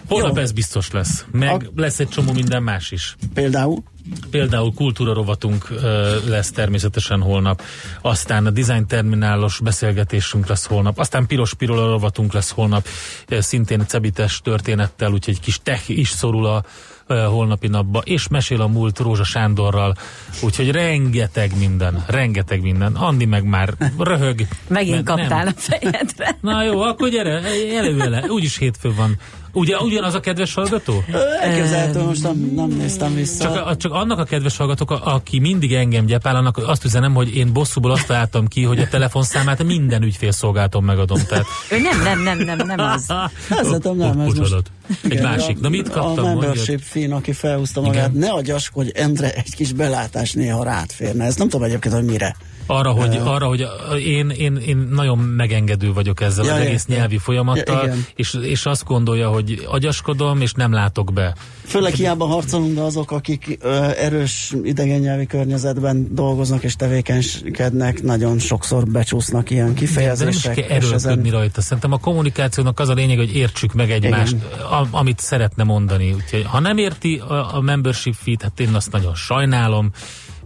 Holnap 0.08 0.36
Jó. 0.36 0.42
ez 0.42 0.52
biztos 0.52 0.90
lesz. 0.90 1.24
Meg 1.30 1.50
A- 1.50 1.80
lesz 1.80 2.00
egy 2.00 2.08
csomó 2.08 2.32
minden 2.32 2.62
más 2.62 2.90
is. 2.90 3.16
Például? 3.34 3.82
Például 4.30 4.74
kultúra 4.74 5.12
rovatunk 5.12 5.70
ö, 5.70 6.16
lesz 6.26 6.50
természetesen 6.50 7.20
holnap, 7.20 7.62
aztán 8.02 8.46
a 8.46 8.50
design 8.50 8.86
terminálos 8.86 9.60
beszélgetésünk 9.62 10.46
lesz 10.46 10.66
holnap, 10.66 10.98
aztán 10.98 11.26
piros 11.26 11.54
pirola 11.54 11.86
rovatunk 11.86 12.32
lesz 12.32 12.50
holnap, 12.50 12.86
ö, 13.28 13.40
szintén 13.40 13.86
cebites 13.86 14.40
történettel, 14.40 15.12
úgyhogy 15.12 15.34
egy 15.34 15.40
kis 15.40 15.60
tech 15.62 15.90
is 15.90 16.08
szorul 16.08 16.46
a 16.46 16.64
holnapi 17.06 17.68
napba, 17.68 18.02
és 18.04 18.28
mesél 18.28 18.60
a 18.60 18.66
múlt 18.66 18.98
Rózsa 18.98 19.24
Sándorral, 19.24 19.94
úgyhogy 20.42 20.70
rengeteg 20.70 21.58
minden, 21.58 22.04
rengeteg 22.06 22.62
minden. 22.62 22.94
Andi 22.94 23.24
meg 23.24 23.44
már 23.44 23.74
röhög. 23.98 24.46
Megint 24.68 24.94
mert 24.94 25.06
nem. 25.06 25.16
kaptál 25.16 25.46
a 25.46 25.52
fejedre. 25.56 26.36
Na 26.40 26.64
jó, 26.64 26.80
akkor 26.80 27.08
gyere, 27.08 27.42
elő 27.76 27.96
vele. 27.96 28.24
Úgyis 28.28 28.58
hétfő 28.58 28.94
van. 28.94 29.18
Ugye, 29.54 29.76
ugyanaz 29.78 30.14
a 30.14 30.20
kedves 30.20 30.54
hallgató? 30.54 31.04
Elképzelhető, 31.40 32.02
most 32.02 32.22
nem, 32.22 32.52
nem 32.54 32.68
néztem 32.68 33.14
vissza. 33.14 33.42
Csak, 33.44 33.66
a, 33.66 33.76
csak 33.76 33.92
annak 33.92 34.18
a 34.18 34.24
kedves 34.24 34.56
hallgatók, 34.56 34.90
a- 34.90 35.14
aki 35.14 35.38
mindig 35.38 35.72
engem 35.74 36.06
gyepál, 36.06 36.36
annak 36.36 36.56
azt 36.58 36.84
üzenem, 36.84 37.14
hogy 37.14 37.36
én 37.36 37.52
bosszúból 37.52 37.90
azt 37.90 38.06
találtam 38.06 38.46
ki, 38.46 38.62
hogy 38.62 38.78
a 38.78 38.88
telefonszámát 38.88 39.62
minden 39.62 40.02
ügyfélszolgálaton 40.02 40.82
megadom. 40.82 41.18
Tehát, 41.28 41.44
Ő 41.70 41.80
nem, 41.80 42.02
nem, 42.02 42.22
nem, 42.22 42.38
nem, 42.56 42.66
nem 42.66 42.78
az. 42.80 43.06
Szerintem 43.48 43.96
nem, 43.96 44.20
ez 44.20 44.32
most... 44.32 44.54
Egy 45.02 45.10
Igen, 45.10 45.22
másik. 45.22 45.60
Na 45.60 45.68
mit 45.68 45.88
A 45.88 45.90
kaptam? 45.90 46.24
mondjad? 46.24 46.38
membership 46.40 46.80
fin, 46.80 47.12
aki 47.12 47.32
felhúzta 47.32 47.80
magát, 47.80 48.08
Igen. 48.14 48.18
ne 48.18 48.28
hogy 48.72 48.90
Endre 48.94 49.32
egy 49.32 49.54
kis 49.54 49.72
belátás 49.72 50.32
néha 50.32 50.64
rád 50.64 50.90
férne. 50.92 51.24
Ezt 51.24 51.38
nem 51.38 51.48
tudom 51.48 51.66
egyébként, 51.66 51.94
hogy 51.94 52.04
mire. 52.04 52.36
Arra, 52.66 52.90
hogy, 52.90 53.20
arra, 53.24 53.46
hogy 53.46 53.66
én, 54.06 54.28
én, 54.30 54.56
én 54.56 54.88
nagyon 54.90 55.18
megengedő 55.18 55.92
vagyok 55.92 56.20
ezzel 56.20 56.44
Ja, 56.44 56.52
az 56.52 56.58
egész 56.58 56.80
értem. 56.80 56.96
nyelvi 56.96 57.14
Ja, 57.14 57.20
folyamattal, 57.20 57.84
igen. 57.84 58.06
és, 58.14 58.38
és 58.42 58.66
azt 58.66 58.84
gondolja, 58.84 59.28
hogy 59.28 59.66
agyaskodom, 59.66 60.40
és 60.40 60.52
nem 60.52 60.72
látok 60.72 61.12
be. 61.12 61.34
Főleg 61.64 61.92
hiába 61.94 62.26
harcolunk, 62.26 62.74
de 62.74 62.80
azok, 62.80 63.10
akik 63.10 63.58
ö, 63.60 63.88
erős 63.96 64.54
idegen 64.62 65.00
nyelvi 65.00 65.26
környezetben 65.26 66.08
dolgoznak 66.14 66.62
és 66.62 66.76
tevékenykednek, 66.76 68.02
nagyon 68.02 68.38
sokszor 68.38 68.84
becsúsznak 68.86 69.50
ilyen 69.50 69.64
De 69.64 69.72
nem 69.72 69.82
is 69.82 69.88
kifejezések. 69.88 70.54
kell 70.54 70.68
erőlködni 70.68 71.30
rajta. 71.30 71.60
Szerintem 71.60 71.92
a 71.92 71.98
kommunikációnak 71.98 72.80
az 72.80 72.88
a 72.88 72.94
lényeg, 72.94 73.16
hogy 73.16 73.36
értsük 73.36 73.72
meg 73.72 73.90
egymást, 73.90 74.36
a, 74.70 74.86
amit 74.90 75.18
szeretne 75.18 75.64
mondani. 75.64 76.12
Úgyhogy 76.12 76.44
ha 76.46 76.60
nem 76.60 76.78
érti 76.78 77.22
a, 77.28 77.56
a 77.56 77.60
membership 77.60 78.14
feed, 78.14 78.42
hát 78.42 78.60
én 78.60 78.74
azt 78.74 78.92
nagyon 78.92 79.14
sajnálom. 79.14 79.90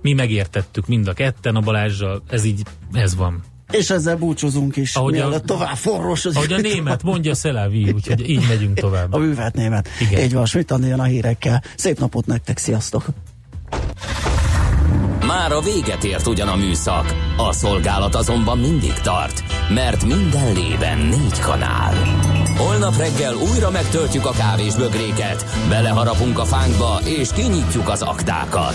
Mi 0.02 0.12
megértettük 0.12 0.86
mind 0.86 1.08
a 1.08 1.12
ketten 1.12 1.56
a 1.56 1.60
Balázsjal, 1.60 2.22
ez 2.30 2.44
így, 2.44 2.62
ez 2.92 3.16
van. 3.16 3.42
És 3.70 3.90
ezzel 3.90 4.16
búcsúzunk 4.16 4.76
is, 4.76 4.94
Ahogy 4.96 5.18
a- 5.18 5.40
tovább 5.40 5.76
forrósodik. 5.76 6.36
Ahogy 6.36 6.52
a 6.52 6.56
német 6.60 7.02
mondja, 7.02 7.34
szelávi, 7.34 7.90
úgyhogy 7.94 8.28
így 8.30 8.44
megyünk 8.48 8.78
tovább. 8.88 9.12
A 9.12 9.18
művelt 9.18 9.54
német. 9.54 9.88
Igen. 10.00 10.22
Így 10.22 10.32
van, 10.32 10.46
Schmidt 10.46 10.70
Andi 10.70 10.86
jön 10.88 11.00
a 11.00 11.04
hírekkel. 11.04 11.62
Szép 11.76 11.98
napot 11.98 12.26
nektek, 12.26 12.58
sziasztok! 12.58 13.04
Már 15.26 15.52
a 15.52 15.60
véget 15.60 16.04
ért 16.04 16.26
ugyan 16.26 16.48
a 16.48 16.56
műszak, 16.56 17.14
a 17.36 17.52
szolgálat 17.52 18.14
azonban 18.14 18.58
mindig 18.58 18.92
tart, 18.92 19.42
mert 19.74 20.04
minden 20.04 20.52
lében 20.52 20.98
négy 20.98 21.38
kanál. 21.40 21.94
Holnap 22.56 22.96
reggel 22.96 23.34
újra 23.34 23.70
megtöltjük 23.70 24.26
a 24.26 24.30
kávés 24.30 24.74
bögréket, 24.74 25.44
beleharapunk 25.68 26.38
a 26.38 26.44
fánkba 26.44 27.00
és 27.04 27.28
kinyitjuk 27.32 27.88
az 27.88 28.02
aktákat. 28.02 28.74